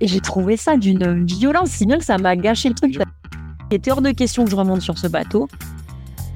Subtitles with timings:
[0.00, 2.98] Et j'ai trouvé ça d'une violence, si bien que ça m'a gâché le truc.
[3.70, 5.46] Il était hors de question que je remonte sur ce bateau.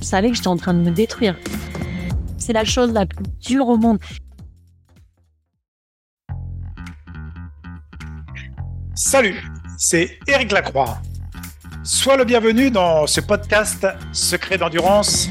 [0.00, 1.36] Je savais que j'étais en train de me détruire.
[2.36, 3.98] C'est la chose la plus dure au monde.
[8.94, 9.42] Salut,
[9.78, 10.98] c'est Eric Lacroix.
[11.82, 15.28] Sois le bienvenu dans ce podcast Secret d'endurance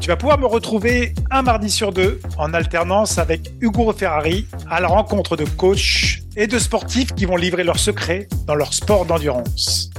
[0.00, 4.80] Tu vas pouvoir me retrouver un mardi sur deux en alternance avec Hugo Ferrari à
[4.80, 9.04] la rencontre de coachs et de sportifs qui vont livrer leurs secrets dans leur sport
[9.04, 9.90] d'endurance.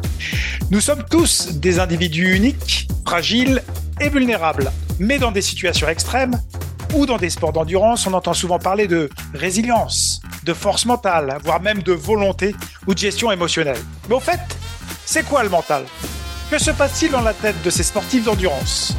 [0.72, 3.62] Nous sommes tous des individus uniques, fragiles
[4.02, 6.40] et vulnérables, mais dans des situations extrêmes
[6.96, 11.62] ou dans des sports d'endurance, on entend souvent parler de résilience, de force mentale, voire
[11.62, 12.56] même de volonté
[12.88, 13.80] ou de gestion émotionnelle.
[14.10, 14.40] Mais au fait,
[15.06, 15.84] c'est quoi le mental?
[16.50, 18.96] Que se passe-t-il dans la tête de ces sportifs d'endurance?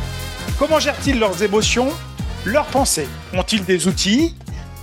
[0.60, 1.88] Comment gèrent-ils leurs émotions,
[2.44, 4.34] leurs pensées Ont-ils des outils,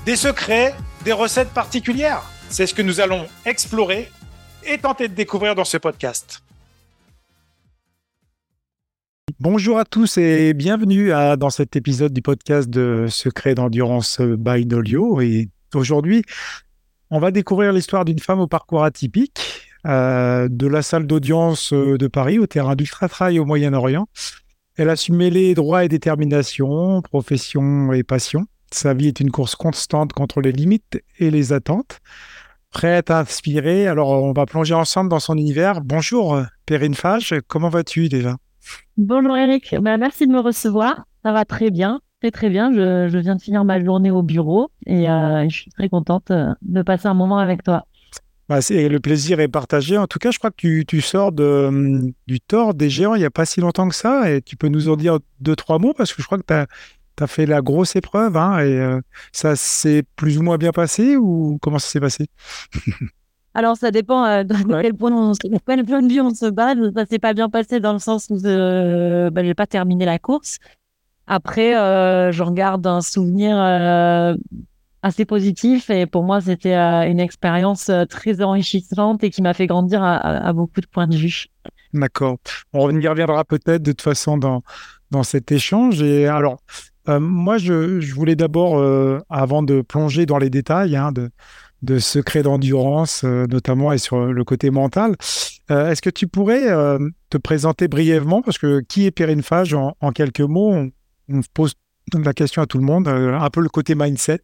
[0.08, 0.74] des secrets,
[1.06, 4.10] des recettes particulières C'est ce que nous allons explorer
[4.66, 6.42] et tenter de découvrir dans ce podcast.
[9.40, 15.22] Bonjour à tous et bienvenue dans cet épisode du podcast de Secrets d'endurance by Nolio.
[15.22, 16.24] Et aujourd'hui,
[17.12, 22.00] on va découvrir l'histoire d'une femme au parcours atypique euh, de la salle d'audience euh,
[22.00, 24.08] de Paris au terrain d'Ultra Trail au Moyen-Orient.
[24.80, 28.46] Elle a su mêler droit et détermination, profession et passion.
[28.72, 32.00] Sa vie est une course constante contre les limites et les attentes.
[32.70, 35.82] Prête à inspirer, alors on va plonger ensemble dans son univers.
[35.82, 38.36] Bonjour Perrine Fage, comment vas-tu déjà?
[38.98, 41.08] Bonjour Eric, bah, merci de me recevoir.
[41.24, 42.72] Ça va très bien, très très bien.
[42.72, 46.82] Je, viens de finir ma journée au bureau et euh, je suis très contente de
[46.84, 47.88] passer un moment avec toi.
[48.50, 49.98] Bah, le plaisir est partagé.
[49.98, 53.26] En tout cas, je crois que tu, sors de, du tort des géants il n'y
[53.26, 54.32] a pas si longtemps que ça.
[54.32, 56.54] Et tu peux nous en dire deux, trois mots parce que je crois que tu
[56.54, 58.38] as, fait la grosse épreuve.
[58.38, 59.02] Hein, et euh,
[59.34, 62.28] ça s'est plus ou moins bien passé ou comment ça s'est passé?
[63.54, 66.74] Alors, ça dépend euh, de quel point, on, quel point de vue on se bat.
[66.96, 70.06] Ça s'est pas bien passé dans le sens où euh, bah, je n'ai pas terminé
[70.06, 70.60] la course.
[71.26, 71.74] Après,
[72.32, 73.58] j'en garde un souvenir
[75.02, 79.54] assez positif et pour moi c'était euh, une expérience euh, très enrichissante et qui m'a
[79.54, 81.46] fait grandir à, beaucoup de points de vue.
[81.94, 82.38] D'accord.
[82.74, 84.64] On y reviendra peut-être de toute façon dans,
[85.12, 86.02] dans cet échange.
[86.02, 86.58] Et alors,
[87.08, 88.84] euh, moi, je, je voulais d'abord,
[89.30, 91.30] avant de plonger dans les détails hein, de,
[91.82, 95.16] de secrets d'endurance, notamment et sur le côté mental,
[95.70, 96.68] est-ce que tu pourrais
[97.30, 98.42] te présenter brièvement?
[98.42, 100.72] Parce que qui est Perrine Fage en, en quelques mots?
[100.72, 100.92] On,
[101.30, 101.74] on pose
[102.14, 104.42] la question à tout le monde, un peu le côté mindset.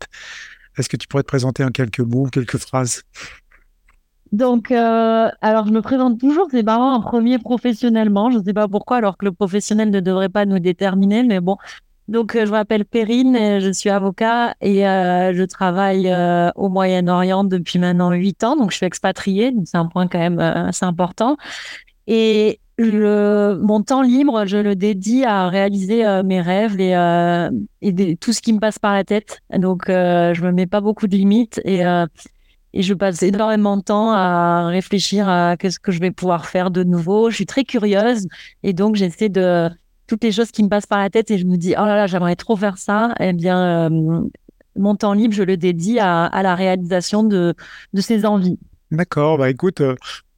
[0.77, 3.03] Est-ce que tu pourrais te présenter en quelques mots, quelques phrases?
[4.31, 8.31] Donc, euh, alors je me présente toujours, c'est marrant, en premier professionnellement.
[8.31, 11.39] Je ne sais pas pourquoi, alors que le professionnel ne devrait pas nous déterminer, mais
[11.39, 11.57] bon.
[12.07, 16.11] Donc, euh, je m'appelle Perrine, je suis avocat et euh, je travaille
[16.55, 18.57] au Moyen-Orient depuis maintenant huit ans.
[18.57, 21.37] Donc, je suis expatriée, donc c'est un point quand même assez important.
[22.07, 27.49] Et le, mon temps libre, je le dédie à réaliser euh, mes rêves et, euh,
[27.81, 29.39] et tout ce qui me passe par la tête.
[29.55, 32.05] Donc, euh, je me mets pas beaucoup de limites et, euh,
[32.73, 36.71] et je passe énormément de temps à réfléchir à qu'est-ce que je vais pouvoir faire
[36.71, 37.29] de nouveau.
[37.29, 38.27] Je suis très curieuse
[38.63, 39.69] et donc j'essaie de
[40.07, 41.95] toutes les choses qui me passent par la tête et je me dis oh là
[41.95, 43.13] là j'aimerais trop faire ça.
[43.19, 43.89] Eh bien,
[44.75, 47.53] mon temps libre, je le dédie à, à la réalisation de,
[47.93, 48.57] de ces envies.
[48.91, 49.81] D'accord, bah écoute,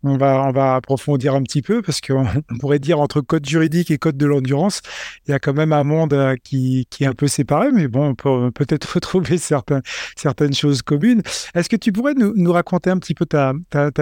[0.06, 2.26] on va, on va approfondir un petit peu parce qu'on
[2.60, 4.82] pourrait dire entre code juridique et code de l'endurance,
[5.28, 8.10] il y a quand même un monde euh, qui, est un peu séparé, mais bon,
[8.10, 11.22] on peut peut-être retrouver certaines choses communes.
[11.54, 13.54] Est-ce que tu pourrais nous, raconter un petit peu ta,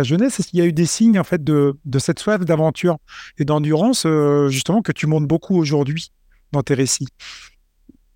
[0.04, 0.40] jeunesse?
[0.40, 2.98] Est-ce qu'il y a eu des signes en fait de, de cette soif d'aventure
[3.38, 6.12] et d'endurance euh, justement que tu montres beaucoup aujourd'hui
[6.52, 7.08] dans tes récits?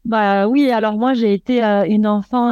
[0.06, 2.50] Bah oui, alors moi j'ai été euh, une enfant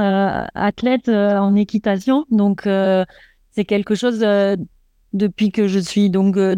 [0.55, 4.25] athlète en équitation, donc c'est quelque chose
[5.15, 6.55] depuis que je suis donc euh,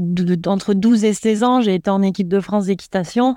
[0.48, 3.36] entre 12 et 16 ans, j'ai été en équipe de France d'équitation.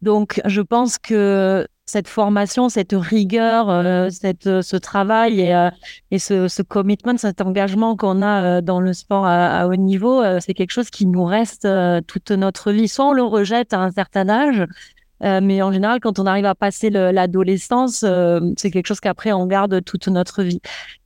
[0.00, 5.68] Donc, je pense que cette formation, cette rigueur, euh, cette, euh, ce travail et,
[6.10, 10.54] et ce, ce, commitment, cet engagement qu'on a dans le sport à, haut niveau, c'est
[10.54, 11.68] quelque chose qui nous reste
[12.06, 12.88] toute notre vie.
[12.88, 14.64] Soit on le rejette à un certain âge,
[15.22, 18.04] mais en général, quand on arrive à passer l'adolescence,
[18.56, 20.60] c'est quelque chose qu'après on garde toute notre vie.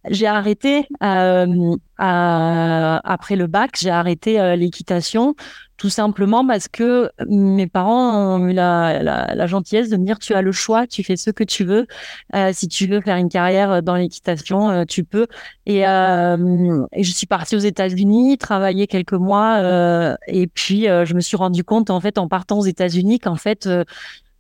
[0.09, 5.35] J'ai arrêté euh, après le bac, j'ai arrêté euh, l'équitation
[5.77, 10.43] tout simplement parce que mes parents ont eu la, gentillesse de me dire tu as
[10.43, 11.87] le choix, tu fais ce que tu veux.
[12.35, 15.27] Euh, si tu veux faire une carrière dans l'équitation, euh, tu peux.
[15.67, 21.21] Et, euh, et, je suis partie aux États-Unis, travailler quelques mois, et puis je me
[21.21, 23.69] suis rendu compte en fait en partant aux États-Unis qu'en fait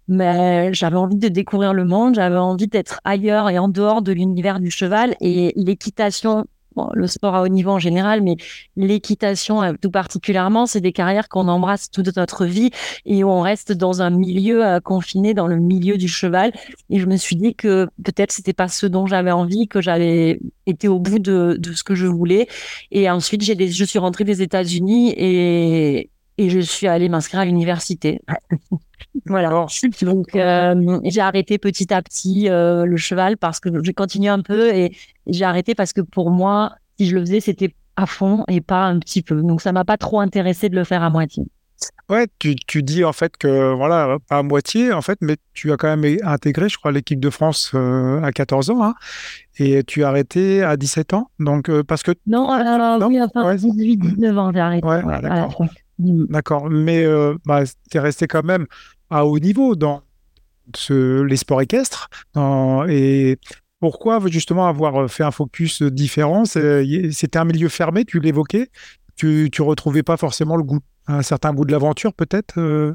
[0.08, 4.12] mais j'avais envie de découvrir le monde, j'avais envie d'être ailleurs et en dehors de
[4.12, 6.46] l'univers du cheval et l'équitation
[6.94, 8.37] le sport à haut niveau en général, mais
[8.76, 12.70] l'équitation euh, tout particulièrement, c'est des carrières qu'on embrasse toute notre vie
[13.05, 16.52] et où on reste dans un milieu euh, confiné, dans le milieu du cheval.
[16.90, 20.38] Et je me suis dit que peut-être c'était pas ce dont j'avais envie, que j'avais
[20.67, 22.49] été au bout de, de ce que je voulais.
[22.90, 27.44] Et ensuite, j'ai je suis rentrée des États-Unis et, et je suis allée m'inscrire à
[27.44, 28.20] l'université.
[29.26, 29.66] voilà.
[30.02, 34.42] Donc euh, j'ai arrêté petit à petit euh, le cheval parce que j'ai continué un
[34.42, 34.96] peu et
[35.26, 38.84] j'ai arrêté parce que pour moi, si je le faisais, c'était à fond et pas
[38.84, 39.42] un petit peu.
[39.42, 41.44] Donc ça m'a pas trop intéressé de le faire à moitié.
[42.08, 45.72] Ouais, tu, tu, dis en fait que voilà, pas à moitié en fait, mais tu
[45.72, 48.94] as quand même intégré, je crois, l'équipe de France euh, à 14 ans, hein,
[49.58, 53.08] et tu as arrêté à 17 ans, donc parce que non, alors non?
[53.08, 54.86] oui, enfin 18, 19 ans j'ai arrêté.
[54.86, 55.66] Ouais, d'accord.
[55.98, 58.66] D'accord, mais euh, bah, tu es resté quand même
[59.08, 60.02] à haut niveau dans
[60.75, 62.08] ce, les sports équestres.
[62.88, 63.38] et
[63.81, 66.44] pourquoi justement avoir euh, fait un focus différent?
[66.44, 68.69] C'était un milieu fermé, tu l'évoquais.
[69.16, 72.94] Tu ne retrouvais pas forcément le goût, un certain goût de l'aventure peut-être euh,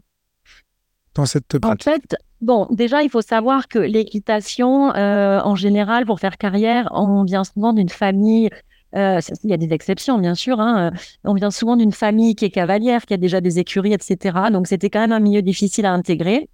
[1.15, 6.37] dans cette En fait, bon, déjà, il faut savoir que l'équitation, en général, pour faire
[6.37, 8.49] carrière, on vient souvent d'une famille
[8.95, 10.59] euh, il y a des exceptions, bien sûr.
[10.59, 10.91] Hein.
[11.23, 14.49] On vient souvent d'une famille qui est cavalière, qui a déjà des écuries, etc.
[14.51, 16.49] Donc, c'était quand même un milieu difficile à intégrer.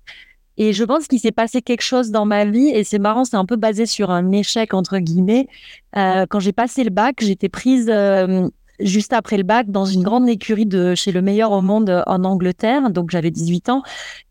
[0.58, 3.36] Et je pense qu'il s'est passé quelque chose dans ma vie, et c'est marrant, c'est
[3.36, 5.48] un peu basé sur un échec, entre guillemets.
[5.96, 8.48] Euh, quand j'ai passé le bac, j'étais prise euh,
[8.80, 12.04] juste après le bac dans une grande écurie de chez le meilleur au monde euh,
[12.06, 12.90] en Angleterre.
[12.90, 13.84] Donc j'avais 18 ans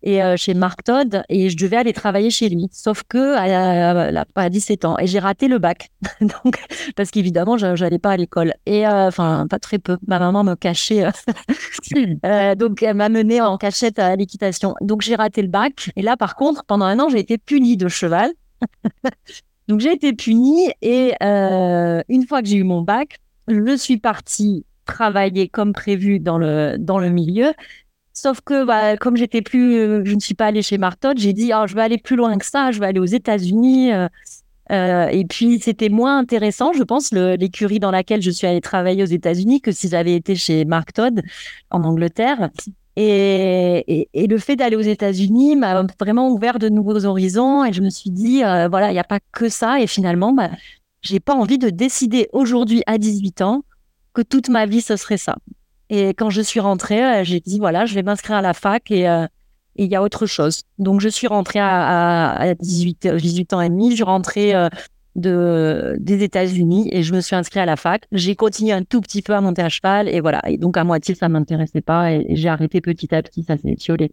[0.03, 2.69] et euh, chez Mark Todd et je devais aller travailler chez lui.
[2.73, 5.91] Sauf que à, à 17 ans et j'ai raté le bac.
[6.21, 6.59] donc
[6.95, 9.97] parce qu'évidemment j'allais pas à l'école et euh, enfin pas très peu.
[10.07, 11.05] Ma maman me cachait.
[12.57, 14.75] donc elle m'a menée en cachette à l'équitation.
[14.81, 17.77] Donc j'ai raté le bac et là par contre pendant un an j'ai été punie
[17.77, 18.33] de cheval.
[19.69, 24.65] donc j'ai été punie et une fois que j'ai eu mon bac je suis partie
[24.87, 27.53] travailler comme prévu dans le, dans le milieu.
[28.13, 31.53] Sauf que, bah, comme j'étais plus, je ne suis pas allée chez Martot, j'ai dit,
[31.55, 33.93] oh, je vais aller plus loin que ça, je vais aller aux États-Unis.
[33.93, 34.09] Euh,
[34.73, 39.03] euh, et puis, c'était moins intéressant, je pense, l'écurie dans laquelle je suis allée travailler
[39.03, 41.21] aux États-Unis que si j'avais été chez Mark Todd
[41.71, 42.49] en Angleterre.
[42.99, 47.65] Et, et, le fait d'aller aux États-Unis m'a vraiment ouvert de nouveaux horizons.
[47.67, 49.81] Et je me suis dit, euh, voilà, il n'y a pas que ça.
[49.81, 50.51] Et finalement, bah,
[51.03, 53.65] j'ai pas envie de décider aujourd'hui à 18 ans
[54.13, 55.37] que toute ma vie ce serait ça.
[55.89, 58.91] Et quand je suis rentrée, euh, j'ai dit voilà, je vais m'inscrire à la fac
[58.91, 59.27] euh,
[59.77, 60.63] et il y a autre chose.
[60.79, 64.69] Donc je suis rentrée à, 18, 18 ans et demi, je suis rentrée euh,
[65.15, 68.07] de, des États-Unis et je me suis inscrite à la fac.
[68.11, 70.41] J'ai continué un tout petit peu à monter à cheval et voilà.
[70.49, 73.71] Et donc à moitié ça m'intéressait pas et, j'ai arrêté petit à petit, ça s'est
[73.71, 74.13] étiolé.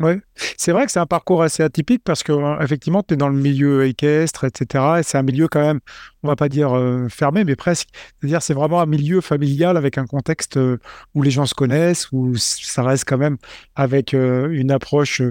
[0.00, 0.14] Oui,
[0.56, 3.28] c'est vrai que c'est un parcours assez atypique parce que euh, effectivement, tu es dans
[3.28, 4.84] le milieu équestre, etc.
[4.98, 5.80] Et c'est un milieu quand même,
[6.22, 7.88] on va pas dire euh, fermé, mais presque.
[8.18, 10.78] C'est-à-dire, c'est vraiment un milieu familial avec un contexte euh,
[11.14, 13.36] où les gens se connaissent, où ça reste quand même
[13.76, 15.22] avec une approche,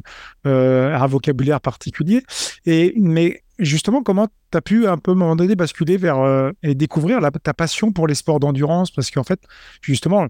[0.46, 2.24] un vocabulaire particulier.
[2.66, 6.52] Et mais justement, comment tu as pu un peu à un moment donné basculer vers
[6.64, 8.92] et découvrir ta passion pour les sports d'endurance?
[8.92, 9.40] Parce qu'en fait,
[9.82, 10.28] justement,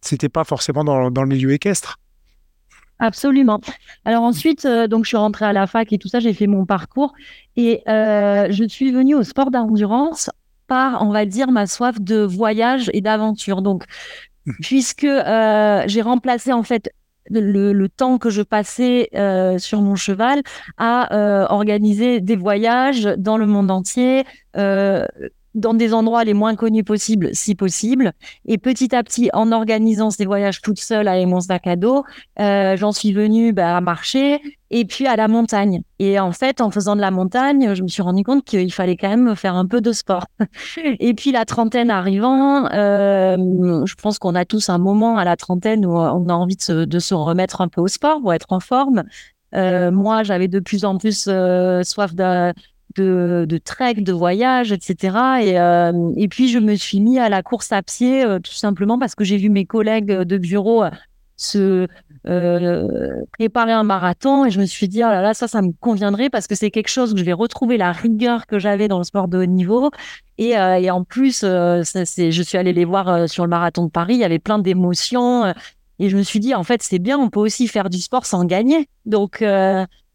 [0.00, 1.98] c'était pas forcément dans, dans le milieu équestre.
[2.98, 3.60] Absolument.
[4.04, 6.46] Alors ensuite, euh, donc je suis rentrée à la fac et tout ça, j'ai fait
[6.46, 7.12] mon parcours
[7.56, 10.30] et euh, je suis venue au sport d'endurance
[10.68, 13.60] par, on va dire, ma soif de voyage et d'aventure.
[13.60, 13.84] Donc,
[14.46, 14.52] mmh.
[14.60, 16.90] puisque euh, j'ai remplacé en fait
[17.28, 19.08] le, temps que je passais
[19.58, 20.42] sur mon cheval
[20.76, 24.24] à organiser des voyages dans le monde entier,
[25.54, 28.12] dans des endroits les moins connus possibles, si possible.
[28.46, 32.04] Et petit à petit, en organisant ces voyages toute seule avec mon sac à dos,
[32.40, 34.40] euh, j'en suis venue bah, à marcher
[34.70, 35.82] et puis à la montagne.
[35.98, 38.96] Et en fait, en faisant de la montagne, je me suis rendu compte qu'il fallait
[38.96, 40.26] quand même faire un peu de sport.
[40.76, 45.36] et puis la trentaine arrivant, euh, je pense qu'on a tous un moment à la
[45.36, 48.32] trentaine où on a envie de se, de se remettre un peu au sport pour
[48.32, 49.04] être en forme.
[49.54, 52.52] Euh, moi, j'avais de plus en plus euh, soif de,
[52.96, 55.16] de, trek, de voyage, etc.
[55.42, 58.52] Et, euh, et puis, je me suis mis à la course à pied euh, tout
[58.52, 60.90] simplement parce que j'ai vu mes collègues de bureau euh,
[61.36, 61.86] se
[63.32, 66.30] préparer un marathon et je me suis dit, oh là là, ça, ça me conviendrait
[66.30, 69.04] parce que c'est quelque chose où je vais retrouver la rigueur que j'avais dans le
[69.04, 69.90] sport de haut niveau.
[70.38, 74.24] Et, en plus, je suis allée les voir sur le marathon de Paris, il y
[74.24, 75.52] avait plein d'émotions.
[75.98, 78.24] et je me suis dit, en fait, c'est bien, on peut aussi faire du sport
[78.24, 78.88] sans gagner.
[79.04, 79.42] Donc,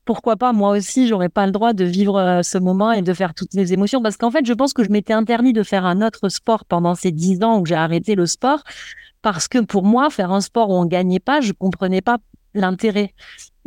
[0.08, 3.14] pourquoi pas moi aussi j'aurais pas le droit de vivre euh, ce moment et de
[3.14, 5.86] faire toutes les émotions parce qu'en fait je pense que je m'étais interdit de faire
[5.86, 8.64] un autre sport pendant ces dix ans où j'ai arrêté le sport
[9.22, 12.18] parce que pour moi faire un sport où on gagnait pas je comprenais pas
[12.54, 13.14] l'intérêt.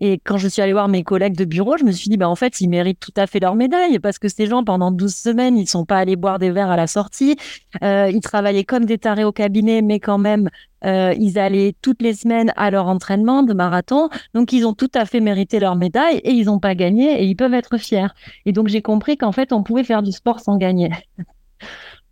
[0.01, 2.29] Et quand je suis allée voir mes collègues de bureau, je me suis dit, bah,
[2.29, 5.15] en fait, ils méritent tout à fait leur médaille parce que ces gens, pendant 12
[5.15, 7.37] semaines, ils sont pas allés boire des verres à la sortie.
[7.83, 10.49] Euh, ils travaillaient comme des tarés au cabinet, mais quand même,
[10.87, 14.09] euh, ils allaient toutes les semaines à leur entraînement de marathon.
[14.33, 17.25] Donc, ils ont tout à fait mérité leur médaille et ils n'ont pas gagné et
[17.27, 18.09] ils peuvent être fiers.
[18.47, 20.91] Et donc, j'ai compris qu'en fait, on pouvait faire du sport sans gagner.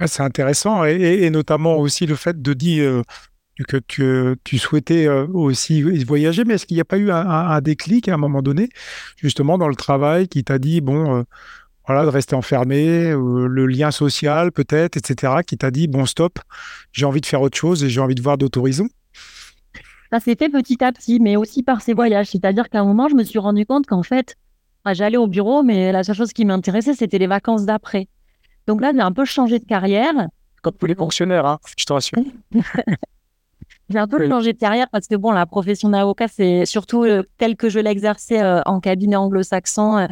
[0.06, 3.02] C'est intéressant et, notamment aussi le fait de dire euh,
[3.64, 8.08] que tu, souhaitais euh, aussi voyager, mais est-ce qu'il n'y a pas eu un, déclic
[8.08, 8.68] à un moment donné,
[9.16, 11.22] justement dans le travail, qui t'a dit, bon, euh,
[11.86, 16.38] voilà, de rester enfermé, le lien social peut-être, etc., qui t'a dit, bon, stop,
[16.92, 18.88] j'ai envie de faire autre chose et j'ai envie de voir d'autres horizons?
[20.10, 22.28] Ça s'est fait petit à petit, mais aussi par ces voyages.
[22.28, 24.36] C'est-à-dire qu'à un moment, je me suis rendu compte qu'en fait,
[24.84, 28.08] ah, j'allais au bureau, mais la seule chose qui m'intéressait, c'était les vacances d'après.
[28.66, 30.14] Donc là, j'ai un peu changé de carrière.
[30.62, 32.18] Comme tous les fonctionnaires, hein, je te rassure.
[33.90, 37.22] J'ai un peu changé de carrière parce que bon, la profession d'avocat, c'est surtout euh,
[37.38, 40.08] tel que je l'exerçais euh, en cabinet anglo-saxon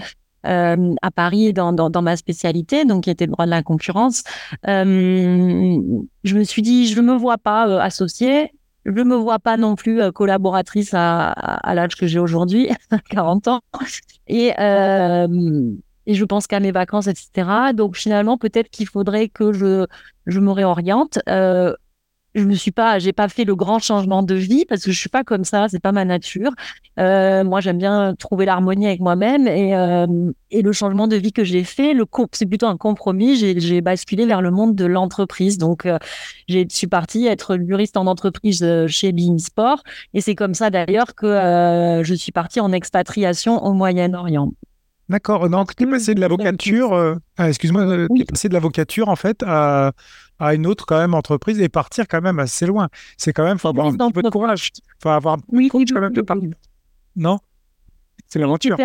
[0.46, 4.24] euh, à Paris dans, dans, ma spécialité, donc qui était le droit de la concurrence.
[4.64, 8.52] je me suis dit, je ne me vois pas associée,
[8.86, 12.70] je ne me vois pas non plus collaboratrice à, à, l'âge que j'ai aujourd'hui,
[13.10, 13.60] 40 ans.
[14.28, 14.52] Et,
[16.08, 17.72] et je pense qu'à mes vacances, etc.
[17.74, 19.86] Donc finalement, peut-être qu'il faudrait que je,
[20.26, 21.18] je me réoriente
[22.36, 24.98] je me suis pas, j'ai pas fait le grand changement de vie parce que je
[24.98, 26.52] suis pas comme ça, c'est pas ma nature.
[27.00, 30.06] Euh, moi, j'aime bien trouver l'harmonie avec moi-même et, euh,
[30.50, 33.36] et le changement de vie que j'ai fait, le c'est plutôt un compromis.
[33.36, 35.98] J'ai basculé vers le monde de l'entreprise, donc euh,
[36.48, 40.70] je suis partie être juriste en entreprise euh, chez Bein Sport et c'est comme ça
[40.70, 44.52] d'ailleurs que je suis partie en expatriation au Moyen-Orient.
[45.08, 45.48] D'accord.
[45.48, 49.42] Donc, tu es passé de l'avocature, ah, excuse-moi, tu es passé de l'avocature en fait
[49.46, 49.92] à
[50.38, 52.88] à une autre quand même entreprise et partir quand même assez loin.
[53.16, 54.70] C'est quand même, faut avoir un peu de courage.
[55.02, 56.50] Faut avoir oui, courage quand même de parler.
[57.14, 57.38] Non?
[58.26, 58.76] C'est l'aventure.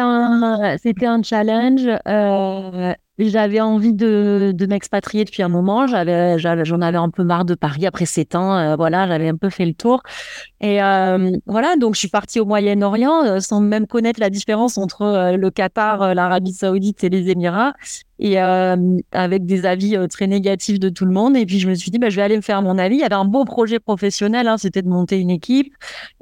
[0.81, 1.81] C'était un, challenge.
[2.07, 5.87] Euh, j'avais envie de, de m'expatrier depuis un moment.
[5.87, 8.55] J'avais, j'en avais un peu marre de Paris après sept ans.
[8.55, 10.01] Euh, voilà, j'avais un peu fait le tour.
[10.59, 15.35] Et euh, voilà, donc je suis partie au Moyen-Orient sans même connaître la différence entre
[15.35, 17.73] le Qatar, l'Arabie Saoudite et les Émirats
[18.21, 18.75] et euh,
[19.11, 21.35] avec des avis euh, très négatifs de tout le monde.
[21.35, 22.97] Et puis je me suis dit, bah, je vais aller me faire mon avis.
[22.97, 25.73] Il y avait un beau projet professionnel, hein, c'était de monter une équipe.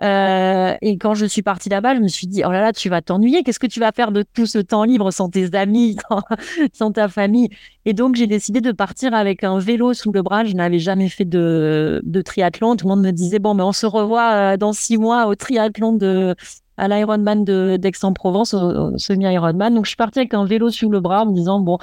[0.02, 2.88] Euh, et quand je suis partie là-bas, je me suis dit, oh là là, tu
[2.88, 3.44] vas t'ennuyer.
[3.44, 5.98] Qu'est-ce que tu vas faire de tout ce temps libre sans tes amis,
[6.74, 7.50] sans, ta famille?
[7.84, 10.46] Et donc j'ai décidé de partir avec un vélo sous le bras.
[10.46, 12.78] Je n'avais jamais fait de, de triathlon.
[12.78, 15.92] Tout le monde me disait, bon, mais on se revoit dans six mois au triathlon
[15.92, 16.34] de
[16.80, 17.44] à l'Ironman
[17.78, 19.76] d'Aix-en-Provence, au, semi-Ironman.
[19.76, 21.78] Donc, je suis partie avec un vélo sur le bras en me disant, bon,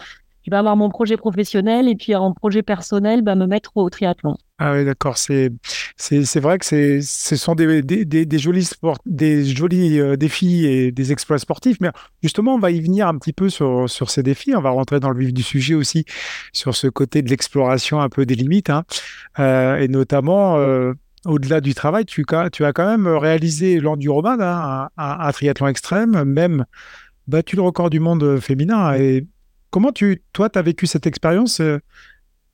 [0.47, 3.91] je vais avoir mon projet professionnel et puis en projet personnel, bah, me mettre au
[3.91, 4.37] triathlon.
[4.59, 5.19] Ah oui, d'accord.
[5.19, 5.53] C'est,
[5.97, 10.65] c'est, vrai que c'est, ce sont des, des, des, jolis, sport, des jolis euh, défis
[10.65, 11.77] et des exploits sportifs.
[11.81, 11.91] Mais
[12.23, 14.55] justement, on va y venir un petit peu sur, sur ces défis.
[14.55, 16.05] On va rentrer dans le vif du sujet aussi
[16.53, 18.71] sur ce côté de l'exploration un peu des limites.
[18.71, 18.85] Hein.
[19.41, 20.95] Euh, et notamment, euh,
[21.27, 26.65] au-delà du travail, tu, as quand même réalisé l'enduroman, hein, un, triathlon extrême, même
[27.27, 28.95] battu le record du monde féminin.
[28.95, 29.27] Et
[29.71, 31.79] comment tu, toi, tu as vécu cette expérience, euh,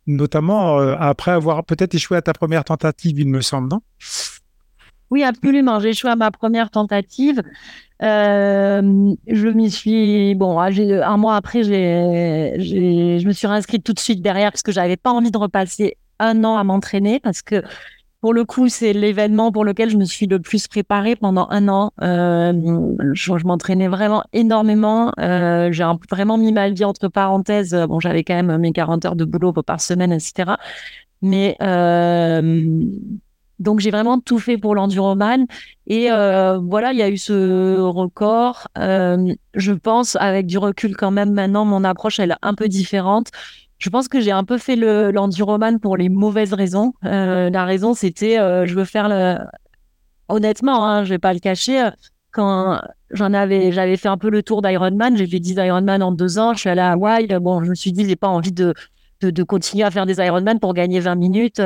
[0.07, 3.81] notamment euh, après avoir peut-être échoué à ta première tentative, il me semble, non?
[5.11, 5.79] Oui, absolument.
[5.79, 7.43] J'ai échoué à ma première tentative.
[8.03, 14.23] Euh, je m'y suis bon un mois après je me suis réinscrite tout de suite
[14.23, 17.63] derrière parce que j'avais pas envie de repasser un an à m'entraîner parce que
[18.23, 21.67] pour le coup, c'est l'événement pour lequel je me suis le plus préparée pendant un
[21.67, 21.91] an.
[22.03, 22.53] Euh,
[23.15, 25.13] je, m'entraînais vraiment énormément.
[25.19, 27.75] Euh, j'ai vraiment mis ma vie entre parenthèses.
[27.89, 30.53] Bon, j'avais quand même mes 40 heures de boulot par semaine, etc.
[31.21, 32.85] Mais euh,
[33.59, 35.45] donc j'ai vraiment tout fait pour l'enduroman.
[35.89, 38.69] Et voilà, il y a eu ce record.
[38.77, 43.33] je pense, avec du recul quand même, maintenant, mon approche, est un peu différente.
[43.83, 46.93] Je pense que j'ai un peu fait l'enduroman pour les mauvaises raisons.
[47.05, 49.39] Euh, la raison, c'était, euh, je veux faire le...
[50.29, 51.89] Honnêtement, hein, je vais pas le cacher.
[52.31, 56.13] Quand j'en avais, j'avais fait un peu le tour d'Ironman, j'ai fait 10 Ironman en
[56.13, 56.55] deux ans.
[56.55, 57.27] Je suis allée à Hawaï.
[57.41, 58.73] Bon, je me suis dit, j'ai pas envie de,
[59.21, 61.61] de, continuer à faire des Ironman pour gagner 20 minutes.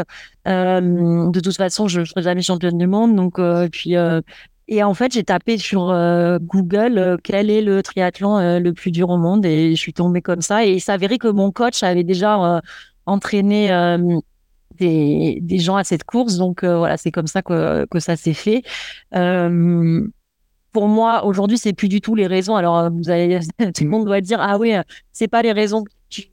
[0.48, 3.14] Euh, de toute façon, je ne serai jamais championne du monde.
[3.14, 3.38] Donc,
[3.70, 3.94] puis,
[4.68, 8.72] et en fait, j'ai tapé sur euh, Google euh, quel est le triathlon euh, le
[8.72, 10.64] plus dur au monde et je suis tombée comme ça.
[10.66, 12.60] Et il s'avérait que mon coach avait déjà
[13.06, 13.68] entraîné
[14.78, 16.36] des, gens à cette course.
[16.36, 18.62] Donc voilà, c'est comme ça que, que ça s'est fait.
[20.72, 22.56] pour moi, aujourd'hui, c'est plus du tout les raisons.
[22.56, 23.38] Alors, vous allez,
[23.74, 24.74] tout le monde doit dire ah oui,
[25.12, 26.24] c'est pas les raisons que tu,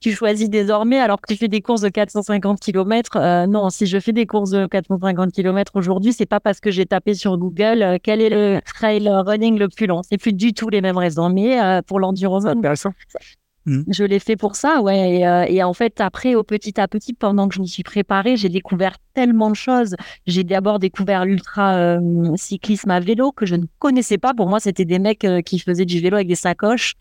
[0.00, 3.16] tu choisis désormais alors que tu fais des courses de 450 km.
[3.16, 6.70] Euh, non, si je fais des courses de 450 km aujourd'hui, c'est pas parce que
[6.70, 10.00] j'ai tapé sur Google euh, quel est le trail running le plus long.
[10.02, 11.28] C'est plus du tout les mêmes raisons.
[11.28, 13.82] Mais euh, pour l'endurance, mmh.
[13.88, 15.20] je l'ai fait pour ça, ouais.
[15.50, 18.48] Et, en fait, après, au petit à petit, pendant que je me suis préparée, j'ai
[18.48, 19.96] découvert tellement de choses.
[20.26, 21.98] J'ai d'abord découvert l'ultra
[22.36, 24.32] cyclisme à vélo que je ne connaissais pas.
[24.32, 26.94] Pour moi, c'était des mecs qui faisaient du vélo avec des sacoches.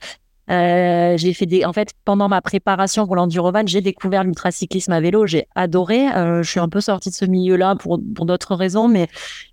[0.50, 5.00] Euh, j'ai fait des, en fait, pendant ma préparation pour l'endurovan, j'ai découvert l'ultracyclisme à
[5.00, 5.27] vélo.
[5.27, 6.08] J'ai adoré.
[6.10, 9.08] Euh, je suis un peu sortie de ce milieu-là pour, pour d'autres raisons, mais,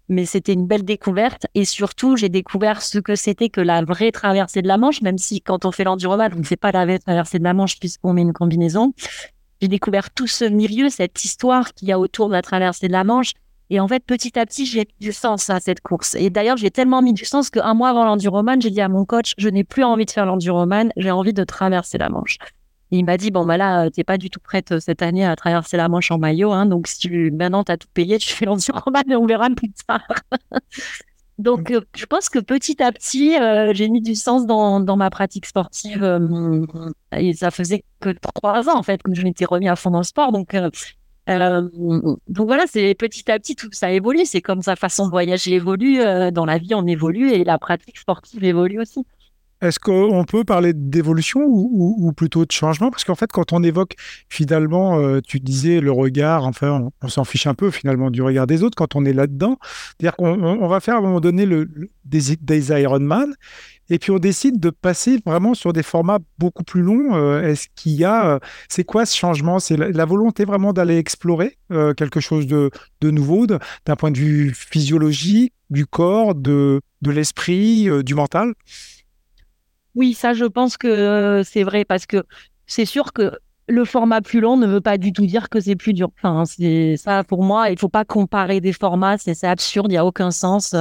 [0.08, 1.46] mais c'était une belle découverte.
[1.54, 5.18] Et surtout, j'ai découvert ce que c'était que la vraie traversée de la Manche, même
[5.18, 7.78] si quand on fait l'endurovan, on ne fait pas la vraie traversée de la Manche
[7.78, 8.94] puisqu'on met une combinaison.
[9.60, 12.92] J'ai découvert tout ce milieu, cette histoire qu'il y a autour de la traversée de
[12.92, 13.32] la Manche.
[13.70, 16.14] Et en fait, petit à petit, j'ai mis du sens à cette course.
[16.14, 19.04] Et d'ailleurs, j'ai tellement mis du sens qu'un mois avant l'enduroman, j'ai dit à mon
[19.04, 22.38] coach, je n'ai plus envie de faire l'enduroman, j'ai envie de traverser la Manche.
[22.92, 25.34] Il m'a dit, bon, bah là, t'es pas du tout prête euh, cette année à
[25.34, 26.52] traverser la Manche en maillot.
[26.52, 29.50] Hein, donc, si tu, maintenant, tu as tout payé, tu fais l'enduroman et on verra
[29.50, 30.06] plus tard.
[31.38, 34.96] donc, euh, je pense que petit à petit, euh, j'ai mis du sens dans, dans
[34.96, 36.04] ma pratique sportive.
[37.10, 39.98] et ça faisait que trois ans, en fait, que je m'étais remis à fond dans
[39.98, 40.30] le sport.
[40.30, 40.70] Donc, euh,
[41.26, 44.24] donc voilà, c'est petit à petit tout ça évolue.
[44.24, 46.00] C'est comme sa façon de voyager évolue.
[46.00, 49.04] Euh, dans la vie, on évolue et la pratique sportive évolue aussi.
[49.62, 52.90] Est-ce qu'on peut parler d'évolution ou, plutôt de changement?
[52.90, 53.94] Parce qu'en fait, quand on évoque
[54.28, 58.46] finalement, euh, tu disais le regard, enfin, on, s'en fiche un peu finalement du regard
[58.46, 59.56] des autres quand on est là-dedans.
[59.98, 61.70] C'est-à-dire qu'on va faire à un moment donné le,
[62.04, 63.34] des, des Ironman
[63.88, 67.14] et puis on décide de passer vraiment sur des formats beaucoup plus longs.
[67.14, 68.38] Euh, est-ce qu'il y a, euh,
[68.68, 69.58] c'est quoi ce changement?
[69.58, 72.70] C'est la, volonté vraiment d'aller explorer euh, quelque chose de,
[73.02, 78.54] nouveau d'un point de vue physiologique, du corps, de, de l'esprit, du mental?
[79.94, 82.24] Oui, ça je pense que c'est vrai parce que
[82.66, 83.32] c'est sûr que
[83.68, 86.10] le format plus long ne veut pas du tout dire que c'est plus dur.
[86.16, 87.70] Enfin, c'est ça pour moi.
[87.70, 90.74] Il faut pas comparer des formats, c'est absurde, il y a aucun sens.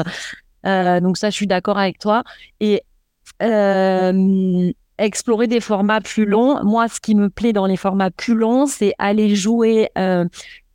[0.63, 2.24] donc ça, je suis d'accord avec toi.
[2.59, 2.81] Et
[3.42, 6.63] euh, explorer des formats plus longs.
[6.63, 10.25] Moi, ce qui me plaît dans les formats plus longs, c'est aller jouer euh,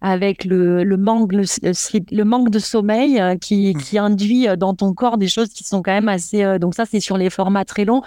[0.01, 3.79] avec le, le manque, le, le, manque de sommeil euh, qui, mmh.
[3.79, 6.59] qui induit dans ton corps des choses qui sont quand même assez.
[6.59, 8.03] donc ça, c'est sur les formats très longs.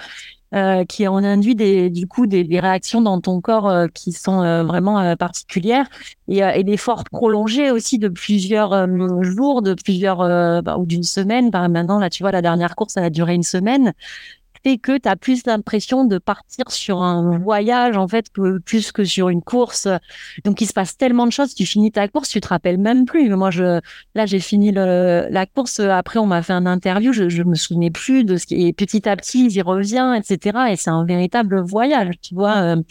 [0.53, 4.11] Euh, qui en induit des, du coup des, des réactions dans ton corps euh, qui
[4.11, 5.87] sont euh, vraiment particulières
[6.27, 8.87] et, et, des forts prolongés aussi de plusieurs
[9.23, 10.19] jours, de plusieurs
[10.61, 11.49] bah, ou d'une semaine.
[11.49, 13.93] Bah, maintenant, là, tu vois, la dernière course, elle a duré une semaine
[14.63, 18.91] fait que tu as plus l'impression de partir sur un voyage, en fait, que, plus
[18.91, 19.87] que sur une course.
[20.45, 21.53] Donc, il se passe tellement de choses.
[21.53, 23.29] Tu finis ta course, tu te rappelles même plus.
[23.29, 23.79] Moi, je,
[24.15, 25.79] là, j'ai fini le, la course.
[25.79, 27.13] Après, on m'a fait un interview.
[27.13, 30.57] Je, je me souvenais plus de ce qui est petit à petit, j'y reviens, etc.
[30.71, 32.57] Et c'est un véritable voyage, tu vois.
[32.57, 32.81] Euh,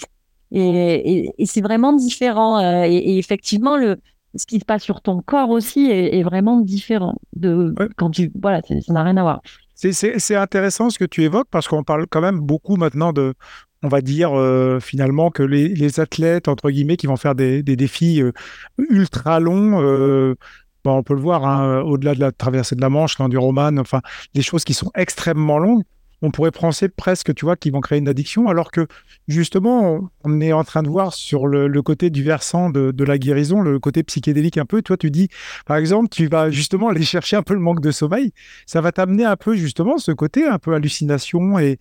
[0.53, 2.59] et, et, c'est vraiment différent.
[2.59, 3.99] Euh, et, effectivement, le,
[4.35, 8.61] ce qui se passe sur ton corps aussi est, vraiment différent de quand tu, voilà,
[8.63, 9.43] ça n'a rien à voir.
[9.91, 13.35] C'est intéressant ce que tu évoques parce qu'on parle quand même beaucoup maintenant de,
[13.83, 18.23] on va dire euh, finalement que les, athlètes, entre guillemets, qui vont faire des, défis
[18.23, 18.33] euh,
[18.79, 20.37] ultra longs, euh,
[20.85, 24.01] on peut le voir, hein, au-delà de la traversée de la Manche, l'enduroman, enfin,
[24.35, 25.83] des choses qui sont extrêmement longues,
[26.23, 28.87] on pourrait penser presque, tu vois, qu'ils vont créer une addiction, alors que
[29.29, 33.61] justement, on est en train de voir sur le, côté du versant de, la guérison,
[33.61, 34.83] le côté psychédélique un peu.
[34.83, 35.29] Toi, tu dis,
[35.67, 38.33] par exemple, tu vas justement aller chercher un peu le manque de sommeil.
[38.67, 41.79] Ça va t'amener un peu justement ce côté un peu hallucination et,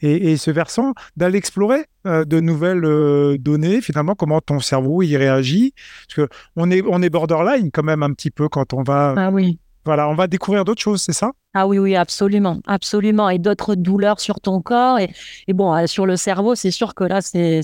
[0.00, 5.16] et, ce versant d'aller explorer euh, de nouvelles euh, données, finalement, comment ton cerveau y
[5.16, 5.74] réagit.
[6.06, 9.14] Parce que on est, on est borderline quand même un petit peu quand on va.
[9.16, 9.58] Ah oui.
[9.84, 11.32] Voilà, on va découvrir d'autres choses, c'est ça?
[11.54, 13.28] Ah oui, oui, absolument, absolument.
[13.28, 14.98] Et d'autres douleurs sur ton corps.
[15.00, 15.10] Et,
[15.48, 17.62] et bon, euh, sur le cerveau, c'est sûr que là, c'est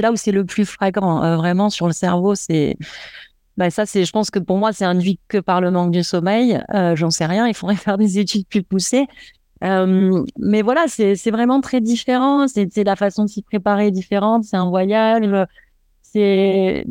[0.00, 1.22] là où c'est le plus flagrant.
[1.22, 2.76] Euh, vraiment, sur le cerveau, c'est.
[3.58, 6.00] Ben ça, c'est, je pense que pour moi, c'est induit que par le manque de
[6.00, 6.62] sommeil.
[6.74, 7.46] Euh, J'en sais rien.
[7.46, 9.06] Il faudrait faire des études plus poussées.
[9.62, 12.48] Euh, mais voilà, c'est vraiment très différent.
[12.48, 14.44] C'est la façon de s'y préparer différente.
[14.44, 15.46] C'est un voyage.
[16.00, 16.86] C'est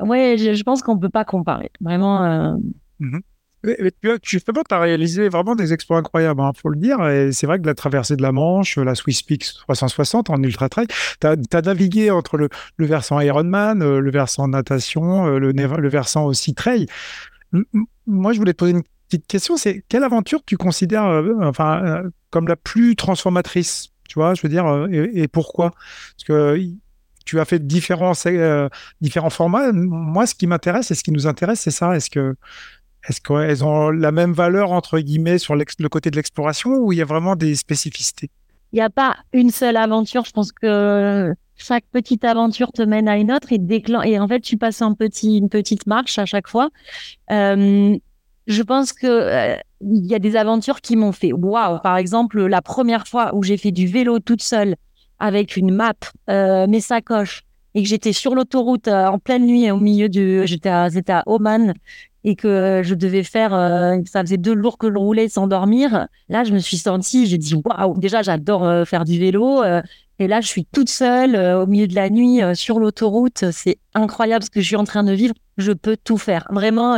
[0.00, 1.70] ouais, je, je pense qu'on peut pas comparer.
[1.80, 2.22] Vraiment.
[2.24, 2.56] Euh...
[2.98, 3.20] Mmh
[3.62, 7.06] tu as réalisé vraiment des exploits incroyables, il hein, faut le dire.
[7.08, 10.68] Et c'est vrai que la traversée de la Manche, la Swiss Peaks 360 en ultra
[10.68, 10.86] trail,
[11.20, 12.48] tu as, navigué entre le,
[12.78, 16.86] versant Ironman, euh, le versant natation, euh, le, versant aussi trail.
[18.06, 22.02] Moi, je voulais te poser une petite question c'est quelle aventure tu considères euh, enfin,
[22.30, 25.70] comme la plus transformatrice Tu vois, je veux dire, et, pourquoi?
[25.70, 26.58] Parce que
[27.24, 28.14] tu as fait différents,
[29.00, 29.70] différents formats.
[29.72, 31.94] Moi, ce qui m'intéresse et ce qui nous intéresse, c'est ça.
[31.94, 32.34] Est-ce que
[33.08, 36.98] est-ce qu'elles ont la même valeur, entre guillemets, sur le côté de l'exploration ou il
[36.98, 38.30] y a vraiment des spécificités?
[38.72, 40.24] Il n'y a pas une seule aventure.
[40.24, 44.26] Je pense que chaque petite aventure te mène à une autre et déclen et en
[44.26, 44.82] fait tu passes
[45.22, 46.70] une petite marche à chaque fois.
[47.30, 47.96] Euh,
[48.46, 51.78] je pense que euh, il y a des aventures qui m'ont fait waouh.
[51.80, 54.76] Par exemple, la première fois où j'ai fait du vélo toute seule
[55.18, 55.94] avec une map,
[56.30, 57.42] euh, mes sacoches
[57.74, 61.74] et que j'étais sur l'autoroute euh, en pleine nuit au milieu du, j'étais à Oman
[62.24, 65.46] et que euh, je devais faire, euh, ça faisait deux jours que je roulais sans
[65.46, 66.08] dormir.
[66.28, 67.98] Là, je me suis sentie, j'ai dit waouh.
[67.98, 69.62] Déjà, j'adore faire du vélo.
[70.18, 73.44] et là, je suis toute seule au milieu de la nuit sur l'autoroute.
[73.50, 75.34] C'est incroyable ce que je suis en train de vivre.
[75.58, 76.46] Je peux tout faire.
[76.50, 76.96] Vraiment,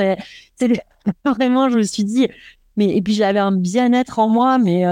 [1.25, 2.29] vraiment, je me suis dit,
[2.77, 4.85] mais et puis j'avais un bien-être en moi, mais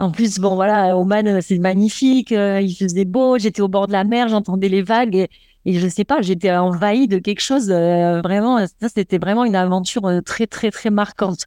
[0.00, 3.92] en plus, bon, voilà, Oman, c'est magnifique, euh, il faisait beau, j'étais au bord de
[3.92, 5.28] la mer, j'entendais les vagues
[5.64, 9.56] et je sais pas, j'étais envahie de quelque chose euh, vraiment, ça c'était vraiment une
[9.56, 11.46] aventure euh, très, très, très marquante.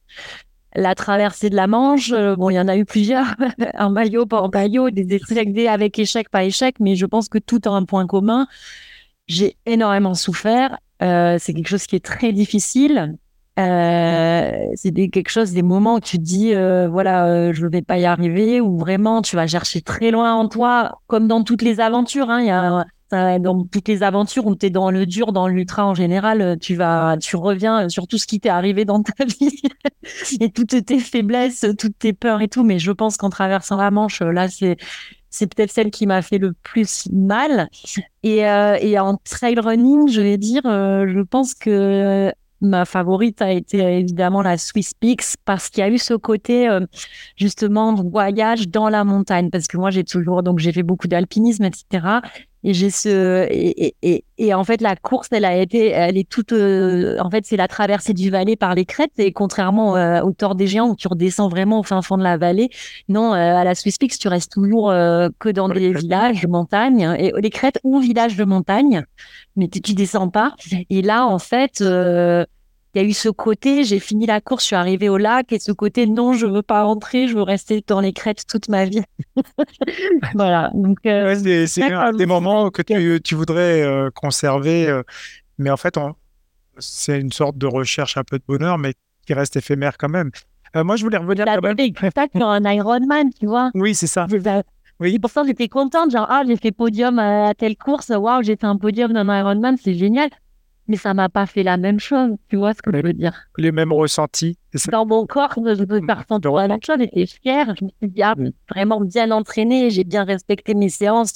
[0.76, 3.36] La traversée de la Manche, bon, il y en a eu plusieurs,
[3.78, 7.38] en maillot, pas en maillot, des essais avec échec, pas échec, mais je pense que
[7.38, 8.48] tout a un point commun.
[9.28, 10.78] J'ai énormément souffert.
[11.00, 13.18] c'est quelque chose qui est très difficile.
[13.60, 17.84] Euh, c'est quelque chose, des moments où tu te dis, euh, voilà, euh, je vais
[17.84, 21.62] pas y arriver, ou vraiment tu vas chercher très loin en toi, comme dans toutes
[21.62, 22.30] les aventures.
[22.30, 22.86] Hein, y a,
[23.40, 26.76] dans toutes les aventures où tu es dans le dur, dans l'ultra en général, tu
[26.76, 29.62] vas, tu reviens sur tout ce qui t'est arrivé dans ta vie
[30.40, 32.64] et toutes tes faiblesses, toutes tes peurs et tout.
[32.64, 34.78] Mais je pense qu'en traversant la Manche, là, c'est
[35.30, 37.68] c'est peut-être celle qui m'a fait le plus mal.
[38.22, 42.32] Et, et en trail running, je vais dire, je pense que
[42.64, 46.70] ma favorite a été évidemment la Swiss Peaks parce qu'il y a eu ce côté
[46.70, 46.80] euh,
[47.36, 51.66] justement voyage dans la montagne parce que moi j'ai toujours donc j'ai fait beaucoup d'alpinisme
[51.66, 52.20] etc
[52.64, 56.28] et j'ai ce et, et, et, en fait la course elle a été elle est
[56.28, 59.12] toute euh, en fait c'est la traversée du Valais par les crêtes.
[59.18, 62.24] Et contrairement euh, au Tour des Géants où tu redescends vraiment au fin fond de
[62.24, 62.70] la vallée
[63.10, 67.34] non à la Swiss Peaks tu restes toujours que dans des villages de montagne et
[67.38, 69.04] les crêtes ou villages de montagne
[69.56, 70.56] mais tu, tu descends pas.
[70.90, 71.84] Et là en fait
[72.94, 75.52] il y a eu ce côté, j'ai fini la course, je suis arrivée au lac,
[75.52, 78.70] et ce côté, non, je veux pas rentrer, je veux rester dans les crêtes toute
[78.70, 79.02] ma vie.
[80.36, 80.70] voilà.
[80.76, 85.02] Donc, euh, c'est des moments que tu, tu voudrais euh, conserver, euh,
[85.58, 85.98] mais en fait,
[86.78, 88.94] c'est une sorte de recherche un peu de bonheur, mais
[89.26, 90.30] qui reste éphémère quand même.
[90.76, 92.30] moi, je voulais revenir quand même.
[92.36, 93.72] sur un Ironman, tu vois.
[93.74, 94.28] Oui, c'est ça.
[95.00, 95.18] Oui.
[95.18, 98.68] Pour ça, j'étais contente, genre, ah, j'ai fait podium à telle course, waouh, j'ai fait
[98.68, 100.30] un podium dans un Ironman, c'est génial
[100.88, 102.32] mais ça m'a pas fait la même chose.
[102.50, 103.34] Tu vois ce que je veux dire?
[103.58, 104.58] Les mêmes ressentis.
[104.92, 106.98] Dans mon corps, je peux pas ressentir la même chose.
[107.00, 107.74] J'étais fière.
[107.80, 108.36] Je me suis dit, ah,
[108.70, 109.90] vraiment bien entraînée.
[109.90, 111.34] J'ai bien respecté mes séances.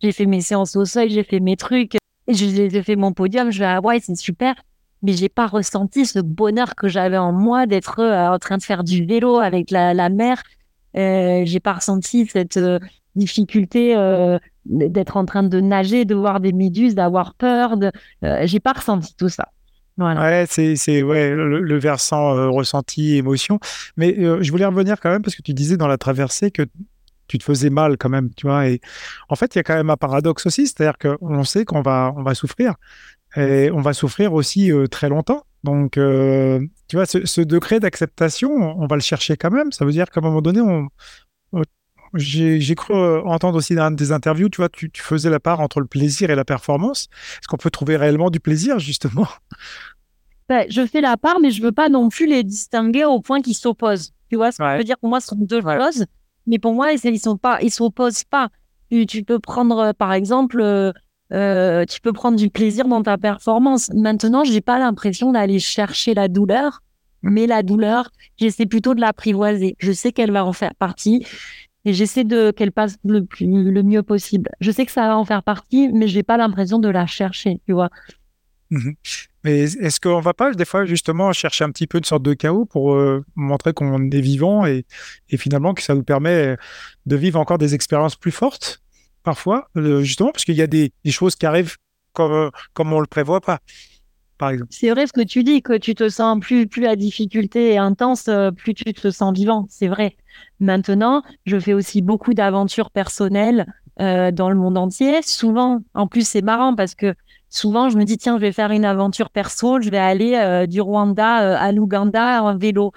[0.00, 1.10] J'ai fait mes séances au seuil.
[1.10, 1.96] J'ai fait mes trucs.
[2.28, 3.50] J'ai fait mon podium.
[3.50, 4.54] Je vais, ah ouais, c'est super.
[5.02, 8.62] Mais j'ai pas ressenti ce bonheur que j'avais en moi d'être euh, en train de
[8.62, 10.42] faire du vélo avec la, la mer.
[10.96, 12.78] Euh, j'ai pas ressenti cette euh,
[13.16, 17.76] difficulté euh, d'être en train de nager, de voir des méduses, d'avoir peur.
[17.76, 17.90] De,
[18.24, 19.48] euh, j'ai pas ressenti tout ça.
[19.96, 20.20] Voilà.
[20.20, 23.60] Ouais, c'est, ouais, le, versant euh, ressenti, émotion.
[23.96, 26.62] Mais je voulais revenir quand même parce que tu disais dans la traversée que
[27.28, 28.68] tu te faisais mal quand même, tu vois.
[28.68, 28.80] Et
[29.28, 32.12] en fait, il y a quand même un paradoxe aussi, c'est-à-dire qu'on sait qu'on va,
[32.16, 32.74] on va souffrir
[33.36, 35.44] et on va souffrir aussi très longtemps.
[35.62, 39.70] Donc, tu vois, ce, ce degré d'acceptation, on va le chercher quand même.
[39.70, 40.88] Ça veut dire qu'à un moment donné, on,
[42.14, 45.80] j'ai cru euh, entendre aussi dans des interviews, tu vois, tu, faisais la part entre
[45.80, 47.08] le plaisir et la performance.
[47.38, 49.26] Est-ce qu'on peut trouver réellement du plaisir, justement?
[50.48, 53.40] Ben, Je fais la part, mais je veux pas non plus les distinguer au point
[53.40, 54.12] qu'ils s'opposent.
[54.30, 54.98] Tu vois ce que je veux dire?
[54.98, 56.06] Pour moi, ce sont deux choses,
[56.46, 58.48] mais pour moi, ils sont pas, ils s'opposent pas.
[58.90, 60.62] Tu, peux prendre, euh, par exemple,
[61.32, 63.90] euh, tu peux prendre du plaisir dans ta performance.
[63.92, 66.80] Maintenant, j'ai pas l'impression d'aller chercher la douleur,
[67.22, 69.76] mais la douleur, j'essaie plutôt de l'apprivoiser.
[69.78, 71.26] Je sais qu'elle va en faire partie
[71.84, 74.50] et j'essaie de qu'elle passe le, plus, le mieux possible.
[74.60, 77.60] Je sais que ça va en faire partie, mais j'ai pas l'impression de la chercher,
[77.66, 77.90] tu vois.
[78.70, 78.92] Mmh
[79.44, 82.32] mais est-ce qu'on va pas des fois justement chercher un petit peu une sorte de
[82.32, 84.86] chaos pour euh, montrer qu'on est vivant et,
[85.36, 86.56] finalement que ça nous permet
[87.04, 88.82] de vivre encore des expériences plus fortes
[89.22, 91.76] parfois, euh, justement parce qu'il y a des, des, choses qui arrivent
[92.14, 93.60] comme, comme on le prévoit pas.
[94.70, 97.76] C'est vrai ce que tu dis, que tu te sens plus, plus la difficulté est
[97.76, 99.66] intense, euh, plus tu te sens vivant.
[99.68, 100.16] C'est vrai.
[100.60, 103.66] Maintenant, je fais aussi beaucoup d'aventures personnelles
[104.00, 105.22] euh, dans le monde entier.
[105.22, 107.14] Souvent, en plus, c'est marrant parce que
[107.48, 110.66] souvent, je me dis, tiens, je vais faire une aventure perso, je vais aller euh,
[110.66, 112.92] du Rwanda à l'Ouganda en vélo.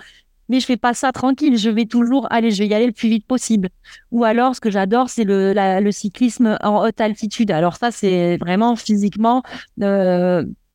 [0.49, 2.93] Mais je fais pas ça tranquille, je vais toujours, aller, je vais y aller le
[2.93, 3.67] plus vite possible.
[4.11, 7.51] Ou alors, ce que j'adore, c'est le cyclisme en haute altitude.
[7.51, 9.43] Alors ça, c'est vraiment physiquement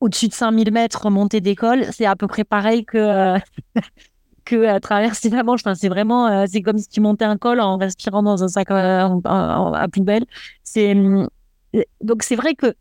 [0.03, 3.39] au-dessus de 5000 mètres montée d'école, c'est à peu près pareil que, euh,
[4.45, 5.61] que à traverser la Manche.
[5.65, 8.49] Enfin, c'est vraiment, euh, c'est comme si tu montais un col en respirant dans un
[8.49, 10.25] sac euh, à poubelle.
[10.65, 10.97] C'est,
[12.01, 12.75] donc c'est vrai que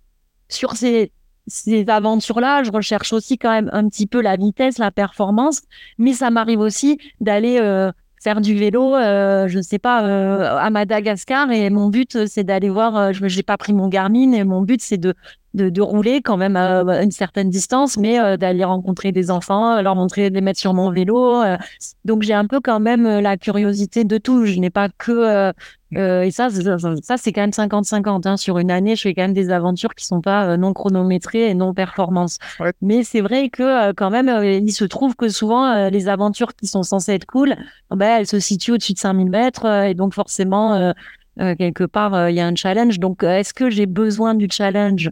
[0.50, 1.12] sur ces,
[1.46, 5.62] ces aventures-là, je recherche aussi quand même un petit peu la vitesse, la performance,
[6.00, 10.58] mais ça m'arrive aussi d'aller euh, faire du vélo, euh, je ne sais pas, euh,
[10.58, 11.52] à Madagascar.
[11.52, 14.82] Et mon but, c'est d'aller voir, je n'ai pas pris mon Garmin, et mon but,
[14.82, 15.14] c'est de
[15.54, 19.82] de, de, rouler quand même à une certaine distance, mais euh, d'aller rencontrer des enfants,
[19.82, 21.42] leur montrer, les mettre sur mon vélo.
[21.42, 21.58] Euh.
[22.06, 24.46] donc j'ai un peu quand même euh, la curiosité de tout.
[24.46, 25.52] Je n'ai pas que
[25.94, 28.28] et ça, ça, c'est quand même 50-50.
[28.28, 28.38] Hein.
[28.38, 31.54] Sur une année, je fais quand même des aventures qui sont pas non chronométrées et
[31.54, 32.38] non performance.
[32.82, 36.84] Mais c'est vrai que quand même, il se trouve que souvent les aventures qui sont
[36.84, 37.56] censées être cool,
[37.90, 40.94] ben, elles se situent au-dessus de 5000 mètres et donc forcément
[41.40, 43.00] euh, quelque part, euh, il y a un challenge.
[43.00, 45.10] Donc, euh, est-ce que j'ai besoin du challenge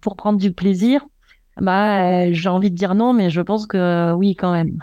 [0.00, 1.06] pour prendre du plaisir?
[1.60, 4.78] Bah, J'ai envie de dire non, mais je pense que oui, quand même.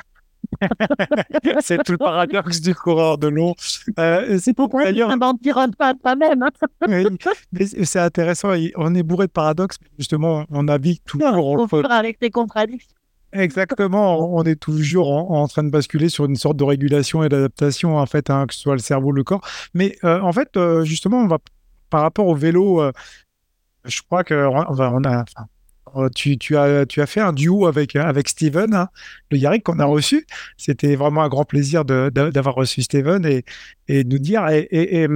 [1.62, 3.56] c'est tout le paradoxe du coureur de long.
[3.58, 6.46] c'est pourquoi il mentir pas toi-même.
[7.84, 8.54] c'est intéressant.
[8.76, 9.78] On est bourré de paradoxes.
[9.98, 11.68] Justement, on navigue toujours.
[11.90, 12.96] avec tes contradictions.
[13.34, 17.98] Exactement, on est toujours en, train de basculer sur une sorte de régulation et d'adaptation,
[17.98, 19.42] en fait, hein, que ce soit le cerveau, le corps.
[19.74, 21.38] Mais euh, en fait, euh, justement, on va,
[21.90, 22.92] par rapport au vélo, euh,
[23.86, 25.24] je crois que on a, euh,
[26.16, 28.90] tu, as, tu as fait un duo avec, avec Steven, hein,
[29.30, 30.26] le Yarrick qu'on a reçu.
[30.58, 33.44] C'était vraiment un grand plaisir d'avoir reçu Steven et,
[34.06, 35.08] nous dire et,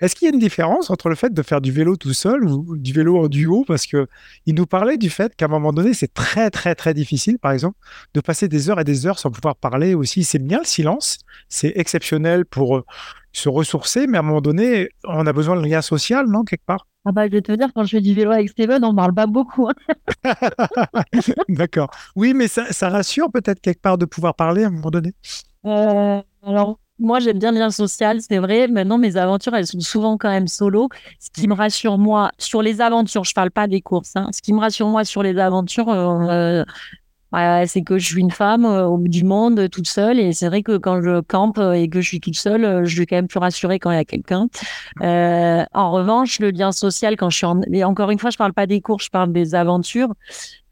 [0.00, 2.44] est-ce qu'il y a une différence entre le fait de faire du vélo tout seul
[2.44, 3.64] ou du vélo en duo?
[3.66, 4.06] Parce qu'il
[4.48, 7.76] nous parlait du fait qu'à un moment donné, c'est très, très, très difficile, par exemple,
[8.14, 10.24] de passer des heures et des heures sans pouvoir parler aussi.
[10.24, 12.84] C'est bien le silence, c'est exceptionnel pour
[13.34, 16.64] se ressourcer, mais à un moment donné, on a besoin de lien social, non, quelque
[16.64, 16.86] part?
[17.04, 19.12] Ah bah, je vais te dire, quand je fais du vélo avec Steven, on parle
[19.12, 19.68] pas beaucoup.
[19.68, 19.74] Hein.
[21.48, 21.90] D'accord.
[22.16, 25.12] Oui, mais ça, ça rassure peut-être quelque part de pouvoir parler à un moment donné?
[25.66, 28.68] Euh, alors, moi, j'aime bien le lien social, c'est vrai.
[28.68, 30.88] Maintenant, mes aventures, elles sont souvent quand même solo.
[31.18, 34.12] Ce qui me rassure, moi, sur les aventures, je parle pas des courses.
[34.14, 34.30] Hein.
[34.32, 36.64] Ce qui me rassure, moi, sur les aventures, euh,
[37.66, 40.46] c'est que je suis une femme euh, au bout du monde toute seule et c'est
[40.46, 43.06] vrai que quand je campe euh, et que je suis toute seule, euh, je suis
[43.06, 44.48] quand même plus rassurée quand il y a quelqu'un.
[45.00, 47.60] en revanche, le lien social quand je suis en...
[47.72, 50.12] et encore une fois, je parle pas des cours, je parle des aventures.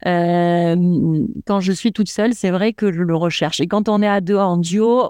[0.03, 3.59] quand je suis toute seule, c'est vrai que je le recherche.
[3.59, 5.09] Et quand on est à deux en duo,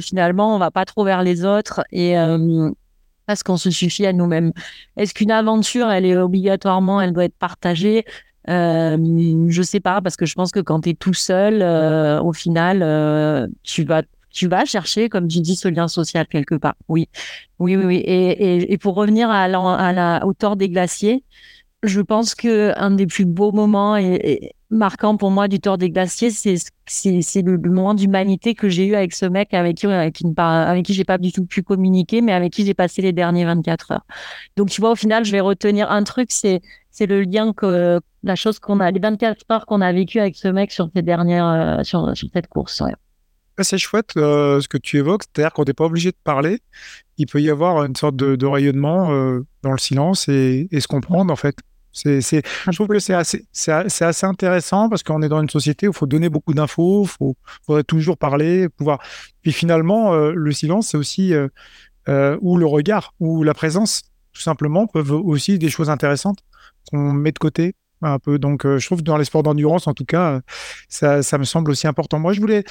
[0.00, 2.14] finalement, on va pas trop vers les autres et
[3.26, 4.52] parce qu'on se suffit à nous-mêmes.
[4.96, 8.04] Est-ce qu'une aventure, elle est obligatoirement, elle doit être partagée?
[8.04, 12.20] euh, je sais pas, parce que je pense que quand tu es tout seul, euh,
[12.20, 16.54] au final, euh, tu vas tu vas chercher, comme tu dis, ce lien social quelque
[16.54, 16.76] part.
[16.86, 17.08] Oui,
[17.58, 17.84] oui, oui.
[17.84, 17.96] oui.
[17.96, 21.24] Et, et, pour revenir à la, à la hauteur des glaciers,
[21.82, 25.90] je pense que un des plus beaux moments et, marquants pour moi du Tour des
[25.90, 30.14] Glaciers, c'est le, moment d'humanité que j'ai eu avec ce mec avec qui avec,
[30.84, 33.92] qui, j'ai pas du tout pu communiquer, mais avec qui j'ai passé les derniers 24
[33.92, 34.06] heures.
[34.56, 36.60] Donc tu vois, au final, je vais retenir un truc, c'est
[37.00, 40.48] le lien que la chose qu'on a, les 24 heures qu'on a vécu avec ce
[40.48, 42.82] mec sur ces dernières, euh, sur, cette course.
[43.62, 46.60] C'est chouette euh, ce que tu évoques, c'est-à-dire qu'on n'est pas obligé de parler.
[47.18, 51.32] Il peut y avoir une sorte de, rayonnement euh, dans le silence et, se comprendre
[51.32, 51.56] en fait.
[51.92, 56.06] Je trouve que c'est assez, intéressant parce qu'on est dans une société où il faut
[56.06, 57.34] donner beaucoup d'infos, il
[57.66, 59.00] faut, toujours parler, pouvoir.
[59.42, 65.12] Puis finalement, le silence, c'est aussi ou le regard ou la présence, tout simplement, peuvent
[65.12, 66.38] aussi des choses intéressantes
[66.90, 68.38] qu'on met de côté un peu.
[68.38, 70.40] Donc, euh, je trouve que dans les sports d'endurance, en tout cas,
[70.88, 72.18] ça, ça, me semble aussi important.
[72.18, 72.64] Moi, je voulais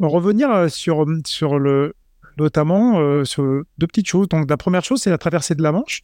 [0.00, 1.94] revenir euh, sur, sur le,
[2.38, 4.28] notamment euh, sur deux petites choses.
[4.28, 6.02] Donc, la première chose, c'est la traversée de la Manche.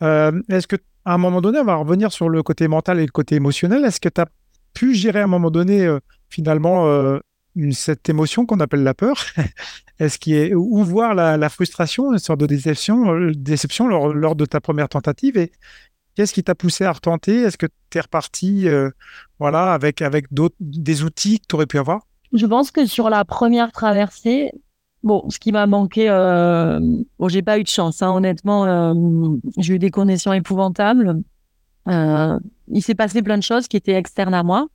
[0.00, 3.10] Est-ce que, à un moment donné, on va revenir sur le côté mental et le
[3.10, 3.84] côté émotionnel.
[3.84, 4.26] Est-ce que tu as
[4.74, 5.88] pu gérer à un moment donné,
[6.28, 7.18] finalement,
[7.56, 9.16] une, cette émotion qu'on appelle la peur?
[9.98, 14.60] Est-ce qu'il est ou voir la, frustration, une sorte de déception, déception lors, de ta
[14.60, 15.36] première tentative?
[15.36, 15.52] Et,
[16.14, 17.42] Qu'est-ce qui t'a poussé à retenter?
[17.42, 18.90] Est-ce que tu es reparti euh,
[19.38, 20.26] voilà, avec, avec
[20.60, 22.02] des outils que tu aurais pu avoir?
[22.32, 24.52] Je pense que sur la première traversée,
[25.02, 26.80] bon, ce qui m'a manqué, euh,
[27.18, 28.94] bon, j'ai pas eu de chance, hein, honnêtement, euh,
[29.58, 31.20] j'ai eu des conditions épouvantables.
[31.88, 34.68] Euh, il s'est passé plein de choses qui étaient externes à moi.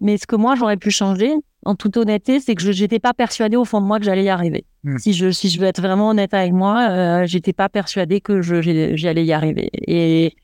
[0.00, 1.34] Mais ce que moi, j'aurais pu changer,
[1.64, 4.24] en toute honnêteté, c'est que je n'étais pas persuadée au fond de moi que j'allais
[4.24, 4.64] y arriver.
[4.84, 4.98] Hmm.
[4.98, 8.42] Si, je, si je veux être vraiment honnête avec moi, euh, j'étais pas persuadée que
[8.42, 9.70] j'allais y arriver.
[9.72, 10.36] Et,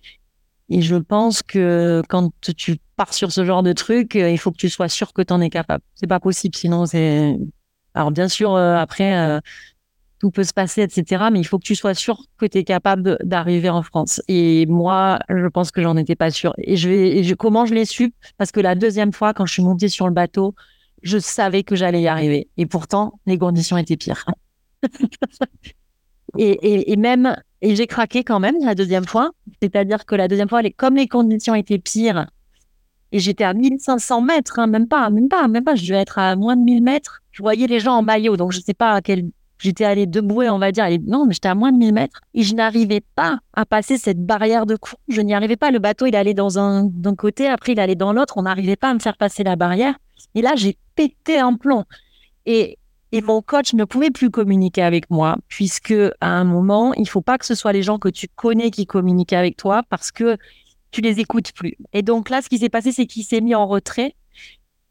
[0.68, 4.50] et je pense que quand tu pars sur ce genre de truc, euh, il faut
[4.50, 5.84] que tu sois sûr que tu en es capable.
[5.94, 7.36] C'est pas possible, sinon c'est.
[7.94, 9.40] Alors bien sûr, euh, après, euh,
[10.18, 11.24] tout peut se passer, etc.
[11.32, 14.22] Mais il faut que tu sois sûr que tu es capable d'arriver en France.
[14.28, 16.54] Et moi, je pense que j'en étais pas sûr.
[16.58, 18.14] Et je vais, comment je l'ai su?
[18.38, 20.54] Parce que la deuxième fois, quand je suis montée sur le bateau,
[21.02, 22.48] je savais que j'allais y arriver.
[22.56, 24.24] Et pourtant, les conditions étaient pires.
[26.38, 29.32] et, même Et j'ai craqué quand même la deuxième fois.
[29.60, 32.26] C'est-à-dire que la deuxième fois, comme les conditions étaient pires,
[33.12, 36.18] et j'étais à 1500 mètres, hein, même pas, même pas, même pas, je devais être
[36.18, 37.22] à moins de 1000 mètres.
[37.30, 39.30] Je voyais les gens en maillot, donc je sais pas à quel.
[39.58, 40.86] J'étais allé debout, on va dire.
[41.06, 44.24] Non, mais j'étais à moins de 1000 mètres et je n'arrivais pas à passer cette
[44.24, 44.98] barrière de courant.
[45.08, 45.70] Je n'y arrivais pas.
[45.70, 48.34] Le bateau, il allait dans un d'un côté, après il allait dans l'autre.
[48.38, 49.94] On n'arrivait pas à me faire passer la barrière.
[50.34, 51.84] Et là, j'ai pété un plomb.
[52.44, 52.78] Et
[53.12, 57.20] et mon coach ne pouvait plus communiquer avec moi, puisque à un moment, il faut
[57.20, 60.38] pas que ce soit les gens que tu connais qui communiquent avec toi, parce que
[60.92, 61.76] tu les écoutes plus.
[61.92, 64.14] Et donc là, ce qui s'est passé, c'est qu'il s'est mis en retrait.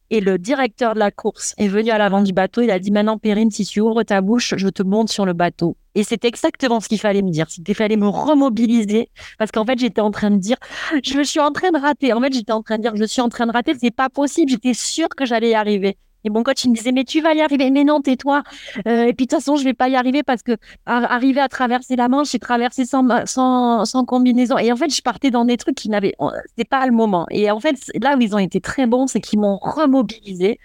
[0.09, 2.61] Et le directeur de la course est venu à l'avant du bateau.
[2.61, 5.31] Il a dit maintenant, Perrine, si tu ouvres ta bouche, je te monte sur le
[5.31, 5.77] bateau.
[5.95, 7.49] Et c'est exactement ce qu'il fallait me dire.
[7.49, 10.57] C'était fallait me remobiliser parce qu'en fait, j'étais en train de dire,
[11.01, 12.11] je suis en train de rater.
[12.11, 13.73] En fait, j'étais en train de dire, je suis en train de rater.
[13.79, 14.51] C'est pas possible.
[14.51, 15.95] J'étais sûre que j'allais y arriver.
[16.23, 17.69] Et mon coach, il me disait, mais tu vas y arriver.
[17.71, 18.43] Mais non, tais-toi.
[18.87, 21.47] Euh, et puis, de toute façon, je vais pas y arriver parce que arriver à
[21.47, 24.57] traverser la Manche, j'ai traversé sans, sans, sans, combinaison.
[24.57, 26.15] Et en fait, je partais dans des trucs qui n'avaient,
[26.49, 27.25] c'était pas le moment.
[27.31, 30.59] Et en fait, là où ils ont été très bons, c'est qu'ils m'ont remobilisé.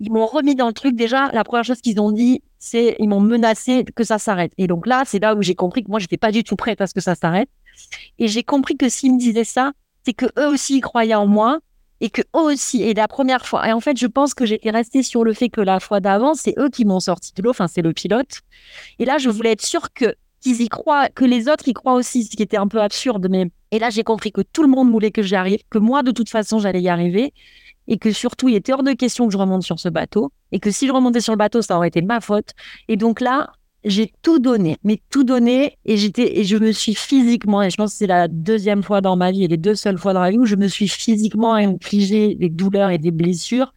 [0.00, 0.94] Ils m'ont remis dans le truc.
[0.94, 4.52] Déjà, la première chose qu'ils ont dit, c'est, ils m'ont menacé que ça s'arrête.
[4.58, 6.80] Et donc là, c'est là où j'ai compris que moi, j'étais pas du tout prête
[6.80, 7.48] à ce que ça s'arrête.
[8.18, 9.72] Et j'ai compris que s'ils me disaient ça,
[10.04, 11.60] c'est que eux aussi ils croyaient en moi
[12.00, 14.70] et que eux aussi, et la première fois, et en fait, je pense que j'étais
[14.70, 17.50] restée sur le fait que la fois d'avant, c'est eux qui m'ont sorti de l'eau,
[17.50, 18.40] enfin, c'est le pilote.
[18.98, 21.94] Et là, je voulais être sûre que qu'ils y croient, que les autres y croient
[21.94, 23.26] aussi, ce qui était un peu absurde.
[23.28, 26.02] Mais et là, j'ai compris que tout le monde voulait que j'y arrive, que moi,
[26.02, 27.32] de toute façon, j'allais y arriver,
[27.88, 30.60] et que surtout, il était hors de question que je remonte sur ce bateau, et
[30.60, 32.52] que si je remontais sur le bateau, ça aurait été ma faute.
[32.86, 33.50] Et donc là,
[33.84, 37.76] j'ai tout donné, mais tout donné, et j'étais, et je me suis physiquement, et je
[37.76, 40.20] pense que c'est la deuxième fois dans ma vie, et les deux seules fois dans
[40.20, 43.72] ma vie où je me suis physiquement infligé des douleurs et des blessures,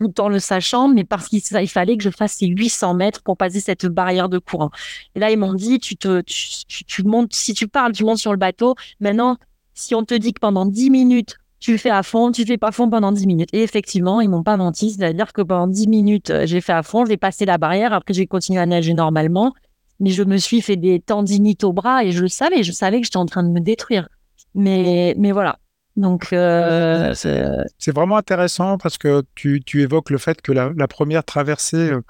[0.00, 3.36] tout en le sachant, mais parce qu'il fallait que je fasse ces 800 mètres pour
[3.36, 4.70] passer cette barrière de courant.
[5.14, 8.18] Et là, ils m'ont dit, tu te, tu, tu montes, si tu parles, tu montes
[8.18, 8.74] sur le bateau.
[9.00, 9.38] Maintenant,
[9.74, 12.46] si on te dit que pendant 10 minutes, tu le fais à fond, tu le
[12.46, 13.48] fais pas à fond pendant 10 minutes.
[13.52, 16.82] Et effectivement, ils m'ont pas menti, c'est-à-dire que pendant 10 minutes, euh, j'ai fait à
[16.82, 19.54] fond, j'ai passé la barrière, après j'ai continué à nager normalement,
[20.00, 23.00] mais je me suis fait des tendinites au bras et je le savais, je savais
[23.00, 24.08] que j'étais en train de me détruire.
[24.54, 25.58] Mais, mais voilà.
[25.96, 31.24] Donc, euh, c'est vraiment intéressant parce que tu, tu, évoques le fait que la, première
[31.24, 32.02] traversée, euh,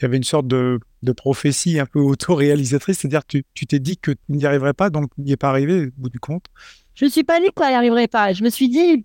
[0.00, 3.78] il y avait une sorte de, de prophétie un peu autoréalisatrice, c'est-à-dire que tu t'es
[3.78, 6.18] dit que tu n'y arriverais pas, donc tu n'y es pas arrivé au bout du
[6.18, 6.46] compte.
[6.94, 8.32] Je ne suis pas dit que ça n'y arriverait pas.
[8.32, 9.04] Je me suis dit,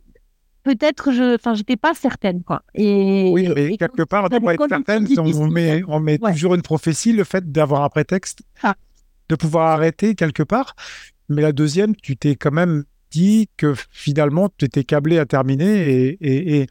[0.64, 2.64] peut-être, je, enfin, j'étais pas certaine, quoi.
[2.76, 5.08] Et, oui, mais quelque part, on être certaine.
[5.18, 8.76] On met, on met toujours une prophétie, le fait d'avoir un prétexte, ah.
[9.30, 10.76] de pouvoir arrêter quelque part.
[11.30, 15.90] Mais la deuxième, tu t'es quand même dit que finalement, tu étais câblé à terminer
[15.90, 16.68] et, et,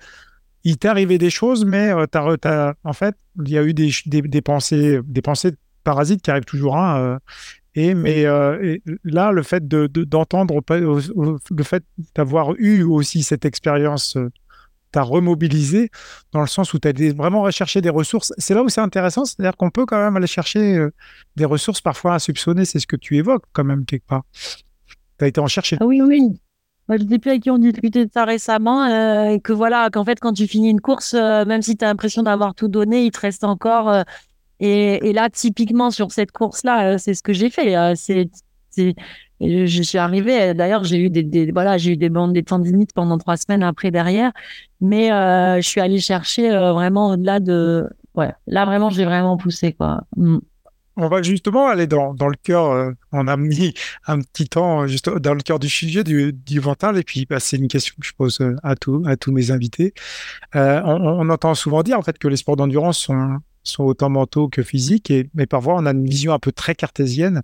[0.64, 3.92] il t'est arrivé des choses, mais euh, as, en fait, il y a eu des,
[4.04, 5.52] des, pensées, des pensées
[5.84, 6.76] parasites qui arrivent toujours.
[6.76, 7.18] Hein, euh,
[7.76, 11.84] et mais euh, là, le fait de, d'entendre, le fait
[12.14, 14.30] d'avoir eu aussi cette expérience euh,
[14.92, 15.90] t'a remobilisé
[16.32, 18.32] dans le sens où tu as vraiment recherché des ressources.
[18.38, 20.90] C'est là où c'est intéressant, c'est-à-dire qu'on peut quand même aller chercher euh,
[21.36, 24.22] des ressources parfois insoupçonnées, c'est ce que tu évoques quand même quelque part.
[25.18, 25.76] Tu as été en chercher.
[25.78, 26.22] Ah oui, oui.
[26.88, 28.86] Moi, je ne sais plus avec qui on discutait de ça récemment,
[29.28, 32.22] et que voilà, qu'en fait, quand tu finis une course, même si tu as l'impression
[32.22, 34.04] d'avoir tout donné, il te reste encore
[34.60, 37.76] et, là, typiquement sur cette course-là, euh, c'est ce que j'ai fait.
[37.76, 37.94] Euh,
[39.40, 40.54] je suis arrivée.
[40.54, 42.44] D'ailleurs, j'ai eu des, des, voilà, j'ai eu des bandes des
[42.94, 44.32] pendant trois semaines après derrière,
[44.80, 47.88] mais euh, je suis allée chercher euh, vraiment au-delà de.
[48.14, 50.02] Ouais, là vraiment, j'ai vraiment poussé quoi.
[50.16, 50.38] Mm.
[50.98, 52.94] On va justement aller dans, le cœur.
[53.12, 53.74] on a mis
[54.06, 56.58] un petit temps juste dans le cœur du sujet du, du.
[56.58, 59.92] Et puis, bah, c'est une question que je pose à tous, à tous mes invités.
[60.54, 63.40] on, on, entend souvent dire en fait que les sports d'endurance sont
[63.70, 66.74] sont autant mentaux que physiques, et, mais parfois on a une vision un peu très
[66.74, 67.42] cartésienne.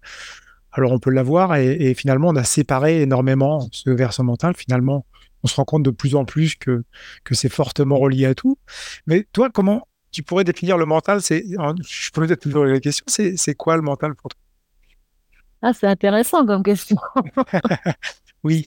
[0.72, 4.54] Alors on peut l'avoir, et, et finalement on a séparé énormément ce versant mental.
[4.56, 5.04] Finalement,
[5.42, 6.84] on se rend compte de plus en plus que,
[7.24, 8.58] que c'est fortement relié à tout.
[9.06, 11.20] Mais toi, comment tu pourrais définir le mental?
[11.22, 14.38] C'est, je peux peut-être toujours la question, c'est, c'est quoi le mental pour toi?
[15.62, 16.96] Ah, c'est intéressant comme question.
[18.44, 18.66] oui.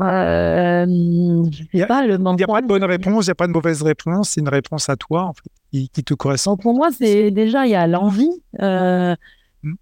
[0.00, 3.46] Euh, il n'y a, pas, le a pas de bonne réponse, il n'y a pas
[3.46, 6.56] de mauvaise réponse, c'est une réponse à toi en fait, qui, te correspond.
[6.56, 8.30] Pour moi, c'est déjà, il y a l'envie.
[8.62, 9.14] Euh,
[9.62, 9.74] hmm.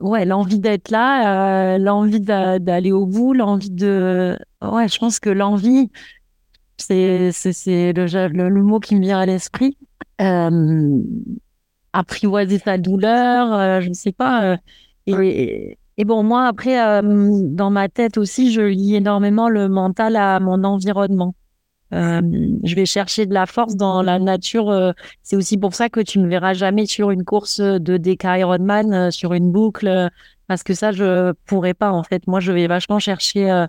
[0.00, 4.38] Ouais, l'envie d'être là, euh, l'envie d'aller au bout, l'envie de.
[4.62, 5.90] Ouais, je pense que l'envie,
[6.76, 9.76] c'est le, le, le, mot qui me vient à l'esprit.
[10.20, 11.02] Euh,
[11.92, 14.56] apprivoiser sa douleur, euh, je ne sais pas.
[15.06, 20.16] et, et bon, moi, après, euh, dans ma tête aussi, je lis énormément le mental
[20.16, 21.34] à mon environnement.
[21.92, 24.94] je vais chercher de la force dans la nature.
[25.22, 29.10] c'est aussi pour ça que tu me verras jamais sur une course de DK Ironman,
[29.10, 30.10] sur une boucle,
[30.46, 32.26] parce que ça, je pourrais pas en fait.
[32.26, 33.66] Moi, je vais vachement chercher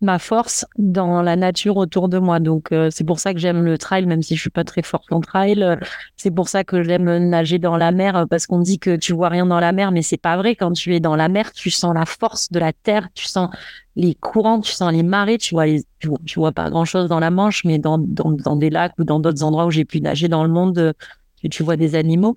[0.00, 2.38] ma force dans la nature autour de moi.
[2.40, 4.82] Donc euh, c'est pour ça que j'aime le trail, même si je suis pas très
[4.82, 5.62] forte en trail.
[5.62, 5.76] Euh,
[6.16, 9.12] c'est pour ça que j'aime nager dans la mer, euh, parce qu'on dit que tu
[9.12, 10.54] vois rien dans la mer, mais c'est pas vrai.
[10.54, 13.50] Quand tu es dans la mer, tu sens la force de la terre, tu sens
[13.96, 15.66] les courants, tu sens les marées, tu vois
[15.98, 19.18] tu, vois pas grand chose dans la Manche, mais dans, dans, des lacs ou dans
[19.18, 20.92] d'autres endroits où j'ai pu nager dans le monde,
[21.50, 22.34] tu, vois des animaux.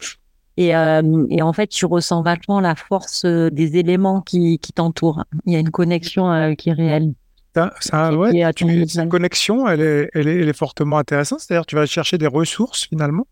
[0.55, 5.23] Et, et, en fait, tu ressens vachement la force des éléments qui, qui t'entourent.
[5.45, 7.13] Il y a une connexion qui est réelle.
[7.53, 11.39] Ça, ouais, cette connexion, elle est, elle, est, elle est fortement intéressante.
[11.39, 13.27] C'est-à-dire, tu vas chercher des ressources finalement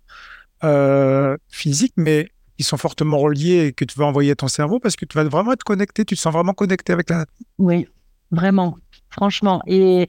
[0.64, 4.80] euh, physiques, mais qui sont fortement reliées et que tu vas envoyer à ton cerveau
[4.80, 6.04] parce que tu vas vraiment être connecté.
[6.06, 7.26] Tu te sens vraiment connecté avec la.
[7.60, 7.88] Oui,
[8.32, 8.78] vraiment,
[9.10, 9.62] franchement.
[9.68, 10.08] Et,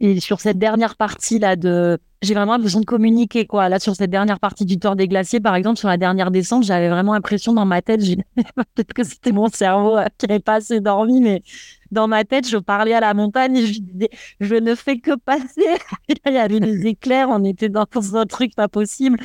[0.00, 3.68] et, sur cette dernière partie là de, j'ai vraiment besoin de communiquer quoi.
[3.68, 6.64] Là, sur cette dernière partie du Tour des Glaciers, par exemple, sur la dernière descente,
[6.64, 8.00] j'avais vraiment l'impression dans ma tête,
[8.56, 11.42] peut-être que c'était mon cerveau euh, qui n'avait pas assez dormi, mais
[11.90, 15.16] dans ma tête, je parlais à la montagne et je disais, je ne fais que
[15.16, 15.66] passer.
[16.26, 19.18] Il y avait des éclairs, on était dans un truc pas possible.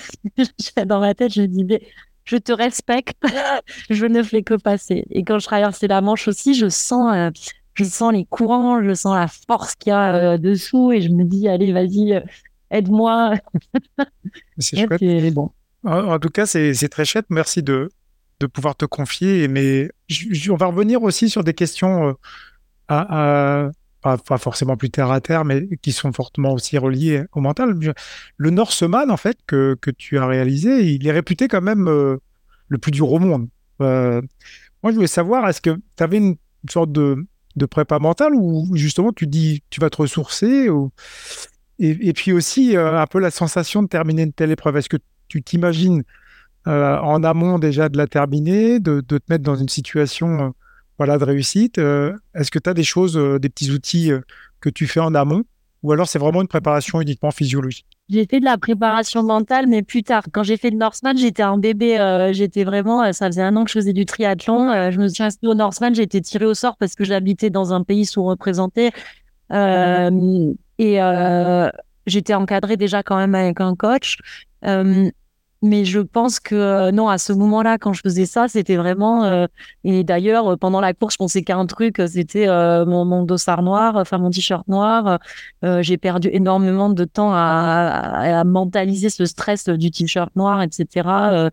[0.86, 1.82] dans ma tête, je disais,
[2.28, 3.24] je te respecte,
[3.89, 5.05] je ne fais que passer.
[5.09, 7.30] Et quand je traversais la Manche aussi, je sens, euh,
[7.78, 11.09] je sens les courants, je sens la force qu'il y a euh, dessous et je
[11.09, 12.21] me dis, allez, vas-y, euh,
[12.71, 13.36] aide-moi.
[14.57, 15.34] C'est chouette.
[15.34, 15.51] Bon.
[15.84, 17.28] En, tout cas, c'est très chouette.
[17.30, 17.89] Merci de,
[18.39, 19.47] de pouvoir te confier.
[19.47, 19.89] Mais
[20.49, 22.15] on va revenir aussi sur des questions
[22.88, 23.69] à,
[24.01, 27.78] pas, forcément plus terre à terre, mais qui sont fortement aussi reliés au mental.
[28.38, 32.17] Le Norseman, en fait, que, que tu as réalisé, il est réputé quand même euh,
[32.69, 33.47] le plus dur au monde.
[33.82, 34.21] Euh,
[34.84, 36.36] moi, je voulais savoir, est-ce que tu avais une,
[36.69, 37.25] sorte de,
[37.57, 40.91] de prépa mentale ou justement tu dis tu vas te ressourcer ou...
[41.79, 44.77] et, puis aussi euh, un peu la sensation de terminer une telle épreuve.
[44.77, 44.97] Est-ce que
[45.27, 46.03] tu t'imagines
[46.65, 50.53] en amont déjà de la terminer, de, te mettre dans une situation
[50.97, 51.77] voilà, de réussite.
[51.77, 54.21] Euh, est-ce que tu as des choses, euh, des petits outils euh,
[54.59, 55.43] que tu fais en amont
[55.83, 57.96] ou alors c'est vraiment une préparation uniquement physiologique?
[58.09, 60.23] J'ai fait de la préparation mentale, mais plus tard.
[60.31, 62.29] Quand j'ai fait le Norseman, j'étais un bébé.
[62.31, 64.91] j'étais vraiment, ça faisait un an que je faisais du triathlon.
[64.91, 67.73] je me suis inscrite au Norseman, j'ai été tirée au sort parce que j'habitais dans
[67.73, 68.91] un pays sous-représenté.
[69.51, 70.99] et
[72.05, 74.17] j'étais encadrée déjà quand même avec un coach.
[75.63, 79.23] Mais je pense que euh, non, à ce moment-là, quand je faisais ça, c'était vraiment.
[79.23, 79.47] Euh,
[79.83, 82.47] et d'ailleurs, euh, pendant la course, je pensais qu'un truc, c'était
[82.85, 85.19] mon, mon, dossard noir, enfin mon t-shirt noir.
[85.63, 91.49] j'ai perdu énormément de temps à, à, mentaliser ce stress du t-shirt noir, etc.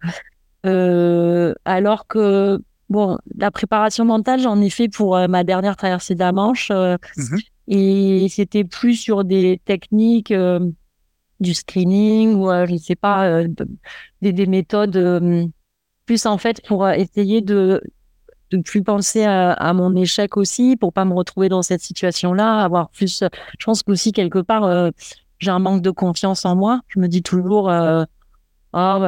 [0.64, 6.32] alors que bon, la préparation mentale, j'en ai fait pour ma dernière traversée de la
[6.32, 7.36] Manche, mmh
[7.66, 10.34] et c'était plus sur des techniques
[11.40, 13.48] du screening ou euh, je ne sais pas euh,
[14.22, 15.46] des, des, méthodes euh,
[16.06, 17.82] plus en fait pour essayer de
[18.50, 22.60] de plus penser à, mon échec aussi pour pas me retrouver dans cette situation là
[22.60, 23.24] avoir plus
[23.58, 24.92] je pense qu'aussi quelque part
[25.40, 26.80] j'ai un manque de confiance en moi.
[26.88, 28.98] Je me dis toujours oh,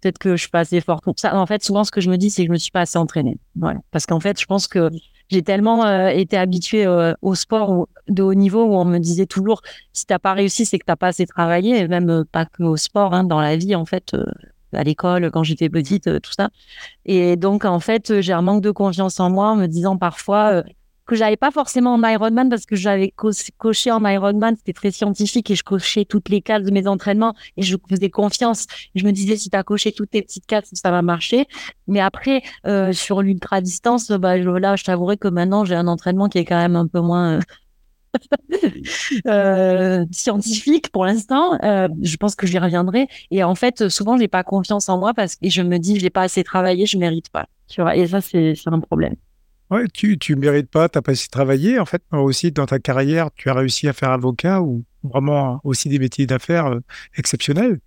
[0.00, 2.10] peut-être que je suis pas assez forte pour ça en fait souvent ce que je
[2.10, 3.38] me dis c'est que je me suis pas assez entraînée.
[3.56, 3.80] Voilà.
[3.90, 4.90] Parce qu'en fait je pense que
[5.30, 9.26] j'ai tellement euh, été habituée euh, au sport de haut niveau où on me disait
[9.26, 9.62] toujours
[9.92, 12.64] si t'as pas réussi, c'est que t'as pas assez travaillé, et même euh, pas que
[12.64, 14.16] au sport, hein, dans la vie en fait,
[14.72, 16.50] à l'école quand j'étais petite, tout ça.
[17.06, 20.64] Et donc en fait, j'ai un manque de confiance en moi, en me disant parfois
[21.10, 23.12] que j'avais pas forcément en Ironman parce que j'avais
[23.58, 27.34] coché en Ironman, c'était très scientifique et je cochais toutes les cases de mes entraînements
[27.56, 28.68] et je faisais confiance.
[28.94, 31.46] Je me disais si tu as coché toutes tes petites cases, ça va marcher.
[31.88, 36.28] Mais après euh, sur l'ultra distance, bah là je t'avouerai que maintenant j'ai un entraînement
[36.28, 37.40] qui est quand même un peu moins
[39.26, 41.58] euh, scientifique pour l'instant.
[41.64, 43.08] Euh, je pense que j'y reviendrai.
[43.32, 46.10] Et en fait, souvent, j'ai pas confiance en moi parce que je me dis, j'ai
[46.10, 47.46] pas assez travaillé, je mérite pas.
[47.66, 49.16] Tu vois, et ça, c'est un problème.
[49.70, 51.78] Ouais, tu ne mérites pas, tu n'as pas assez travaillé.
[51.78, 55.88] En fait, aussi, dans ta carrière, tu as réussi à faire avocat ou vraiment aussi
[55.88, 56.80] des métiers d'affaires euh,
[57.16, 57.80] exceptionnels.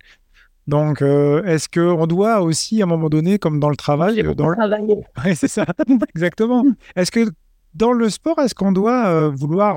[0.66, 4.22] Donc, euh, est-ce qu'on doit aussi, à un moment donné, comme dans le travail...
[4.22, 4.56] Euh, dans le...
[4.56, 5.04] travailler.
[5.24, 5.66] Oui, c'est ça,
[6.14, 6.64] exactement.
[6.96, 7.28] Est-ce que
[7.74, 9.76] dans le sport, est-ce qu'on doit vouloir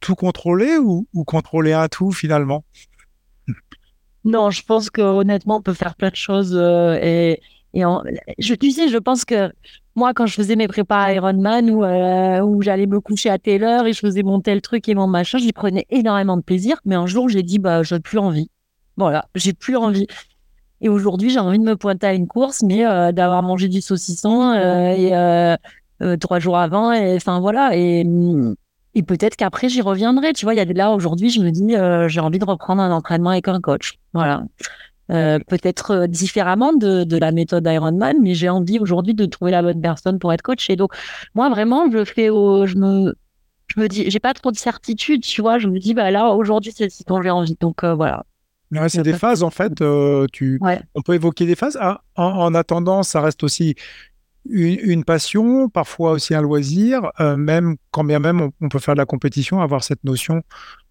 [0.00, 2.64] tout contrôler ou, ou, contrôler un tout finalement?
[4.24, 7.40] Non, je pense qu'honnêtement, on peut faire plein de choses et
[7.72, 7.82] et
[8.38, 9.52] je, tu sais, je pense que
[10.00, 13.86] moi, quand je faisais mes prépas Ironman euh, où j'allais me coucher à telle heure
[13.86, 16.80] et je faisais mon tel truc et mon machin, j'y prenais énormément de plaisir.
[16.86, 18.50] Mais un jour, j'ai dit, bah, j'ai plus envie.
[18.96, 20.06] Voilà, j'ai plus envie.
[20.80, 23.82] Et aujourd'hui, j'ai envie de me pointer à une course, mais euh, d'avoir mangé du
[23.82, 25.56] saucisson euh,
[26.18, 26.92] trois jours avant.
[26.92, 27.76] Et enfin voilà.
[27.76, 28.06] Et
[28.94, 30.32] et peut-être qu'après j'y reviendrai.
[30.32, 31.74] Tu vois, il y a là aujourd'hui, je me dis,
[32.08, 33.98] j'ai envie de reprendre un entraînement avec un coach.
[34.14, 34.44] Voilà.
[35.10, 39.50] Euh, peut-être euh, différemment de, de la méthode Ironman, mais j'ai envie aujourd'hui de trouver
[39.50, 40.70] la bonne personne pour être coach.
[40.70, 40.92] Et donc,
[41.34, 43.14] moi, vraiment, je fais, au, je me,
[43.66, 45.58] je me dis, j'ai pas trop de certitude, tu vois.
[45.58, 47.56] Je me dis, bah là, aujourd'hui, c'est ce dont j'ai envie.
[47.60, 48.24] Donc, voilà.
[48.70, 49.82] Ouais, c'est des phases, en fait.
[50.32, 50.60] tu...
[50.94, 51.76] On peut évoquer des phases.
[51.80, 53.74] Ah, en, en, attendant, ça reste aussi
[54.48, 59.00] une, passion, parfois aussi un loisir, euh, même quand bien même on, peut faire de
[59.00, 60.42] la compétition, avoir cette notion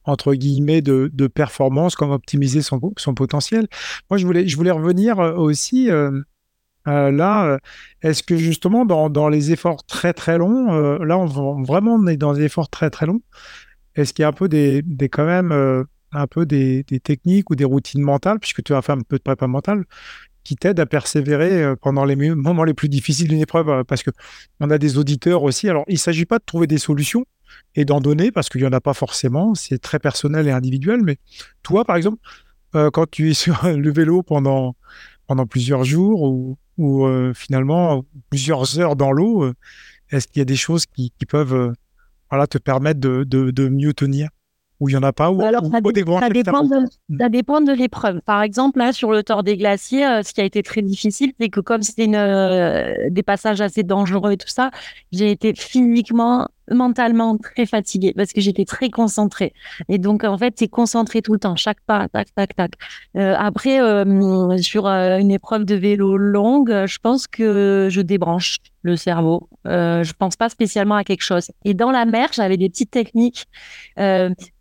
[0.09, 2.79] entre guillemets de, performance, comme optimiser son,
[3.15, 3.67] potentiel.
[4.09, 6.21] Moi, je voulais, revenir euh, aussi euh,
[6.85, 7.57] là.
[8.01, 12.33] Est-ce que justement dans, les efforts très très longs, là on, vraiment on est dans
[12.33, 13.21] des efforts très très longs.
[13.95, 17.65] Est-ce qu'il y a un peu des, quand même un peu des, techniques ou des
[17.65, 19.85] routines mentales, puisque tu as fait un peu de prépa mentale,
[20.43, 24.03] qui t'aide à persévérer euh, pendant les moments les plus difficiles d'une épreuve, euh, parce
[24.03, 24.11] que
[24.59, 25.69] on a des auditeurs aussi.
[25.69, 27.25] Alors, il ne s'agit pas de trouver des solutions
[27.75, 31.01] et d'en donner, parce qu'il n'y en a pas forcément, c'est très personnel et individuel,
[31.03, 31.17] mais
[31.63, 32.17] toi, par exemple,
[32.75, 34.75] euh, quand tu es sur le vélo pendant,
[35.27, 39.51] pendant plusieurs jours ou, ou finalement plusieurs heures dans l'eau,
[40.11, 41.73] est-ce qu'il y a des choses qui, qui peuvent
[42.29, 44.29] voilà, te permettre de, de, de mieux tenir?
[44.79, 46.21] Ou il n'y en a pas ou, Alors, ça, dépend de,
[47.19, 48.21] ça, dépend de, l'épreuve.
[48.21, 51.33] Par exemple, là, sur le tort des glaciers, euh, ce qui a été très difficile,
[51.37, 54.71] c'est que comme c'était euh, des passages assez dangereux et tout ça,
[55.11, 59.53] j'ai été physiquement mentalement très fatiguée parce que j'étais très concentrée.
[59.87, 62.71] Et donc, en fait, tu es concentré tout le temps, chaque pas, tac, tac, tac.
[63.15, 68.57] Euh, après, euh, sur euh, une épreuve de vélo longue, je pense que je débranche
[68.81, 69.49] le cerveau.
[69.67, 71.51] Euh, je pense pas spécialement à quelque chose.
[71.65, 73.45] Et dans la mer, j'avais des petites techniques.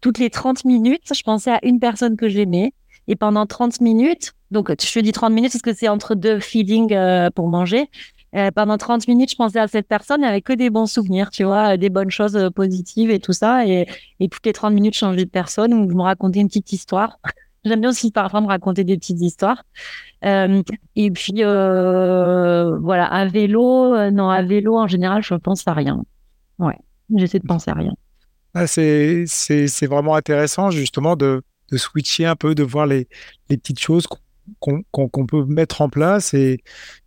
[0.00, 2.72] Toutes les 30 minutes, je pensais à une personne que j'aimais.
[3.10, 6.94] Et pendant 30 minutes, donc je dis 30 minutes parce que c'est entre deux feedings
[7.34, 7.88] pour manger.
[8.34, 11.44] Euh, pendant 30 minutes, je pensais à cette personne avec que des bons souvenirs, tu
[11.44, 13.66] vois, des bonnes choses euh, positives et tout ça.
[13.66, 13.86] Et,
[14.30, 17.18] toutes les 30 minutes, je changeais de personne ou je me racontais une petite histoire.
[17.64, 19.64] J'aime bien aussi parfois me raconter des petites histoires.
[20.24, 20.62] Euh,
[20.96, 26.02] et puis, voilà, à vélo, non, à vélo, en général, je pense à rien.
[26.58, 26.76] Ouais,
[27.14, 27.94] j'essaie de penser à rien.
[28.54, 29.26] Ah, c'est
[29.86, 33.08] vraiment intéressant, justement, de, de switcher un peu, de voir les,
[33.50, 34.18] les petites choses qu'on
[34.60, 36.62] peut mettre en place et,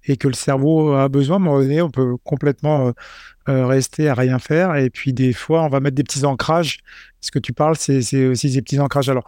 [0.06, 1.38] et, que le cerveau a besoin.
[1.38, 2.92] À un moment donné, on peut complètement euh,
[3.50, 4.76] euh, rester à rien faire.
[4.76, 6.80] Et puis, des fois, on va mettre des petits ancrages.
[7.22, 9.10] Ce que tu parles, c'est aussi des petits ancrages.
[9.10, 9.26] Alors,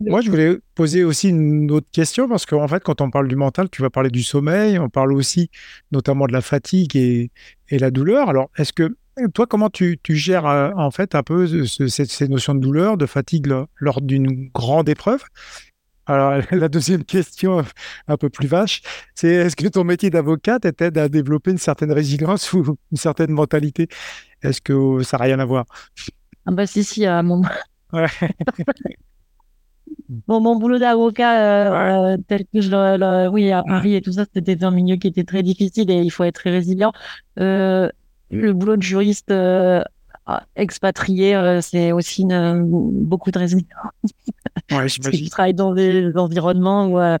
[0.00, 3.34] moi, je voulais poser aussi une autre question parce qu'en fait, quand on parle du
[3.34, 5.50] mental, tu vas parler du sommeil, on parle aussi
[5.90, 7.32] notamment de la fatigue et,
[7.68, 8.28] et la douleur.
[8.28, 8.96] Alors, est-ce que
[9.34, 12.96] toi, comment tu, tu gères euh, en fait un peu ces, ces, notions de douleur,
[12.96, 15.24] de fatigue lors d'une grande épreuve?
[16.08, 17.62] Alors, la deuxième question,
[18.08, 18.82] un peu plus vache,
[19.14, 23.30] c'est est-ce que ton métier d'avocat t'aide à développer une certaine résilience ou une certaine
[23.30, 23.88] mentalité?
[24.42, 25.66] Est-ce que ça n'a rien à voir?
[26.46, 27.42] Ah bah si, si, euh, mon...
[30.08, 34.12] bon, mon boulot d'avocat, euh, euh, tel que je le, oui, à Paris et tout
[34.12, 36.92] ça, c'était un milieu qui était très difficile et il faut être très résilient.
[37.36, 37.90] le
[38.30, 39.30] boulot de juriste
[40.56, 43.66] expatrié, c'est aussi une, beaucoup de résilience.
[44.70, 45.24] Ouais, j'imagine.
[45.24, 47.16] je travaille dans des environnements où euh,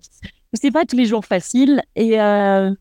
[0.54, 1.82] c'est pas tous les jours facile.
[1.96, 2.74] Et euh,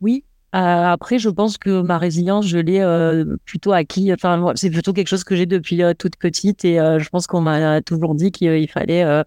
[0.00, 4.12] oui, euh, après, je pense que ma résilience, je l'ai euh, plutôt acquis.
[4.12, 6.64] Enfin, c'est plutôt quelque chose que j'ai depuis euh, toute petite.
[6.64, 9.24] Et je pense qu'on m'a toujours dit qu'il fallait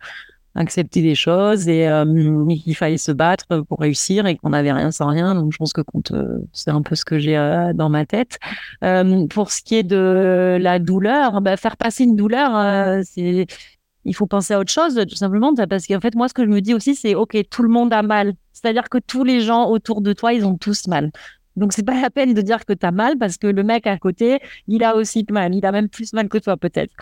[0.56, 1.88] accepter des choses et
[2.64, 5.36] qu'il fallait se battre pour réussir et qu'on n'avait rien sans rien.
[5.36, 5.82] Donc, je pense que
[6.54, 7.36] c'est un peu ce que j'ai
[7.76, 8.40] dans ma tête.
[9.30, 13.48] pour ce qui est de la douleur, bah, faire passer une douleur, c'est
[14.06, 16.50] il faut penser à autre chose, tout simplement, parce qu'en fait, moi, ce que je
[16.50, 18.34] me dis aussi, c'est, OK, tout le monde a mal.
[18.54, 21.12] C'est-à-dire que tous les gens autour de toi, ils ont tous mal.
[21.56, 23.88] Donc, c'est pas la peine de dire que tu as mal parce que le mec
[23.88, 25.56] à côté, il a aussi mal.
[25.56, 26.94] Il a même plus mal que toi, peut-être.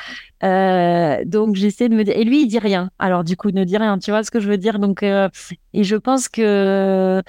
[0.44, 2.16] Euh, donc, j'essaie de me dire.
[2.18, 2.90] Et lui, il dit rien.
[3.00, 3.98] Alors, du coup, ne dit rien.
[4.00, 4.80] Tu vois ce que je veux dire?
[4.80, 5.30] Donc, euh,
[5.74, 7.22] et je pense que.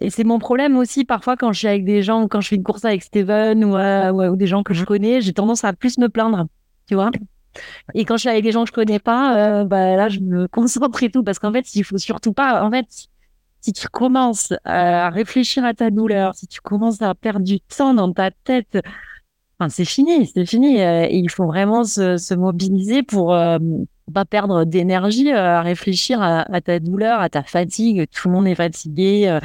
[0.00, 2.56] Et c'est mon problème aussi, parfois, quand je suis avec des gens, quand je fais
[2.56, 5.72] une course avec Steven ou, euh, ou des gens que je connais, j'ai tendance à
[5.72, 6.46] plus me plaindre.
[6.86, 7.10] Tu vois?
[7.94, 10.20] Et quand je suis avec des gens que je connais pas, euh, bah là, je
[10.20, 12.86] me concentre et tout, parce qu'en fait, il faut surtout pas, en fait,
[13.60, 17.94] si tu commences à réfléchir à ta douleur, si tu commences à perdre du temps
[17.94, 18.78] dans ta tête,
[19.58, 20.80] enfin, c'est fini, c'est fini.
[20.80, 23.58] Euh, il faut vraiment se, se mobiliser pour euh,
[24.12, 28.06] pas perdre d'énergie à réfléchir à, ta douleur, à ta fatigue.
[28.10, 29.38] Tout le monde est fatigué.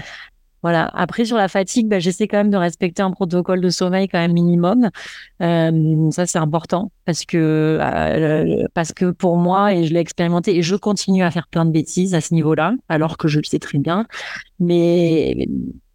[0.64, 0.90] Voilà.
[0.94, 4.18] Après, sur la fatigue, bah, j'essaie quand même de respecter un protocole de sommeil quand
[4.18, 4.90] même minimum.
[5.42, 10.56] Euh, ça, c'est important parce que euh, parce que pour moi, et je l'ai expérimenté,
[10.56, 13.44] et je continue à faire plein de bêtises à ce niveau-là, alors que je le
[13.44, 14.06] sais très bien.
[14.60, 15.48] Mais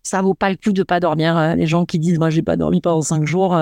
[0.02, 1.36] ça vaut pas le coup de pas dormir.
[1.38, 3.58] Euh, les gens qui disent moi j'ai pas dormi pendant cinq jours,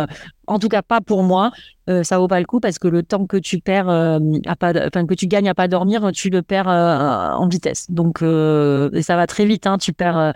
[0.49, 1.53] en tout cas pas pour moi,
[1.89, 4.73] euh, ça vaut pas le coup parce que le temps que tu perds à pas,
[4.89, 7.93] enfin que tu gagnes à pas dormir, tu le perds en vitesse.
[7.93, 9.69] Donc ça va très vite.
[9.69, 10.35] Hein, tu perds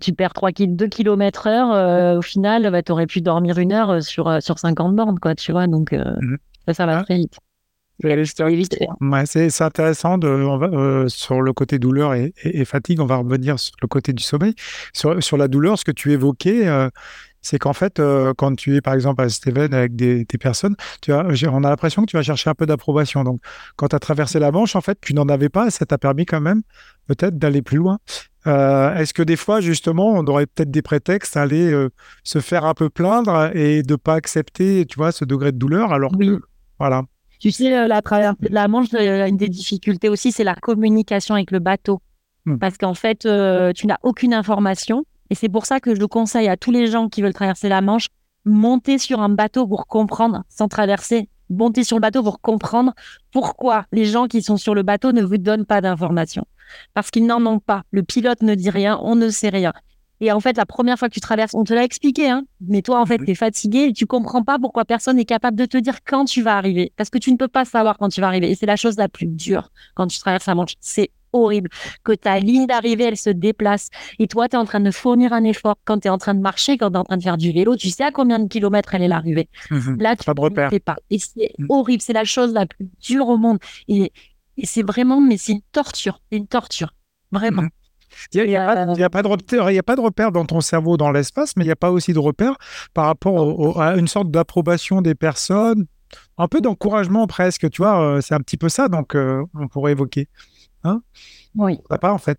[0.00, 4.02] tu perds 3 2 km heure, au final, bah, tu aurais pu dormir une heure
[4.02, 7.38] sur, sur 50 bornes, quoi, tu vois, donc mmh ça, ça va très vite.
[9.00, 12.32] Ouais, c'est intéressant de, on va, euh, sur le côté douleur et,
[12.64, 13.00] fatigue.
[13.00, 14.54] On va revenir sur le côté du sommeil.
[14.94, 16.88] Sur, sur la douleur, ce que tu évoquais, euh,
[17.42, 20.76] c'est qu'en fait, euh, quand tu es par exemple à Steven avec des, des personnes,
[21.02, 23.22] tu as, on a l'impression que tu vas chercher un peu d'approbation.
[23.22, 23.40] Donc,
[23.76, 25.98] quand tu as traversé la Manche, en fait, tu n'en avais pas et ça t'a
[25.98, 26.62] permis quand même
[27.06, 27.98] peut-être d'aller plus loin.
[28.46, 31.88] Est-ce que des fois, justement, on aurait peut-être des prétextes à aller
[32.24, 35.92] se faire un peu plaindre et de pas accepter, tu vois, ce degré de douleur
[35.92, 36.40] alors que,
[36.78, 37.04] voilà.
[37.40, 40.54] Tu sais, euh, la traversée de la Manche, euh, une des difficultés aussi, c'est la
[40.54, 42.02] communication avec le bateau.
[42.44, 42.58] Hmm.
[42.58, 45.04] Parce qu'en fait, euh, tu n'as aucune information.
[45.30, 47.80] Et c'est pour ça que je conseille à tous les gens qui veulent traverser la
[47.80, 48.08] Manche,
[48.44, 51.30] monter sur un bateau pour comprendre, sans traverser.
[51.48, 52.92] Monter sur le bateau pour comprendre
[53.32, 56.46] pourquoi les gens qui sont sur le bateau ne vous donnent pas d'informations.
[56.94, 57.82] Parce qu'ils n'en ont pas.
[57.90, 59.72] Le pilote ne dit rien, on ne sait rien.
[60.20, 62.82] Et en fait, la première fois que tu traverses, on te l'a expliqué, hein, mais
[62.82, 65.64] toi, en fait, tu es fatigué et tu comprends pas pourquoi personne n'est capable de
[65.64, 66.92] te dire quand tu vas arriver.
[66.96, 68.50] Parce que tu ne peux pas savoir quand tu vas arriver.
[68.50, 70.74] Et c'est la chose la plus dure quand tu traverses la Manche.
[70.80, 71.70] C'est horrible
[72.04, 73.88] que ta ligne d'arrivée, elle se déplace.
[74.18, 75.76] Et toi, tu es en train de fournir un effort.
[75.84, 77.52] Quand tu es en train de marcher, quand tu es en train de faire du
[77.52, 79.48] vélo, tu sais à combien de kilomètres elle est l'arrivée.
[79.70, 80.96] Mmh Là, tu ne sais pas.
[81.10, 81.66] Et c'est mmh.
[81.68, 82.02] horrible.
[82.02, 83.58] C'est la chose la plus dure au monde.
[83.88, 84.12] Et,
[84.64, 86.20] c'est vraiment, mais c'est une torture.
[86.30, 86.94] une torture.
[87.32, 87.62] Vraiment.
[87.62, 87.70] Mmh
[88.32, 91.10] il n'y a, pas de repère, il a pas de repère dans ton cerveau dans
[91.10, 92.56] l'espace, mais il n'y a pas aussi de repère
[92.94, 95.86] par rapport à une sorte d'approbation des personnes,
[96.38, 99.68] un peu d'encouragement presque, tu vois, euh, c'est un petit peu ça, donc euh, on
[99.68, 100.28] pourrait évoquer.
[100.84, 101.02] Hein
[101.54, 101.78] oui.
[102.00, 102.38] pas en fait.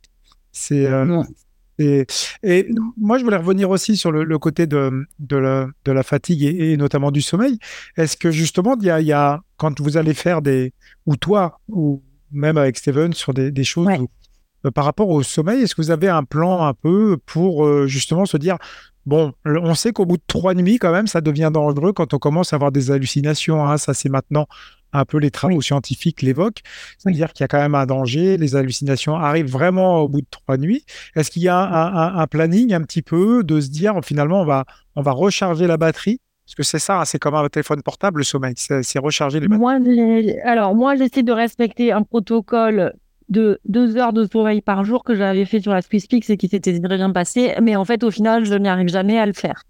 [0.52, 0.86] C'est.
[0.86, 1.24] Euh,
[1.80, 2.06] et,
[2.44, 6.44] et, moi, je voulais revenir aussi sur le, côté de, de, la, de, la, fatigue
[6.44, 7.58] et, notamment du sommeil.
[7.98, 10.74] Est-ce que justement, il y, a, il y a, quand vous allez faire des,
[11.08, 13.88] ou toi, ou même avec Steven, sur des, des choses
[14.66, 17.88] euh, par rapport au sommeil, est-ce que vous avez un plan un peu pour euh,
[17.88, 18.58] justement se dire,
[19.06, 22.20] bon, on sait qu'au bout de trois nuits, quand même, ça devient dangereux quand on
[22.20, 23.66] commence à avoir des hallucinations.
[23.66, 24.48] Hein, ça, c'est maintenant
[24.94, 26.62] un peu les travaux scientifiques l'évoquent.
[26.98, 30.28] C'est-à-dire qu'il y a quand même un danger, les hallucinations arrivent vraiment au bout de
[30.30, 30.86] trois nuits.
[31.16, 34.66] Est-ce qu'il y a un, planning un petit peu de se dire, finalement, on va,
[34.96, 36.20] on va recharger la batterie
[36.52, 39.48] parce que c'est ça, hein, c'est comme un téléphone portable, le sommeil, c'est recharger les
[39.48, 39.62] batteries.
[39.62, 39.80] Moi,
[40.44, 42.94] alors, moi, j'essaie de respecter un protocole
[43.30, 46.50] de deux heures de sommeil par jour que j'avais fait sur la SwissPix et qui
[46.50, 47.56] s'était très bien passé.
[47.62, 49.64] Mais en fait, au final, je n'y arrive jamais à le faire.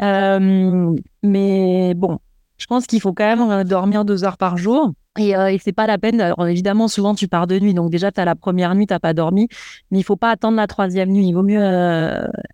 [0.00, 0.94] Euh,
[1.24, 2.20] mais bon,
[2.56, 4.92] je pense qu'il faut quand même euh, dormir deux heures par jour.
[5.18, 6.20] Et, euh, et c'est pas la peine.
[6.20, 7.74] Alors, évidemment, souvent, tu pars de nuit.
[7.74, 9.48] Donc, déjà, tu as la première nuit, tu pas dormi.
[9.90, 11.26] Mais il faut pas attendre la troisième nuit.
[11.26, 11.60] Il vaut mieux.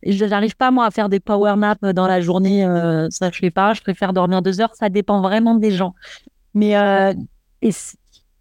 [0.05, 2.63] Je n'arrive pas, moi, à faire des power naps dans la journée.
[3.11, 3.75] ça, je fais pas.
[3.75, 4.75] Je préfère dormir deux heures.
[4.75, 5.95] Ça dépend vraiment des gens.
[6.55, 6.75] Mais
[7.63, 7.71] et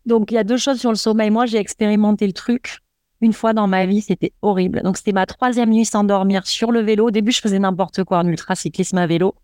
[0.05, 1.30] donc, il y a deux choses sur le sommeil.
[1.30, 2.80] Moi, j'ai expérimenté le truc
[3.22, 4.82] une fois dans ma vie, c'était horrible.
[4.84, 7.07] Donc, c'était ma troisième nuit sans dormir sur le vélo.
[7.07, 9.36] Au début, je faisais n'importe quoi en ultra-cyclisme à vélo.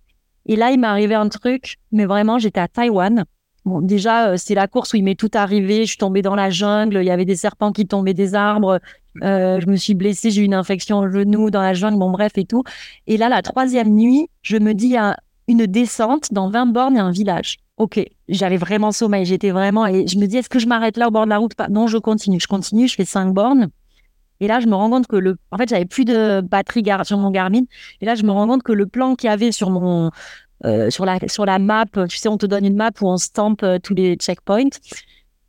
[0.46, 3.26] Et là, il m'est arrivé un truc, mais vraiment, j'étais à Taïwan.
[3.66, 5.82] Bon, déjà, euh, c'est la course où il m'est tout arrivé.
[5.82, 6.98] Je suis tombée dans la jungle.
[7.02, 8.80] Il y avait des serpents qui tombaient des arbres.
[9.24, 10.32] Euh, je me suis blessée.
[10.32, 11.98] J'ai eu une infection au genou dans la jungle.
[11.98, 12.64] Bon, bref, et tout.
[13.08, 16.68] Et là, la troisième nuit, je me dis, il y a une descente dans 20
[16.68, 18.00] bornes et un village ok,
[18.30, 21.12] j'avais vraiment sommeil, j'étais vraiment, et je me dis, est-ce que je m'arrête là au
[21.12, 23.70] bord de la route Non, je continue, je continue, je fais cinq bornes.
[24.40, 27.18] Et là, je me rends compte que le, en fait, j'avais plus de batterie sur
[27.18, 27.62] mon Garmin.
[28.02, 30.12] Et là, je me rends compte que le plan qu'il y avait sur mon,
[30.66, 33.18] euh, sur la, sur la map, tu sais, on te donne une map où on
[33.18, 34.70] stampe euh, tous les checkpoints.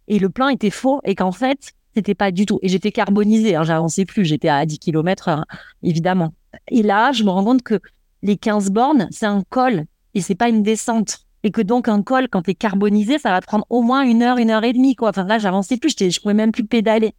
[0.08, 2.58] Et le plan était faux et qu'en fait, c'était pas du tout.
[2.62, 5.44] Et j'étais carbonisée, hein, j'avançais plus, j'étais à 10 km, hein,
[5.82, 6.34] évidemment.
[6.68, 7.80] Et là, je me rends compte que
[8.22, 9.84] les 15 bornes, c'est un col
[10.14, 13.30] et c'est pas une descente et que donc un col, quand tu es carbonisé, ça
[13.30, 14.96] va prendre au moins une heure, une heure et demie.
[14.96, 15.10] Quoi.
[15.10, 17.14] Enfin là, j'avançais plus, je pouvais même plus pédaler.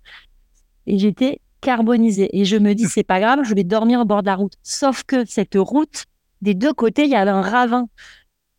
[0.87, 2.35] Et j'étais carbonisé.
[2.37, 4.53] Et je me dis, c'est pas grave, je vais dormir au bord de la route.
[4.63, 6.05] Sauf que cette route,
[6.45, 7.87] des deux côtés, il y avait un ravin.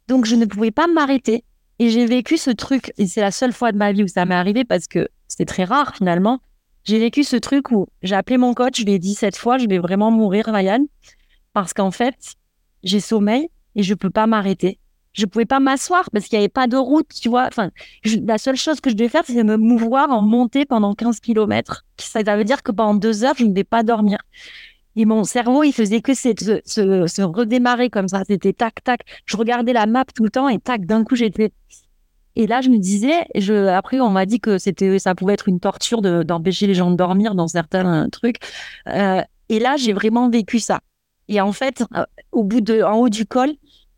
[0.08, 1.44] Donc je ne pouvais pas m'arrêter.
[1.78, 4.24] Et j'ai vécu ce truc, et c'est la seule fois de ma vie où ça
[4.24, 6.40] m'est arrivé parce que c'était très rare finalement.
[6.84, 9.58] J'ai vécu ce truc où j'ai appelé mon coach, je lui ai dit cette fois,
[9.58, 10.86] je vais vraiment mourir, Ryan,
[11.52, 12.36] parce qu'en fait,
[12.82, 14.78] j'ai sommeil et je peux pas m'arrêter
[15.16, 17.46] je pouvais pas m'asseoir parce qu'il n'y avait pas de route, tu vois.
[17.46, 17.70] Enfin,
[18.04, 21.84] la seule chose que je devais faire, c'est me mouvoir en montée pendant 15 km.
[21.98, 24.18] Ça, veut dire que pendant deux heures, je ne devais pas dormir.
[24.96, 26.32] Et mon cerveau, il faisait que se,
[26.64, 28.22] se, redémarrer comme ça.
[28.26, 29.02] C'était tac, tac.
[29.26, 31.52] Je regardais la map tout le temps et tac, d'un coup, j'étais.
[32.34, 35.48] Et là, je me disais, je, après, on m'a dit que c'était, ça pouvait être
[35.48, 38.38] une torture d'empêcher les gens de dormir dans certains trucs.
[38.88, 40.80] Euh, et là, j'ai vraiment vécu ça.
[41.28, 41.84] Et en fait,
[42.32, 43.52] au bout de, en haut du col,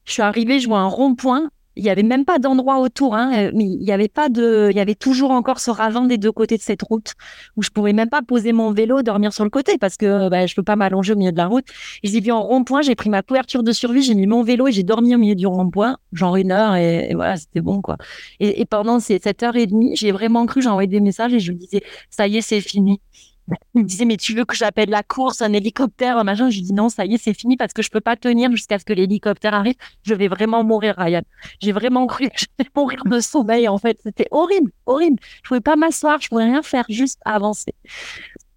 [0.04, 3.32] je suis arrivée, je vois un rond-point il n'y avait même pas d'endroit autour, hein,
[3.36, 6.18] euh, mais il y avait pas de, il y avait toujours encore ce ravin des
[6.18, 7.14] deux côtés de cette route
[7.56, 10.46] où je pouvais même pas poser mon vélo, dormir sur le côté parce que bah,
[10.46, 11.64] je peux pas m'allonger au milieu de la route.
[12.02, 14.66] Et j'ai vu en rond-point, j'ai pris ma couverture de survie, j'ai mis mon vélo
[14.66, 17.96] et j'ai dormi au milieu du rond-point, genre une heure et, voilà, c'était bon quoi.
[18.40, 21.32] Et, et pendant ces sept heures et demie, j'ai vraiment cru, j'ai envoyé des messages
[21.32, 23.00] et je me disais, ça y est, c'est fini.
[23.74, 26.50] Il me disait, mais tu veux que j'appelle la course, un hélicoptère, un machin?
[26.50, 28.50] Je lui dis, non, ça y est, c'est fini parce que je peux pas tenir
[28.50, 29.74] jusqu'à ce que l'hélicoptère arrive.
[30.02, 31.22] Je vais vraiment mourir, Ryan.
[31.60, 33.98] J'ai vraiment cru que j'allais mourir de sommeil, en fait.
[34.02, 35.18] C'était horrible, horrible.
[35.42, 37.74] Je pouvais pas m'asseoir, je pouvais rien faire, juste avancer.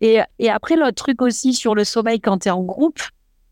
[0.01, 3.01] Et, et après, l'autre truc aussi sur le sommeil quand tu es en groupe,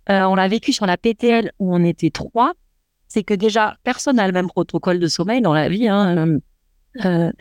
[0.10, 2.54] euh, on l'a vécu sur la PTL où on était trois,
[3.08, 5.88] c'est que déjà, personne n'a le même protocole de sommeil dans la vie.
[5.88, 6.40] Hein.
[7.06, 7.32] Euh,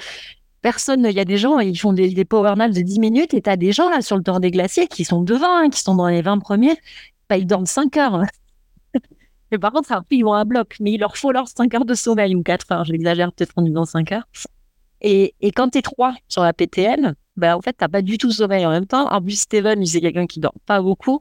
[0.71, 3.41] personne, il y a des gens, ils font des, power naps de 10 minutes et
[3.41, 5.81] tu as des gens là sur le tour des glaciers qui sont devant, hein, qui
[5.81, 6.77] sont dans les 20 premiers,
[7.31, 8.23] bah, ils dorment 5 heures.
[9.51, 11.95] mais par contre, ils vont à bloc, mais il leur faut leur 5 heures de
[11.95, 14.29] sommeil ou 4 heures, j'exagère peut-être en disant 5 heures.
[15.01, 18.19] Et, et quand tu es 3 sur la PTL, bah, en fait, tu pas du
[18.19, 19.09] tout sommeil en même temps.
[19.11, 21.21] En plus, Steven, c'est quelqu'un qui dort pas beaucoup.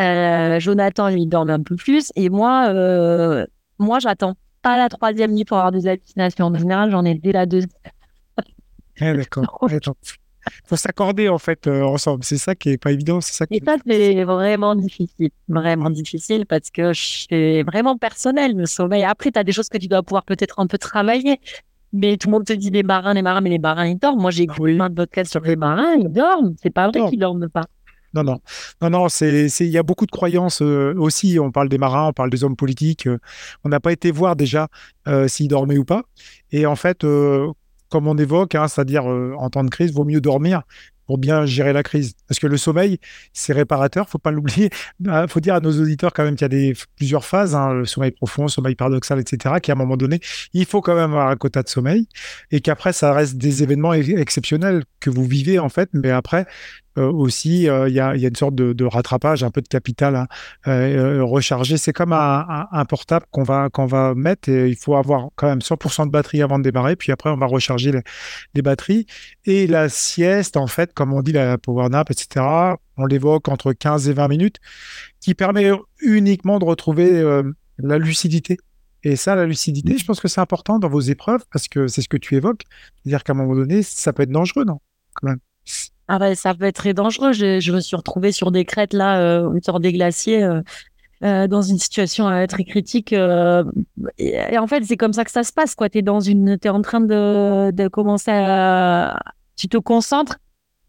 [0.00, 2.12] Euh, Jonathan, lui, il dort un peu plus.
[2.14, 3.46] Et moi, euh,
[3.78, 6.46] moi j'attends pas la troisième nuit pour avoir des hallucinations.
[6.46, 7.70] En général, j'en ai dès la deuxième.
[9.00, 9.58] Ah, d'accord.
[10.64, 12.24] faut s'accorder en fait euh, ensemble.
[12.24, 13.20] C'est ça qui est pas évident.
[13.20, 13.46] C'est ça.
[13.46, 13.56] Qui...
[13.56, 19.04] Et ça c'est vraiment difficile, vraiment difficile parce que c'est vraiment personnel le sommeil.
[19.04, 21.40] Après, tu as des choses que tu dois pouvoir peut-être un peu travailler.
[21.94, 24.22] Mais tout le monde te dit les marins, les marins, mais les marins ils dorment.
[24.22, 26.54] Moi j'ai écouté plein de podcasts sur les marins, ils dorment.
[26.62, 27.66] C'est pas vrai qu'ils dorment pas.
[28.14, 28.40] Non, non,
[28.82, 29.08] non, non.
[29.08, 31.38] C'est, il y a beaucoup de croyances euh, aussi.
[31.38, 33.06] On parle des marins, on parle des hommes politiques.
[33.06, 33.18] Euh,
[33.64, 34.68] on n'a pas été voir déjà
[35.28, 36.02] s'ils dormaient ou pas.
[36.50, 37.04] Et en fait,
[37.92, 40.62] comme on évoque, hein, c'est-à-dire euh, en temps de crise, vaut mieux dormir
[41.06, 42.14] pour bien gérer la crise.
[42.26, 42.98] Parce que le sommeil,
[43.34, 44.70] c'est réparateur, faut pas l'oublier.
[44.98, 47.54] Il bah, faut dire à nos auditeurs quand même qu'il y a des, plusieurs phases,
[47.54, 50.20] hein, le sommeil profond, le sommeil paradoxal, etc., qu'à un moment donné,
[50.54, 52.08] il faut quand même avoir un quota de sommeil
[52.50, 56.46] et qu'après, ça reste des événements exceptionnels que vous vivez en fait, mais après,
[56.96, 60.26] aussi, euh, il y, a, une sorte de, rattrapage, un peu de capital hein,
[60.66, 61.76] euh, rechargé.
[61.76, 65.60] C'est comme un, portable qu'on va, qu'on va mettre et il faut avoir quand même
[65.60, 67.92] 100% de batterie avant de démarrer, puis après on va recharger
[68.54, 69.06] les, batteries.
[69.44, 72.44] Et la sieste, en fait, comme on dit, la power nap, etc.,
[72.96, 74.56] on l'évoque entre 15 et 20 minutes,
[75.20, 75.70] qui permet
[76.00, 77.42] uniquement de retrouver
[77.78, 78.58] la lucidité.
[79.04, 82.02] Et ça, la lucidité, je pense que c'est important dans vos épreuves parce que c'est
[82.02, 82.62] ce que tu évoques.
[83.02, 84.78] C'est-à-dire qu'à un moment donné, ça peut être dangereux, non?
[86.14, 87.32] Ah bah, ça peut être très dangereux.
[87.32, 90.60] Je, me suis retrouvée sur des crêtes là, euh, des glaciers, euh,
[91.24, 93.14] euh, dans une situation euh, très critique.
[94.18, 95.74] Et, en fait, c'est comme ça que ça se passe.
[95.74, 99.20] Quoi, t'es dans une, t'es en train de, commencer à,
[99.56, 100.36] tu te concentres.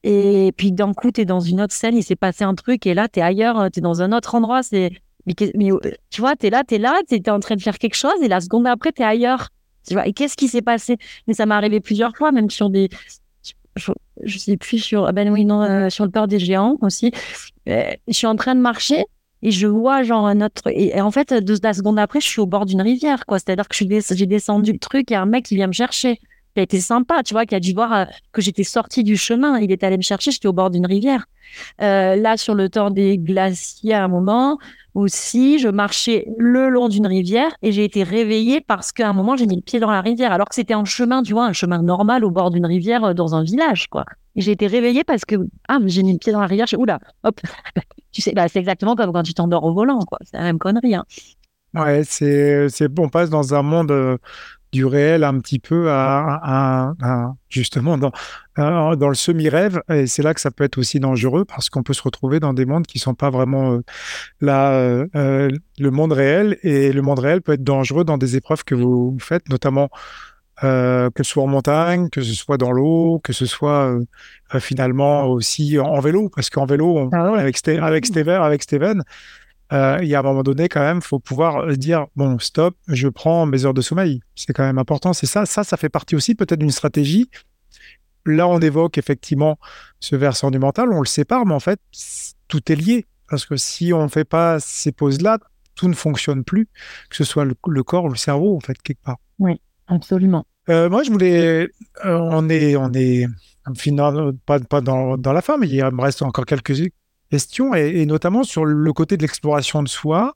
[0.03, 2.86] Et puis d'un coup, tu es dans une autre scène, il s'est passé un truc,
[2.86, 4.61] et là, tu es ailleurs, tu es dans un autre endroit.
[4.61, 4.91] C'est,
[5.26, 5.36] mais,
[6.09, 7.95] tu vois, tu es là, tu es là, tu es en train de faire quelque
[7.95, 9.47] chose, et la seconde après, tu es ailleurs.
[9.88, 10.97] Tu vois, et qu'est-ce qui s'est passé?
[11.28, 12.89] Mais ça m'est arrivé plusieurs fois, même sur des,
[13.76, 13.91] je,
[14.24, 17.11] je sais plus sur, ben oui, non, euh, sur le port des géants aussi.
[17.67, 19.05] Euh, je suis en train de marcher
[19.41, 20.61] et je vois genre un autre.
[20.67, 23.39] Et, en fait, deux la seconde après, je suis au bord d'une rivière, quoi.
[23.39, 26.19] C'est-à-dire que j'ai descendu le truc et un mec qui vient me chercher.
[26.54, 29.18] Qui a été sympa, tu vois, qui a dû voir euh, que j'étais sortie du
[29.18, 29.60] chemin.
[29.60, 31.26] Il est allé me chercher, j'étais au bord d'une rivière.
[31.80, 34.60] là, sur le temps des glaciers, à un moment,
[34.95, 39.36] aussi, je marchais le long d'une rivière et j'ai été réveillée parce qu'à un moment,
[39.36, 41.54] j'ai mis le pied dans la rivière, alors que c'était un chemin, tu vois, un
[41.54, 44.06] chemin normal au bord d'une rivière euh, dans un village, quoi.
[44.36, 45.36] Et j'ai été réveillée parce que,
[45.68, 47.39] ah, j'ai mis le pied dans la rivière, je oula, hop.
[48.12, 50.20] tu sais, bah, c'est exactement comme quand tu t'endors au volant, quoi.
[50.24, 51.06] C'est la même connerie, hein.
[51.74, 54.18] Ouais, c'est, c'est, on passe dans un monde euh,
[54.74, 56.93] du réel un petit peu à,
[57.47, 58.11] justement dans,
[58.57, 59.82] dans le semi-rêve.
[59.88, 62.53] Et c'est là que ça peut être aussi dangereux parce qu'on peut se retrouver dans
[62.53, 63.80] des mondes qui sont pas vraiment euh,
[64.41, 66.57] là, euh, euh, le monde réel.
[66.63, 69.89] Et le monde réel peut être dangereux dans des épreuves que vous faites, notamment
[70.61, 73.93] que ce soit en montagne, que ce soit dans l'eau, que ce soit
[74.59, 79.03] finalement aussi en, vélo, parce qu'en vélo, ah avec, avec, Steven, avec Steven,
[79.74, 82.38] euh, il y a un moment donné, quand même, il faut pouvoir euh, dire bon,
[82.38, 84.21] stop, je prends mes heures de sommeil.
[84.36, 85.13] C'est quand même important.
[85.13, 87.30] C'est ça, ça, ça fait partie aussi peut-être d'une stratégie.
[88.26, 89.57] Là, on évoque effectivement
[89.99, 91.80] ce versant du mental, on le sépare, mais en fait,
[92.47, 93.05] tout est lié.
[93.28, 95.39] Parce que si on ne fait pas ces pauses-là,
[95.76, 96.67] tout ne fonctionne plus,
[97.09, 99.17] que ce soit le, corps ou le cerveau, en fait, quelque part.
[99.39, 100.45] Oui, absolument.
[100.69, 101.67] Euh, moi, je voulais.
[102.03, 103.26] on est, on est
[103.76, 106.91] finalement pas, pas dans, dans, la fin, mais il me reste encore quelques,
[107.76, 110.36] et, notamment sur le côté de l'exploration de soi.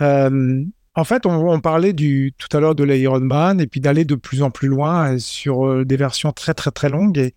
[0.00, 0.64] Euh,
[0.94, 4.50] en fait, on, parlait tout à l'heure de l'Ironman et puis d'aller de plus en
[4.50, 7.32] plus loin sur euh, des versions très très très longues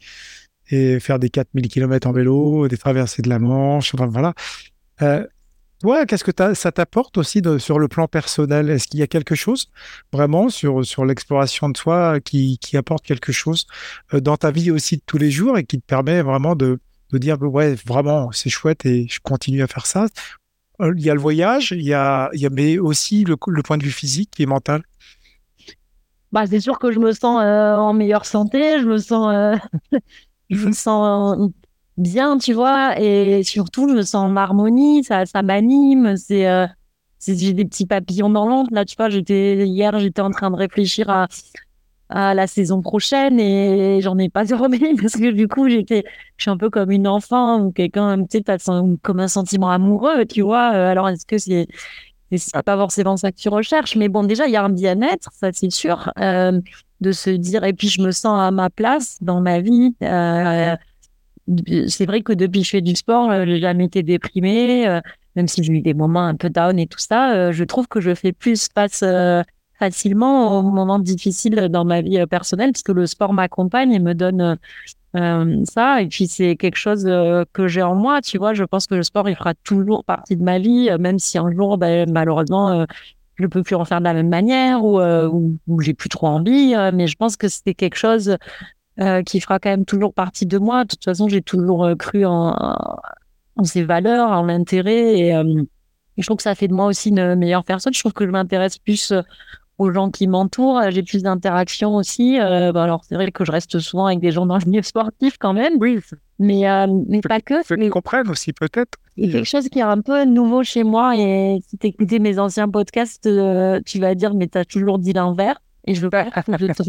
[0.69, 4.33] et, faire des 4000 km en vélo, des traversées de la Manche, enfin voilà.
[5.01, 5.25] Euh,
[6.07, 8.69] qu'est-ce que ça t'apporte aussi sur le plan personnel?
[8.69, 9.67] Est-ce qu'il y a quelque chose
[10.11, 13.67] vraiment sur, l'exploration de soi qui, qui, apporte quelque chose
[14.13, 16.79] euh, dans ta vie aussi de tous les jours et qui te permet vraiment de,
[17.19, 20.07] dire ouais, vraiment, c'est chouette et je continue à faire ça
[20.81, 23.37] euh, Il y a le voyage, il y a, il y a mais aussi le,
[23.37, 24.83] point de vue physique et mental.
[26.31, 29.57] Bah, c'est sûr que je me sens euh, en meilleure santé, je me sens,
[30.49, 31.51] je me sens
[31.97, 36.67] bien, tu vois, et surtout, je me sens en harmonie, ça, ça m'anime, c'est, euh,
[37.27, 38.69] j'ai des petits papillons dans l'ombre.
[38.71, 41.27] Là, tu vois, j'étais, hier, j'étais en train de réfléchir à,
[42.09, 46.03] à la saison prochaine et j'en ai pas remis parce que du coup, j'étais,
[46.37, 50.25] je suis un peu comme une enfant ou quelqu'un, tu sais, comme un sentiment amoureux,
[50.25, 50.73] tu vois.
[50.73, 51.67] Euh, alors, est-ce que c'est,
[52.37, 55.29] c'est pas forcément ça que tu recherches, mais bon, déjà, il y a un bien-être,
[55.33, 56.59] ça, c'est sûr, euh,
[57.01, 59.95] de se dire, et puis je me sens à ma place dans ma vie.
[60.01, 60.75] Euh,
[61.87, 64.99] c'est vrai que depuis que je fais du sport, j'ai jamais été déprimée, euh,
[65.35, 67.51] même si j'ai eu des moments un peu down et tout ça.
[67.51, 69.03] Je trouve que je fais plus face
[69.79, 74.57] facilement aux moments difficiles dans ma vie personnelle, puisque le sport m'accompagne et me donne
[75.65, 76.01] ça.
[76.01, 77.03] Et puis c'est quelque chose
[77.53, 78.53] que j'ai en moi, tu vois.
[78.53, 81.51] Je pense que le sport, il fera toujours partie de ma vie, même si un
[81.51, 82.85] jour, ben, malheureusement,
[83.35, 86.09] je ne peux plus en faire de la même manière ou, ou, ou j'ai plus
[86.09, 86.73] trop envie.
[86.93, 88.37] mais je pense que c'était quelque chose
[89.01, 90.85] euh, qui fera quand même toujours partie de moi.
[90.85, 92.55] De toute façon, j'ai toujours euh, cru en,
[93.57, 95.33] en ces valeurs, en l'intérêt.
[95.35, 95.63] Euh,
[96.15, 97.93] et, je trouve que ça fait de moi aussi une meilleure personne.
[97.93, 99.11] Je trouve que je m'intéresse plus
[99.77, 100.81] aux gens qui m'entourent.
[100.89, 102.39] J'ai plus d'interactions aussi.
[102.39, 104.81] Euh, bah alors, c'est vrai que je reste souvent avec des gens dans le milieu
[104.81, 105.73] sportif quand même.
[105.79, 105.99] Oui.
[106.39, 106.63] Mais,
[107.07, 107.63] mais pas que.
[107.65, 108.97] Ceux qui comprennent aussi, peut-être.
[109.17, 111.15] Il y a quelque chose qui est un peu nouveau chez moi.
[111.17, 113.29] Et si tu écoutais mes anciens podcasts,
[113.85, 115.59] tu vas dire, mais tu as toujours dit l'inverse.
[115.87, 116.27] Et je veux pas.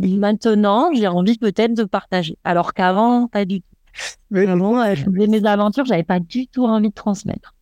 [0.02, 2.36] Maintenant, j'ai envie peut-être de partager.
[2.44, 3.66] Alors qu'avant, pas du tout.
[4.30, 7.54] Mais bon, je faisais mes aventures, j'avais pas du tout envie de transmettre.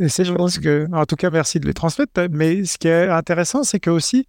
[0.00, 2.12] C'est, je pense que, en tout cas, merci de les transmettre.
[2.30, 4.26] Mais ce qui est intéressant, c'est que aussi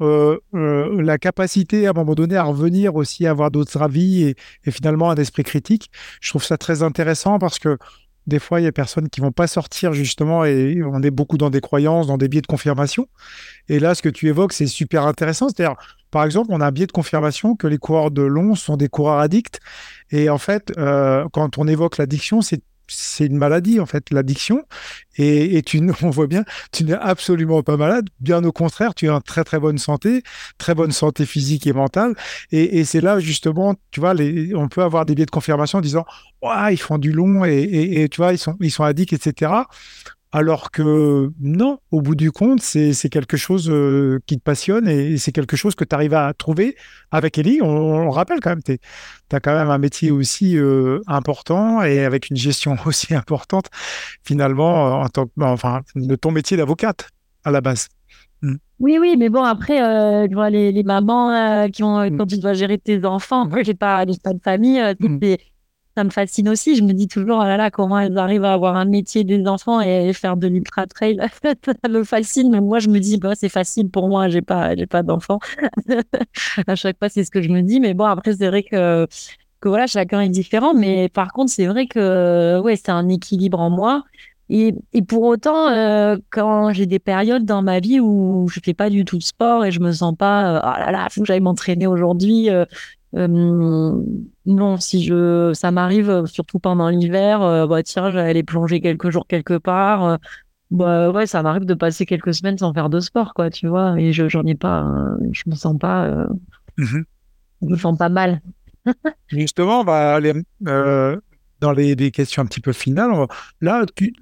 [0.00, 4.22] euh, euh, la capacité à un moment donné à revenir aussi, à avoir d'autres avis
[4.22, 5.90] et, finalement un esprit critique.
[6.20, 7.78] Je trouve ça très intéressant parce que
[8.28, 11.38] des fois, il y a personnes qui vont pas sortir justement et on est beaucoup
[11.38, 13.08] dans des croyances, dans des biais de confirmation.
[13.68, 15.48] Et là, ce que tu évoques, c'est super intéressant.
[15.48, 15.76] C'est-à-dire,
[16.10, 18.88] par exemple, on a un biais de confirmation que les coureurs de long sont des
[18.88, 19.60] coureurs addicts.
[20.10, 24.64] Et en fait, euh, quand on évoque l'addiction, c'est c'est une maladie en fait, l'addiction.
[25.16, 28.08] Et, et, tu, on voit bien, tu n'es absolument pas malade.
[28.20, 30.22] Bien au contraire, tu es en très très bonne santé,
[30.58, 32.14] très bonne santé physique et mentale.
[32.52, 34.14] Et, c'est là justement, tu vois,
[34.54, 36.04] on peut avoir des biais de confirmation en disant,
[36.42, 39.52] ouais, ils font du long et, et, tu vois, ils sont, ils sont addicts, etc.
[40.30, 45.16] Alors que non, au bout du compte, c'est quelque chose euh, qui te passionne et
[45.16, 46.76] c'est quelque chose que tu arrives à trouver
[47.10, 47.60] avec Ellie.
[47.62, 48.76] On, le rappelle quand même, tu
[49.32, 53.66] as quand même un métier aussi euh, important et avec une gestion aussi importante
[54.22, 57.08] finalement en tant que, enfin, de ton métier d'avocate
[57.44, 57.88] à la base.
[58.42, 58.56] Mmh.
[58.80, 62.18] Oui, oui, mais bon, après, euh, vois, les, les mamans qui ont, mmh.
[62.18, 65.18] quand tu dois gérer tes enfants, moi, j'ai pas, pas de famille, mmh
[65.98, 66.76] ça me fascine aussi.
[66.76, 69.48] Je me dis toujours, oh là là, comment elles arrivent à avoir un métier des
[69.48, 71.18] enfants et faire de l'ultra trail?
[71.42, 72.50] ça me fascine.
[72.50, 74.28] Mais moi, je me dis, bah, c'est facile pour moi.
[74.28, 75.40] J'ai pas, j'ai pas d'enfants.
[76.68, 77.80] à chaque fois, c'est ce que je me dis.
[77.80, 79.08] Mais bon, après, c'est vrai que,
[79.60, 80.72] que voilà, chacun est différent.
[80.72, 84.04] Mais par contre, c'est vrai que, ouais, c'est un équilibre en moi.
[84.50, 88.72] Et, et pour autant, euh, quand j'ai des périodes dans ma vie où je fais
[88.72, 91.20] pas du tout de sport et je me sens pas, euh, oh là là, faut
[91.20, 92.64] que j'aille m'entraîner aujourd'hui, euh,
[93.14, 94.02] euh,
[94.46, 98.80] non, si je, ça m'arrive, euh, surtout pendant l'hiver, euh, bah tiens, j'allais aller plonger
[98.80, 100.18] quelques jours quelque part.
[100.70, 103.98] bah ouais, ça m'arrive de passer quelques semaines sans faire de sport, quoi, tu vois.
[103.98, 104.86] Et je j'en ai pas,
[105.32, 106.26] je me sens pas,
[106.76, 107.02] mmh
[107.60, 108.40] je me sens pas mal.
[109.28, 113.10] Justement, on va aller dans les, les, questions un petit peu finales.
[113.60, 114.14] Là, tu,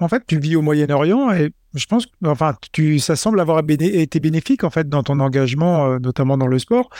[0.00, 4.18] en fait, tu vis au Moyen-Orient et je pense, enfin, tu, ça semble avoir été
[4.18, 6.90] bénéfique en fait dans ton engagement, notamment dans le sport.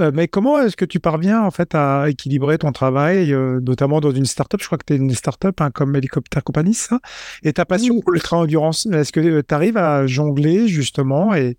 [0.00, 4.00] Euh, mais comment est-ce que tu parviens en fait à équilibrer ton travail, euh, notamment
[4.00, 4.60] dans une startup?
[4.60, 7.00] Je crois que tu es une startup hein, comme Helicopter Company, ça,
[7.42, 8.86] et ta passion pour l'ultra-endurance.
[8.86, 11.58] Est-ce que euh, tu arrives à jongler justement et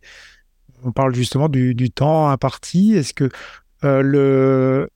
[0.84, 2.94] on parle justement du, du temps imparti?
[2.94, 3.30] Est-ce que
[3.84, 4.90] le,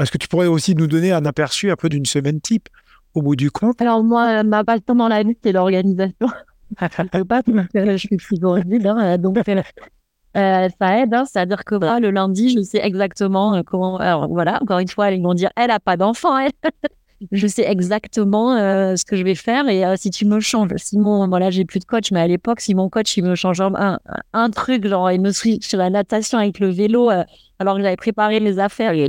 [0.00, 2.68] est-ce que tu pourrais aussi nous donner un aperçu un peu d'une semaine type
[3.14, 3.80] au bout du compte?
[3.80, 6.28] Alors moi, ma passion dans la vie, c'est l'organisation.
[6.80, 9.38] je suis frigorigide, hein, donc
[10.36, 13.98] euh, ça aide, hein, c'est-à-dire que le lundi, je sais exactement euh, comment.
[13.98, 16.52] Alors voilà, encore une fois, ils vont dire, elle a pas d'enfant, elle.
[17.32, 20.98] je sais exactement euh, ce que je vais faire et si tu me changes, si
[20.98, 23.60] mon, voilà, j'ai plus de coach, mais à l'époque, si mon coach il me change
[23.60, 23.98] un,
[24.32, 27.10] un, truc, genre il me suit sur la natation avec le vélo,
[27.60, 29.08] alors que j'avais préparé les affaires, et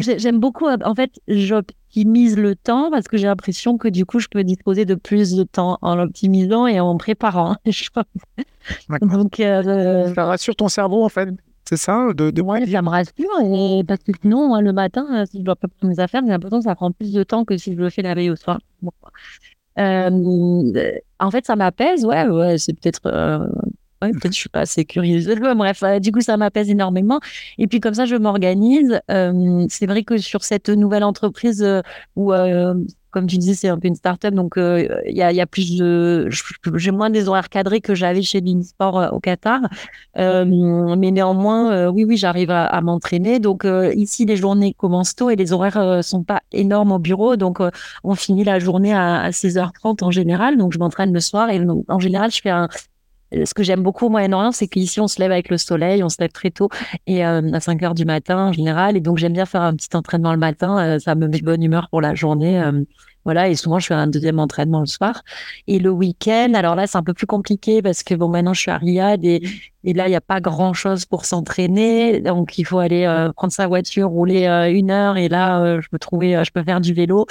[0.00, 4.28] J'aime beaucoup, en fait, j'optimise le temps parce que j'ai l'impression que du coup, je
[4.28, 7.56] peux disposer de plus de temps en l'optimisant et en préparant.
[9.02, 11.28] Donc, euh, ça rassure ton cerveau, en fait.
[11.64, 12.42] C'est ça de, de...
[12.42, 13.40] Ouais, ça me rassure.
[13.44, 16.64] Et parce que sinon, le matin, si je dois préparer mes affaires, j'ai l'impression que
[16.64, 18.58] ça prend plus de temps que si je le fais la veille au soir.
[19.78, 22.04] Euh, en fait, ça m'apaise.
[22.04, 23.46] Ouais, ouais, c'est peut-être euh,
[24.02, 25.36] Ouais, peut-être je suis pas sécurisée.
[25.56, 27.20] Bref, euh, du coup, ça m'apaise énormément.
[27.56, 29.00] Et puis comme ça, je m'organise.
[29.10, 31.82] Euh, c'est vrai que sur cette nouvelle entreprise euh,
[32.16, 32.32] où,
[33.10, 36.30] comme tu disais, c'est un peu une start-up, donc il y, a, plus de,
[36.74, 39.60] j'ai moins des horaires cadrés que j'avais chez Sport au Qatar.
[40.16, 43.38] mais néanmoins, oui, oui, j'arrive à, m'entraîner.
[43.38, 47.36] Donc ici, les journées commencent tôt et les horaires sont pas énormes au bureau.
[47.36, 47.58] Donc
[48.02, 50.56] on finit la journée à, à 6h30 en général.
[50.56, 52.68] Donc je m'entraîne le soir et en général, je fais un
[53.44, 56.08] ce que j'aime beaucoup au Moyen-Orient, c'est qu'ici, on se lève avec le soleil, on
[56.08, 56.68] se lève très tôt
[57.06, 58.96] et euh, à 5 heures du matin en général.
[58.96, 60.78] Et donc, j'aime bien faire un petit entraînement le matin.
[60.78, 62.62] Euh, ça me met bonne humeur pour la journée.
[63.24, 65.22] Voilà, et souvent je fais un deuxième entraînement le soir.
[65.68, 68.60] Et le week-end, alors là c'est un peu plus compliqué parce que bon maintenant je
[68.60, 69.42] suis à Riyad et,
[69.84, 73.32] et là il n'y a pas grand chose pour s'entraîner, donc il faut aller euh,
[73.32, 76.62] prendre sa voiture, rouler euh, une heure et là euh, je peux trouver, je peux
[76.62, 77.26] faire du vélo.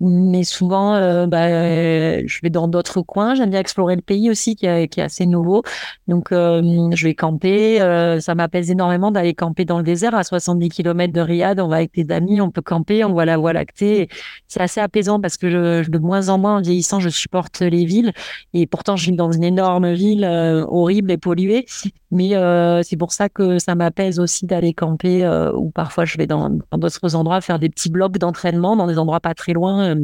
[0.00, 3.34] Mais souvent bah, je vais dans d'autres coins.
[3.34, 5.62] J'aime bien explorer le pays aussi qui est, qui est assez nouveau,
[6.08, 7.78] donc je vais camper.
[8.20, 11.60] ça m'apaise énormément d'aller camper dans le désert à 70 km de Riyad.
[11.60, 14.08] On va avec des amis, on peut camper, on voit la voie lactée.
[14.48, 17.84] C'est assez apaisant parce que je, de moins en moins en vieillissant, je supporte les
[17.84, 18.12] villes.
[18.54, 21.66] Et pourtant, je vis dans une énorme ville euh, horrible et polluée.
[22.10, 26.16] Mais euh, c'est pour ça que ça m'apaise aussi d'aller camper euh, ou parfois je
[26.18, 29.96] vais dans d'autres endroits faire des petits blocs d'entraînement dans des endroits pas très loin.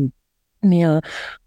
[0.63, 0.85] mais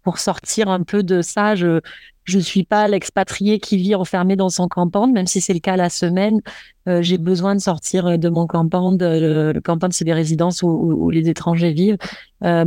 [0.02, 1.80] pour sortir un peu de ça, je,
[2.26, 5.76] je suis pas l'expatrié qui vit enfermé dans son campagne, même si c'est le cas
[5.76, 6.40] la semaine.
[6.88, 8.98] Euh, j'ai besoin de sortir euh, de mon campagne.
[8.98, 11.98] Le, le c'est des résidences où, les étrangers vivent.
[12.44, 12.64] Euh,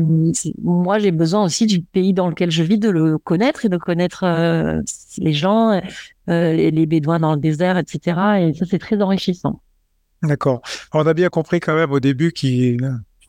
[0.62, 3.78] moi, j'ai besoin aussi du pays dans lequel je vis, de le connaître et de
[3.78, 4.26] connaître
[5.18, 5.82] les gens,
[6.28, 8.20] les, les, bédouins dans le désert, etc.
[8.42, 9.62] Et ça, c'est très enrichissant.
[10.24, 10.62] D'accord.
[10.94, 12.78] On a bien compris quand même au début qu'il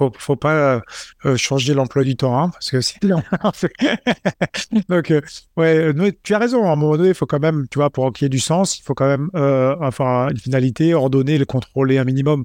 [0.01, 0.81] faut, faut pas
[1.27, 3.23] euh, changer l'emploi du temps, hein, parce que sinon.
[4.89, 5.21] Donc, euh,
[5.57, 5.93] ouais,
[6.23, 6.65] tu as raison.
[6.65, 8.41] À un moment donné, il faut quand même, tu vois, pour qu'il y ait du
[8.41, 12.45] sens, il faut quand même euh, avoir une finalité, ordonner, le contrôler un minimum.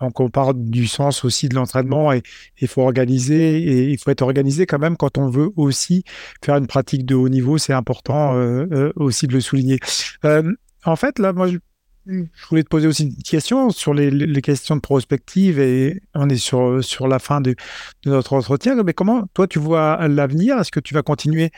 [0.00, 2.22] Donc, on parle du sens aussi de l'entraînement et
[2.60, 6.04] il faut organiser et il faut être organisé quand même quand on veut aussi
[6.44, 7.56] faire une pratique de haut niveau.
[7.56, 9.78] C'est important euh, euh, aussi de le souligner.
[10.24, 10.52] Euh,
[10.84, 11.48] en fait, là, moi,
[12.06, 16.28] je voulais te poser aussi une question sur les, les, questions de prospective et on
[16.28, 17.54] est sur, sur la fin de,
[18.04, 18.80] de notre entretien.
[18.82, 20.58] Mais comment, toi, tu vois l'avenir?
[20.58, 21.50] Est-ce que tu vas continuer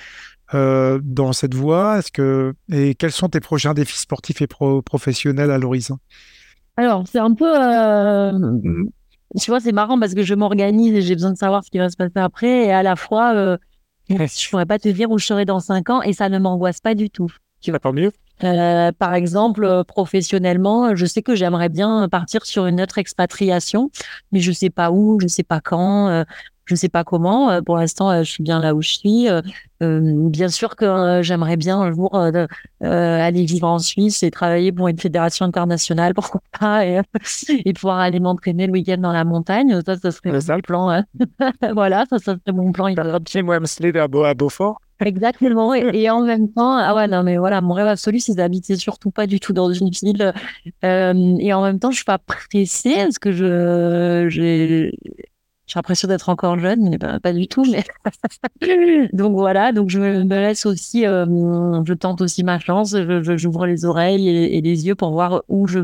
[0.54, 1.98] euh, dans cette voie?
[1.98, 5.98] Est-ce que et quels sont tes prochains défis sportifs et pro professionnels à l'horizon?
[6.76, 8.32] Alors, c'est un peu, euh,
[9.38, 11.78] tu vois, c'est marrant parce que je m'organise et j'ai besoin de savoir ce qui
[11.78, 13.58] va se passer après et à la fois, euh,
[14.08, 16.80] je pourrais pas te dire où je serai dans cinq ans et ça ne m'angoisse
[16.80, 17.30] pas du tout.
[17.60, 18.12] Tu vas tant mieux.
[18.44, 23.90] Euh, par exemple, euh, professionnellement, je sais que j'aimerais bien partir sur une autre expatriation,
[24.32, 26.24] mais je sais pas où, je sais pas quand, euh,
[26.64, 27.50] je sais pas comment.
[27.50, 29.28] Euh, pour l'instant, euh, je suis bien là où je suis.
[29.80, 32.14] bien sûr que j'aimerais bien un jour
[32.80, 37.00] aller vivre en Suisse et travailler pour une fédération internationale, pourquoi pas, et,
[37.48, 39.80] et pouvoir aller m'entraîner le week-end dans la montagne.
[39.84, 40.90] Ça, ça serait mon plan.
[40.90, 41.04] Hein.
[41.74, 42.88] voilà, ça, ça serait mon plan.
[43.28, 44.80] Chez moi, à Beaufort.
[45.00, 45.74] Exactement.
[45.74, 49.10] Et, en même temps, ah ouais, non, mais voilà, mon rêve absolu, c'est d'habiter surtout
[49.10, 50.32] pas du tout dans une ville.
[50.84, 54.92] Euh, et en même temps, je suis pas pressée parce que je, j'ai,
[55.66, 57.64] j'ai l'impression d'être encore jeune, mais pas, du tout.
[57.70, 57.84] Mais
[59.12, 61.26] donc voilà, donc je me laisse aussi, euh,
[61.84, 65.42] je tente aussi ma chance, je, j'ouvre les oreilles et, et, les yeux pour voir
[65.48, 65.80] où je,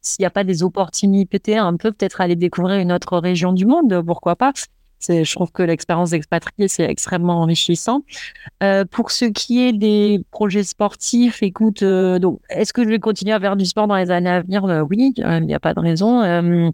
[0.00, 3.66] s'il n'y a pas des opportunités, un peu peut-être aller découvrir une autre région du
[3.66, 4.52] monde, pourquoi pas.
[5.00, 8.02] Je trouve que l'expérience d'expatrié, c'est extrêmement enrichissant.
[8.62, 12.18] Euh, pour ce qui est des projets sportifs, écoute, euh,
[12.48, 14.64] est-ce que je vais continuer à faire du sport dans les années à venir?
[14.64, 16.72] Euh, Oui, il n'y a pas de raison.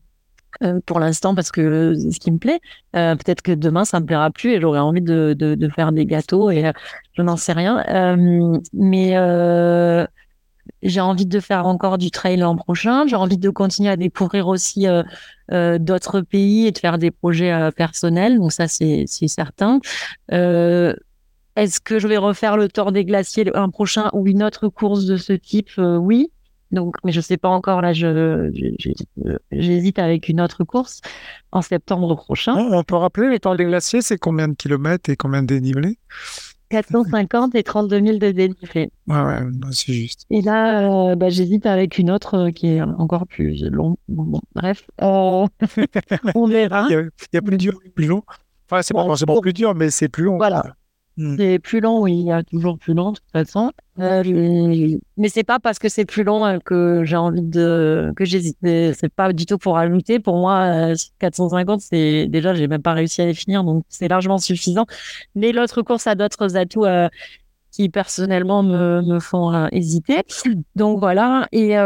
[0.86, 2.60] Pour l'instant, parce que c'est ce qui me plaît.
[2.92, 6.50] Peut-être que demain, ça me plaira plus et j'aurai envie de, de, faire des gâteaux
[6.50, 6.72] et
[7.14, 7.82] je n'en sais rien.
[8.72, 9.16] mais
[10.82, 13.06] j'ai envie de faire encore du trail l'an prochain.
[13.06, 15.02] J'ai envie de continuer à découvrir aussi euh,
[15.52, 18.38] euh, d'autres pays et de faire des projets euh, personnels.
[18.38, 19.80] Donc ça, c'est certain.
[21.54, 25.04] Est-ce que je vais refaire le Tour des Glaciers l'an prochain ou une autre course
[25.04, 25.70] de ce type?
[25.76, 26.30] Oui.
[26.70, 27.82] Donc, mais je sais pas encore.
[27.82, 31.02] Là, j'hésite avec une autre course
[31.52, 32.56] en septembre prochain.
[32.56, 35.98] On peut rappeler le Tour des Glaciers, c'est combien de kilomètres et combien de dénivelé
[36.72, 38.90] 450 et 32 000 de dénivelé.
[39.06, 39.40] Ouais, ouais,
[39.72, 40.24] c'est juste.
[40.30, 43.96] Et là, euh, bah, j'hésite avec une autre euh, qui est encore plus longue.
[44.08, 45.46] Bon, bref, euh,
[46.34, 46.86] on verra.
[46.88, 48.22] Il y, a, plus dur, plus long.
[48.70, 50.38] Enfin, c'est pas forcément plus dur, mais c'est plus long.
[50.38, 50.74] Voilà.
[51.18, 51.36] Hmm.
[51.36, 53.70] C'est plus long, oui, il y a toujours plus long de toute façon.
[53.98, 54.22] Euh,
[55.18, 58.56] mais c'est pas parce que c'est plus long euh, que j'ai envie de que j'hésite.
[58.62, 60.20] C'est pas du tout pour ajouter.
[60.20, 64.08] Pour moi, 450, euh, c'est déjà j'ai même pas réussi à les finir, donc c'est
[64.08, 64.86] largement suffisant.
[65.34, 66.86] Mais l'autre course a d'autres atouts
[67.70, 70.22] qui personnellement me, me font hésiter.
[70.76, 71.46] Donc voilà.
[71.52, 71.76] Et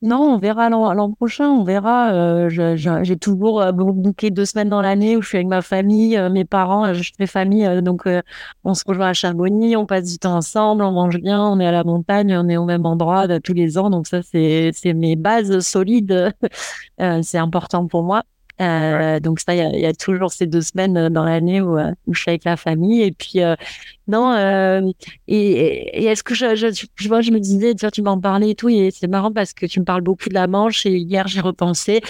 [0.00, 2.12] non, on verra l'an prochain, on verra.
[2.12, 3.72] Euh, j'ai toujours euh,
[4.30, 7.26] deux semaines dans l'année où je suis avec ma famille, euh, mes parents, je fais
[7.26, 8.08] famille, donc
[8.64, 11.66] on se rejoint à Charbonny, on passe du temps ensemble, on mange bien, on est
[11.66, 15.16] à la montagne, on est au même endroit tous les ans, donc ça c'est mes
[15.16, 16.32] bases solides,
[17.22, 18.22] c'est important pour moi.
[18.60, 21.92] Euh, donc ça, il y, a toujours ces deux semaines euh, dans l'année où, euh,
[22.06, 23.02] où, je suis avec la famille.
[23.02, 23.40] Et puis
[24.08, 24.34] non,
[25.28, 28.54] et, est-ce que je, je, je, vois, je me disais, tu, tu m'en parlais et
[28.54, 30.86] tout, et c'est marrant parce que tu me parles beaucoup de la Manche.
[30.86, 32.00] Et hier, j'ai repensé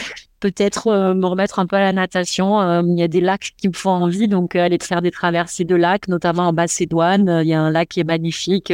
[0.41, 2.83] peut-être me remettre un peu à la natation.
[2.83, 5.75] Il y a des lacs qui me font envie, donc aller faire des traversées de
[5.75, 7.41] lacs, notamment en Macédoine.
[7.43, 8.73] Il y a un lac qui est magnifique.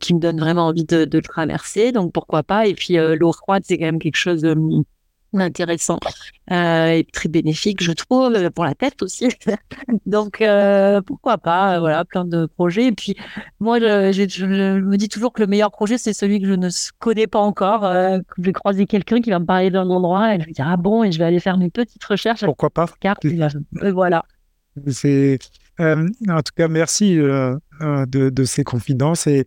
[0.00, 2.66] qui me donne vraiment envie de, de le traverser, donc pourquoi pas.
[2.66, 4.54] Et puis l'eau froide, c'est quand même quelque chose de,
[5.34, 5.98] intéressant
[6.50, 9.28] euh, et très bénéfique, je trouve, euh, pour la tête aussi.
[10.06, 12.86] Donc, euh, pourquoi pas, voilà, plein de projets.
[12.86, 13.16] Et puis,
[13.60, 16.68] moi, je, je, me dis toujours que le meilleur projet, c'est celui que je ne
[16.98, 17.82] connais pas encore.
[17.82, 20.66] que je vais croiser quelqu'un qui va me parler d'un endroit et je vais dire,
[20.68, 22.44] ah bon, et je vais aller faire mes petites recherches.
[22.44, 22.86] Pourquoi pas?
[23.00, 23.26] Carte,
[23.92, 24.24] Voilà.
[24.86, 25.38] C'est...
[25.78, 27.60] en tout cas, merci de,
[28.06, 29.26] de, ces confidences.
[29.26, 29.46] Et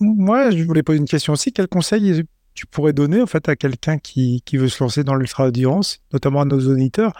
[0.00, 1.52] moi, je voulais poser une question aussi.
[1.52, 2.24] Quel conseil
[2.58, 6.40] tu pourrais donner en fait à quelqu'un qui, qui, veut se lancer dans l'ultra-endurance, notamment
[6.40, 7.12] à nos auditeurs,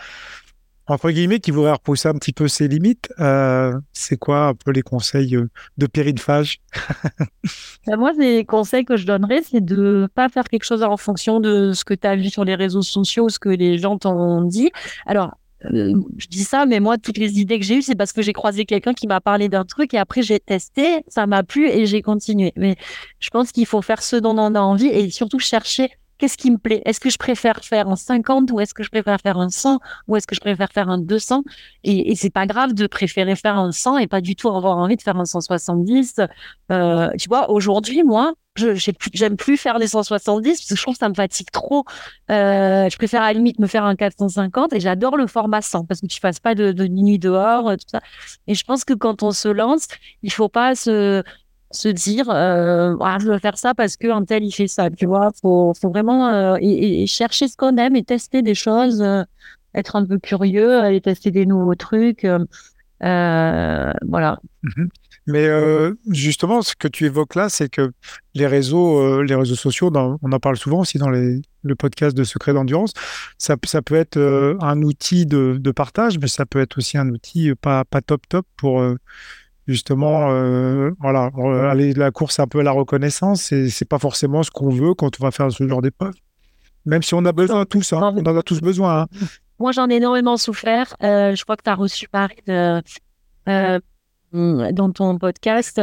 [0.89, 4.73] entre guillemets, qui voudrait repousser un petit peu ses limites euh, C'est quoi un peu
[4.73, 6.61] les conseils euh, de périphage?
[7.87, 11.39] Bah, Moi, les conseils que je donnerais, c'est de pas faire quelque chose en fonction
[11.39, 14.43] de ce que tu as vu sur les réseaux sociaux, ce que les gens t'ont
[14.43, 14.71] dit.
[15.07, 18.13] Alors, euh, je dis ça, mais moi, toutes les idées que j'ai eues, c'est parce
[18.13, 21.43] que j'ai croisé quelqu'un qui m'a parlé d'un truc et après j'ai testé, ça m'a
[21.43, 22.53] plu et j'ai continué.
[22.57, 22.77] Mais
[23.19, 26.51] je pense qu'il faut faire ce dont on a envie et surtout chercher qu'est-ce qui
[26.51, 26.83] me plaît?
[26.85, 29.79] Est-ce que je préfère faire un 50 ou est-ce que je préfère faire un 100
[30.07, 31.45] ou est-ce que je préfère faire un 200
[31.85, 34.77] Et, et c'est pas grave de préférer faire un 100 et pas du tout avoir
[34.77, 36.21] envie de faire un 170.
[36.71, 38.75] Euh, tu vois, aujourd'hui, moi, je
[39.15, 41.85] j'aime plus faire des 170 parce que je trouve que ça me fatigue trop.
[42.31, 45.85] Euh, je préfère à la limite me faire un 450 et j'adore le format 100
[45.85, 48.01] parce que tu fasses pas de, de nuit dehors, tout ça.
[48.47, 49.87] Et je pense que quand on se lance,
[50.23, 51.23] il faut pas se
[51.71, 54.91] se dire euh, ah, je veux faire ça parce que un tel il fait ça
[54.91, 55.31] tu vois.
[55.41, 56.57] Faut faut vraiment euh,
[57.07, 59.23] chercher ce qu'on aime et tester des choses euh,
[59.75, 62.27] être un peu curieux aller tester des nouveaux trucs
[63.01, 64.41] voilà.
[64.63, 64.89] Mhm.
[65.27, 65.47] mais
[66.09, 67.93] justement ce que tu évoques là c'est que
[68.35, 72.25] les réseaux les réseaux sociaux on en parle souvent aussi dans les, le podcast de
[72.25, 72.93] secret d'endurance.
[73.37, 74.19] Ça, ça peut être
[74.61, 78.23] un outil de, de, partage mais ça peut être aussi un outil pas pas top
[78.29, 78.83] top pour
[79.69, 81.31] justement, euh, voilà,
[81.71, 84.71] aller de la course un peu à la reconnaissance, et c'est pas forcément ce qu'on
[84.71, 86.15] veut quand on va faire ce genre d'épreuve.
[86.87, 89.03] Même si on a besoin de tous, hein, on en a tous besoin.
[89.03, 89.07] Hein.
[89.59, 90.97] Moi, j'en ai énormément souffert.
[91.03, 92.81] Euh, je crois que tu as reçu Paris de,
[93.49, 93.79] euh,
[94.33, 95.77] dans ton podcast.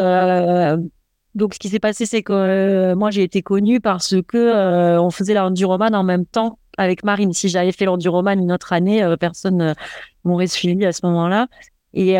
[1.35, 5.35] donc, ce qui s'est passé, c'est que moi, j'ai été connue parce que on faisait
[5.35, 7.33] l'enduroman en même temps avec Marine.
[7.33, 9.75] Si j'avais fait l'enduroman une autre année, personne
[10.23, 11.47] m'aurait suivi à ce moment-là.
[11.93, 12.17] Et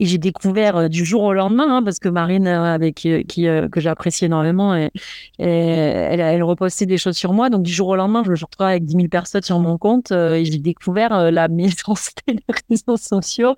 [0.00, 3.22] et j'ai découvert euh, du jour au lendemain, hein, parce que Marine, euh, avec euh,
[3.22, 4.90] qui que j'apprécie énormément, et,
[5.38, 7.50] elle, elle repostait des choses sur moi.
[7.50, 10.10] Donc du jour au lendemain, je me retrouve avec 10 000 personnes sur mon compte
[10.10, 13.54] et j'ai découvert la méchanceté des réseaux sociaux.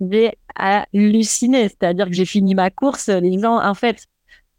[0.00, 4.06] J'ai halluciné, c'est-à-dire que j'ai fini ma course, les gens, en fait,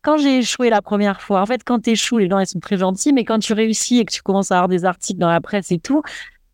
[0.02, 2.60] quand j'ai échoué la première fois, en fait, quand tu échoues, les gens, ils sont
[2.60, 5.30] très gentils, mais quand tu réussis et que tu commences à avoir des articles dans
[5.30, 6.04] la presse et tout,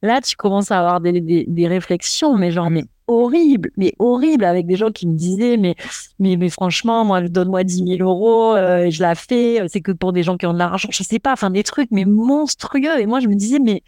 [0.02, 4.46] là, tu commences à avoir des, des, des réflexions, mais genre, mais horrible, mais horrible,
[4.46, 5.76] avec des gens qui me disaient, mais,
[6.20, 9.92] mais, mais franchement, moi, donne-moi 10 000 euros, euh, je la fais, euh, c'est que
[9.92, 13.00] pour des gens qui ont de l'argent, je sais pas, enfin, des trucs, mais monstrueux.
[13.00, 13.84] Et moi, je me disais, mais,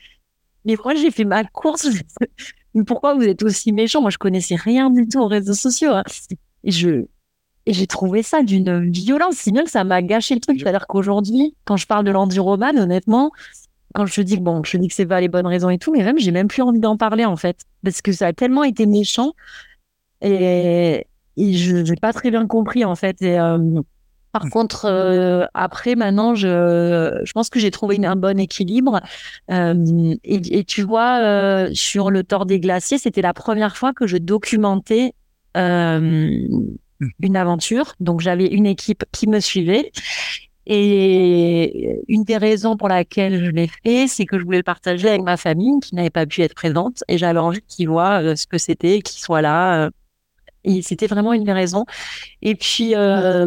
[0.66, 1.88] mais pourquoi j'ai fait ma course?
[2.74, 4.02] mais pourquoi vous êtes aussi méchant?
[4.02, 5.94] Moi, je connaissais rien du tout aux réseaux sociaux.
[5.94, 6.04] Hein.
[6.64, 7.06] Et je,
[7.66, 10.60] et j'ai trouvé ça d'une violence, si bien que ça m'a gâché le truc.
[10.60, 13.32] C'est-à-dire qu'aujourd'hui, quand je parle de l'enduroman, honnêtement,
[13.94, 15.91] quand je dis que bon, je dis que c'est pas les bonnes raisons et tout,
[15.91, 18.64] mais même j'ai même plus envie d'en parler en fait, parce que ça a tellement
[18.64, 19.34] été méchant
[20.22, 21.07] et,
[21.38, 23.22] et je n'ai pas très bien compris en fait.
[23.22, 23.82] Et, euh,
[24.32, 29.02] Par contre, euh, après, maintenant, je, je pense que j'ai trouvé un bon équilibre.
[29.52, 34.07] Euh, et, et, tu vois, sur le tort des glaciers, c'était la première fois que
[34.07, 35.14] je documentais
[36.99, 37.11] Mmh.
[37.20, 37.95] une aventure.
[37.99, 39.91] Donc, j'avais une équipe qui me suivait.
[40.65, 45.10] Et une des raisons pour laquelle je l'ai fait, c'est que je voulais le partager
[45.10, 48.35] avec ma famille qui n'avait pas pu être présente et j'avais envie qu'ils voient euh,
[48.35, 49.85] ce que c'était, qu'ils soient là.
[49.85, 49.90] euh,
[50.65, 51.85] Et c'était vraiment une des raisons.
[52.41, 53.45] Et puis, euh,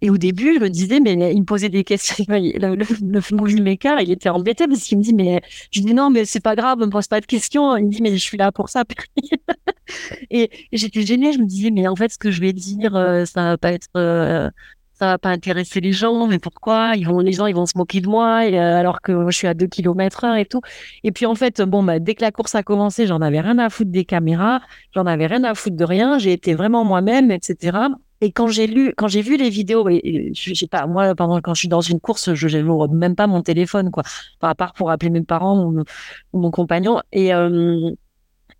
[0.00, 2.24] et, au début, je me disais, mais il me posait des questions.
[2.28, 5.40] Le, le, le filmmaker, il était embêté parce qu'il me dit, mais
[5.72, 7.76] je dis non, mais c'est pas grave, ne me pose pas de questions.
[7.76, 8.84] Il me dit, mais je suis là pour ça.
[10.30, 11.32] et j'étais gênée.
[11.32, 13.72] Je me disais, mais en fait, ce que je vais dire, euh, ça va pas
[13.72, 14.50] être, euh,
[14.98, 16.26] ça va pas intéresser les gens.
[16.26, 16.94] Mais pourquoi?
[17.04, 19.54] Vont, les gens, ils vont se moquer de moi, euh, alors que je suis à
[19.54, 20.60] 2 km heure et tout.
[21.04, 23.58] Et puis en fait, bon, bah, dès que la course a commencé, j'en avais rien
[23.58, 24.60] à foutre des caméras,
[24.94, 26.18] j'en avais rien à foutre de rien.
[26.18, 27.78] J'ai été vraiment moi-même, etc.
[28.20, 30.32] Et quand j'ai lu, quand j'ai vu les vidéos, et,
[30.70, 33.90] pas, moi, pendant quand je suis dans une course, je n'ouvre même pas mon téléphone,
[33.92, 34.02] quoi,
[34.42, 35.84] à part pour appeler mes parents ou,
[36.32, 37.00] ou mon compagnon.
[37.12, 37.90] Et euh,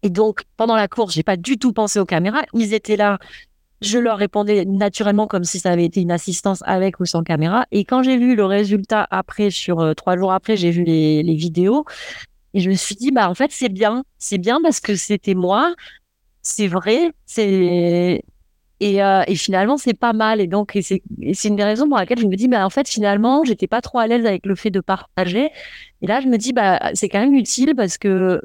[0.02, 2.42] et donc pendant la course, j'ai pas du tout pensé aux caméras.
[2.54, 3.18] Ils étaient là.
[3.80, 7.66] Je leur répondais naturellement comme si ça avait été une assistance avec ou sans caméra.
[7.70, 11.22] Et quand j'ai vu le résultat après, sur euh, trois jours après, j'ai vu les,
[11.34, 11.84] vidéos
[12.54, 15.34] et je me suis dit, bah en fait c'est bien, c'est bien parce que c'était
[15.34, 15.74] moi,
[16.42, 18.24] c'est vrai, c'est
[18.80, 20.40] et, euh, et finalement, c'est pas mal.
[20.40, 21.02] Et donc, c'est
[21.44, 23.98] une des raisons pour laquelle je me dis, bah, en fait, finalement, j'étais pas trop
[23.98, 25.50] à l'aise avec le fait de partager.
[26.00, 28.40] Et là, je me dis, bah, c'est quand même utile parce que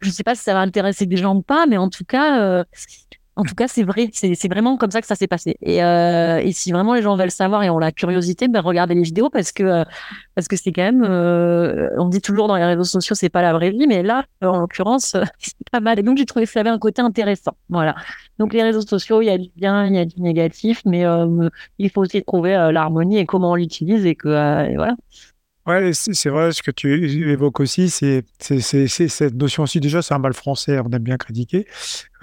[0.00, 2.40] je sais pas si ça va intéresser des gens ou pas, mais en tout cas,
[2.42, 2.64] euh,
[3.38, 4.10] en tout cas, c'est vrai.
[4.12, 5.56] C'est vraiment comme ça que ça s'est passé.
[5.62, 8.96] Et, euh, et si vraiment les gens veulent savoir et ont la curiosité, ben, regardez
[8.96, 9.84] les vidéos parce que, euh,
[10.34, 13.40] parce que c'est quand même, euh, on dit toujours dans les réseaux sociaux, c'est pas
[13.40, 16.00] la vraie vie, mais là, en l'occurrence, c'est pas mal.
[16.00, 17.52] Et donc, j'ai trouvé que ça avait un côté intéressant.
[17.68, 17.94] Voilà.
[18.40, 21.04] Donc les réseaux sociaux, il y a du bien, il y a du négatif, mais
[21.78, 24.28] il faut aussi trouver l'harmonie et comment on l'utilise et que
[24.68, 24.94] et voilà.
[25.68, 30.18] Ouais, c'est vrai, ce que tu évoques aussi, c'est cette notion aussi, déjà, c'est un
[30.18, 31.66] mal français, on aime bien critiquer,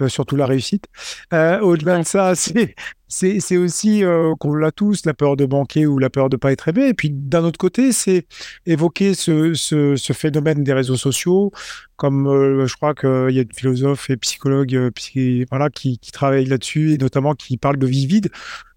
[0.00, 0.86] euh, surtout la réussite.
[1.32, 6.00] Euh, au-delà de ça, c'est aussi euh, qu'on l'a tous, la peur de manquer ou
[6.00, 6.88] la peur de pas être aimé.
[6.88, 8.26] Et puis, d'un autre côté, c'est
[8.66, 11.52] évoquer ce, ce, ce phénomène des réseaux sociaux,
[11.94, 16.46] comme je crois qu'il y a des philosophes et psychologues psy- voilà, qui, qui travaillent
[16.46, 18.28] là-dessus, et notamment qui parlent de vie vide.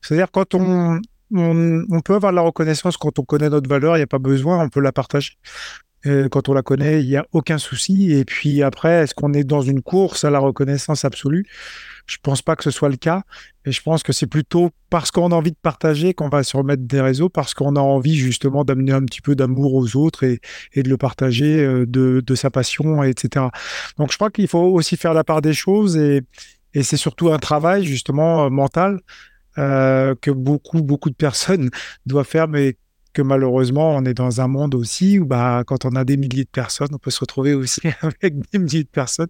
[0.03, 1.01] C'est-à-dire quand on,
[1.33, 4.63] on, peut avoir la reconnaissance quand on connaît notre valeur, il n'y a pas besoin,
[4.63, 5.37] on peut la partager.
[6.05, 8.13] Quand on la connaît, il n'y a aucun souci.
[8.13, 11.45] Et puis après, est-ce qu'on est dans une course à la reconnaissance absolue?
[12.07, 13.23] Je pense pas que ce soit le cas.
[13.65, 16.55] Et je pense que c'est plutôt parce qu'on a envie de partager qu'on va se
[16.55, 20.23] remettre des réseaux, parce qu'on a envie justement d'amener un petit peu d'amour aux autres
[20.23, 20.39] et,
[20.75, 23.47] de le partager, euh, de, sa passion, etc.
[23.97, 26.23] Donc je crois qu'il faut aussi faire la part des choses et,
[26.73, 29.01] et c'est surtout un travail justement euh, mental
[29.59, 31.69] euh, que beaucoup, beaucoup de personnes
[32.05, 32.77] doivent faire, mais
[33.13, 36.43] que malheureusement, on est dans un monde aussi où bah, quand on a des milliers
[36.43, 39.29] de personnes, on peut se retrouver aussi avec des milliers de personnes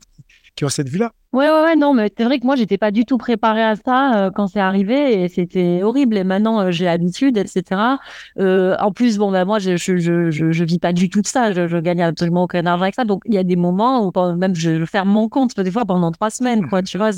[0.59, 1.13] qui ont cette vue-là.
[1.31, 3.77] Ouais, ouais, ouais, non, mais c'est vrai que moi, j'étais pas du tout préparée à
[3.77, 6.17] ça euh, quand c'est arrivé et c'était horrible.
[6.17, 7.97] Et maintenant, euh, j'ai l'habitude, etc.
[8.39, 11.27] Euh, en plus, bon, bah, moi, je, je, je, je, vis pas du tout de
[11.27, 11.53] ça.
[11.53, 13.05] Je, gagne absolument aucun argent avec ça.
[13.05, 16.11] Donc, il y a des moments où même je, ferme mon compte, des fois pendant
[16.11, 16.83] trois semaines, quoi.
[16.83, 17.11] Tu vois,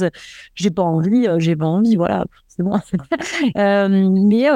[0.53, 2.79] j'ai pas envie, j'ai pas envie, voilà, c'est bon.
[3.55, 4.49] mais,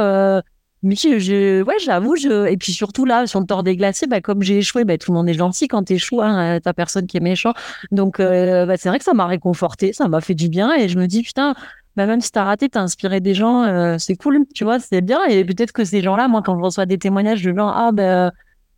[0.83, 4.07] mais je, je- ouais, j'avoue, je, et puis surtout là, sur le tort des glaciers,
[4.07, 7.07] bah, comme j'ai échoué, bah, tout le monde est gentil quand t'échoues, hein, t'as personne
[7.07, 7.53] qui est méchant.
[7.91, 10.87] Donc, euh, bah, c'est vrai que ça m'a réconforté, ça m'a fait du bien et
[10.87, 11.55] je me dis, putain,
[11.95, 15.01] bah, même si t'as raté, t'as inspiré des gens, euh, c'est cool, tu vois, c'est
[15.01, 15.23] bien.
[15.25, 18.31] Et peut-être que ces gens-là, moi, quand je reçois des témoignages de gens, ah, ben,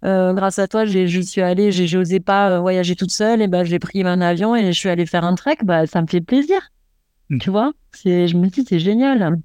[0.05, 3.41] euh, grâce à toi, j'ai, je suis allée, j'ai, j'osais pas euh, voyager toute seule,
[3.41, 6.01] et ben, j'ai pris un avion et je suis allée faire un trek, bah, ça
[6.01, 6.59] me fait plaisir.
[7.29, 7.39] Mm.
[7.39, 9.37] Tu vois, c'est, je me dis, c'est génial.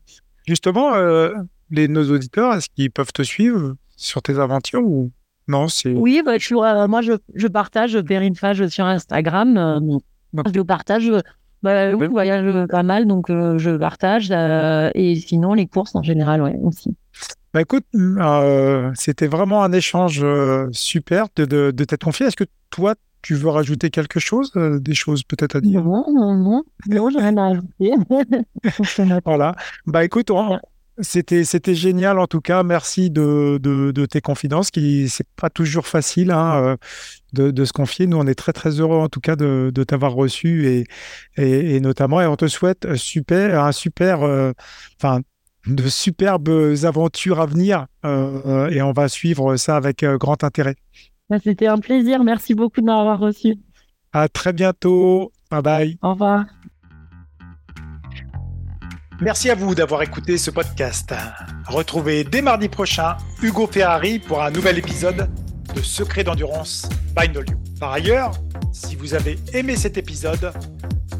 [0.46, 1.32] Justement, euh,
[1.72, 5.10] les, nos auditeurs, est-ce qu'ils peuvent te suivre sur tes aventures ou
[5.48, 5.66] non.
[5.86, 7.98] Oui, bah, je, euh, moi, je, je partage, je
[8.40, 9.56] page sur Instagram.
[9.56, 9.98] euh,
[10.46, 11.08] je le partage.
[11.08, 11.20] euh,
[11.62, 14.28] Bah, oui, je voyage pas mal, donc euh, je partage.
[14.30, 16.94] euh, et sinon, les courses en général, ouais, aussi.
[17.54, 17.84] Bah écoute,
[18.94, 20.24] c'était vraiment un échange
[20.70, 22.26] super de, de, de t'être confié.
[22.26, 25.84] Est-ce que toi, tu veux rajouter quelque chose, euh, des choses peut-être à dire?
[25.84, 26.62] Non, non, non.
[26.88, 27.92] Non, j'ai rien à ajouter.
[29.24, 29.54] Voilà.
[29.86, 30.58] Bah écoute, on-
[30.98, 32.62] c'était c'était génial en tout cas.
[32.62, 36.76] Merci de, de, de tes confidences, qui c'est pas toujours facile hein, euh,
[37.32, 38.06] de, de se confier.
[38.06, 40.84] Nous, on est très très heureux en tout cas de, t'avoir reçu et,
[41.36, 44.52] et, et notamment, et on te souhaite un super, un super, euh,
[45.00, 45.20] enfin,
[45.66, 50.42] de superbes aventures à venir euh, euh, et on va suivre ça avec euh, grand
[50.44, 50.76] intérêt.
[51.30, 52.24] Bah, C'était un plaisir.
[52.24, 53.54] Merci beaucoup de m'avoir reçu.
[54.12, 55.32] À très bientôt.
[55.50, 55.98] Bye bye.
[56.02, 56.44] Au revoir.
[59.22, 61.14] Merci à vous d'avoir écouté ce podcast.
[61.68, 65.30] Retrouvez dès mardi prochain Hugo Ferrari pour un nouvel épisode
[65.76, 67.56] de Secret d'endurance by Nolio.
[67.78, 68.32] Par ailleurs,
[68.72, 70.52] si vous avez aimé cet épisode,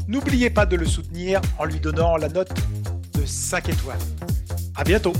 [0.09, 2.51] n'oubliez pas de le soutenir en lui donnant la note
[3.13, 3.99] de 5 étoiles.
[4.75, 5.13] À bientôt!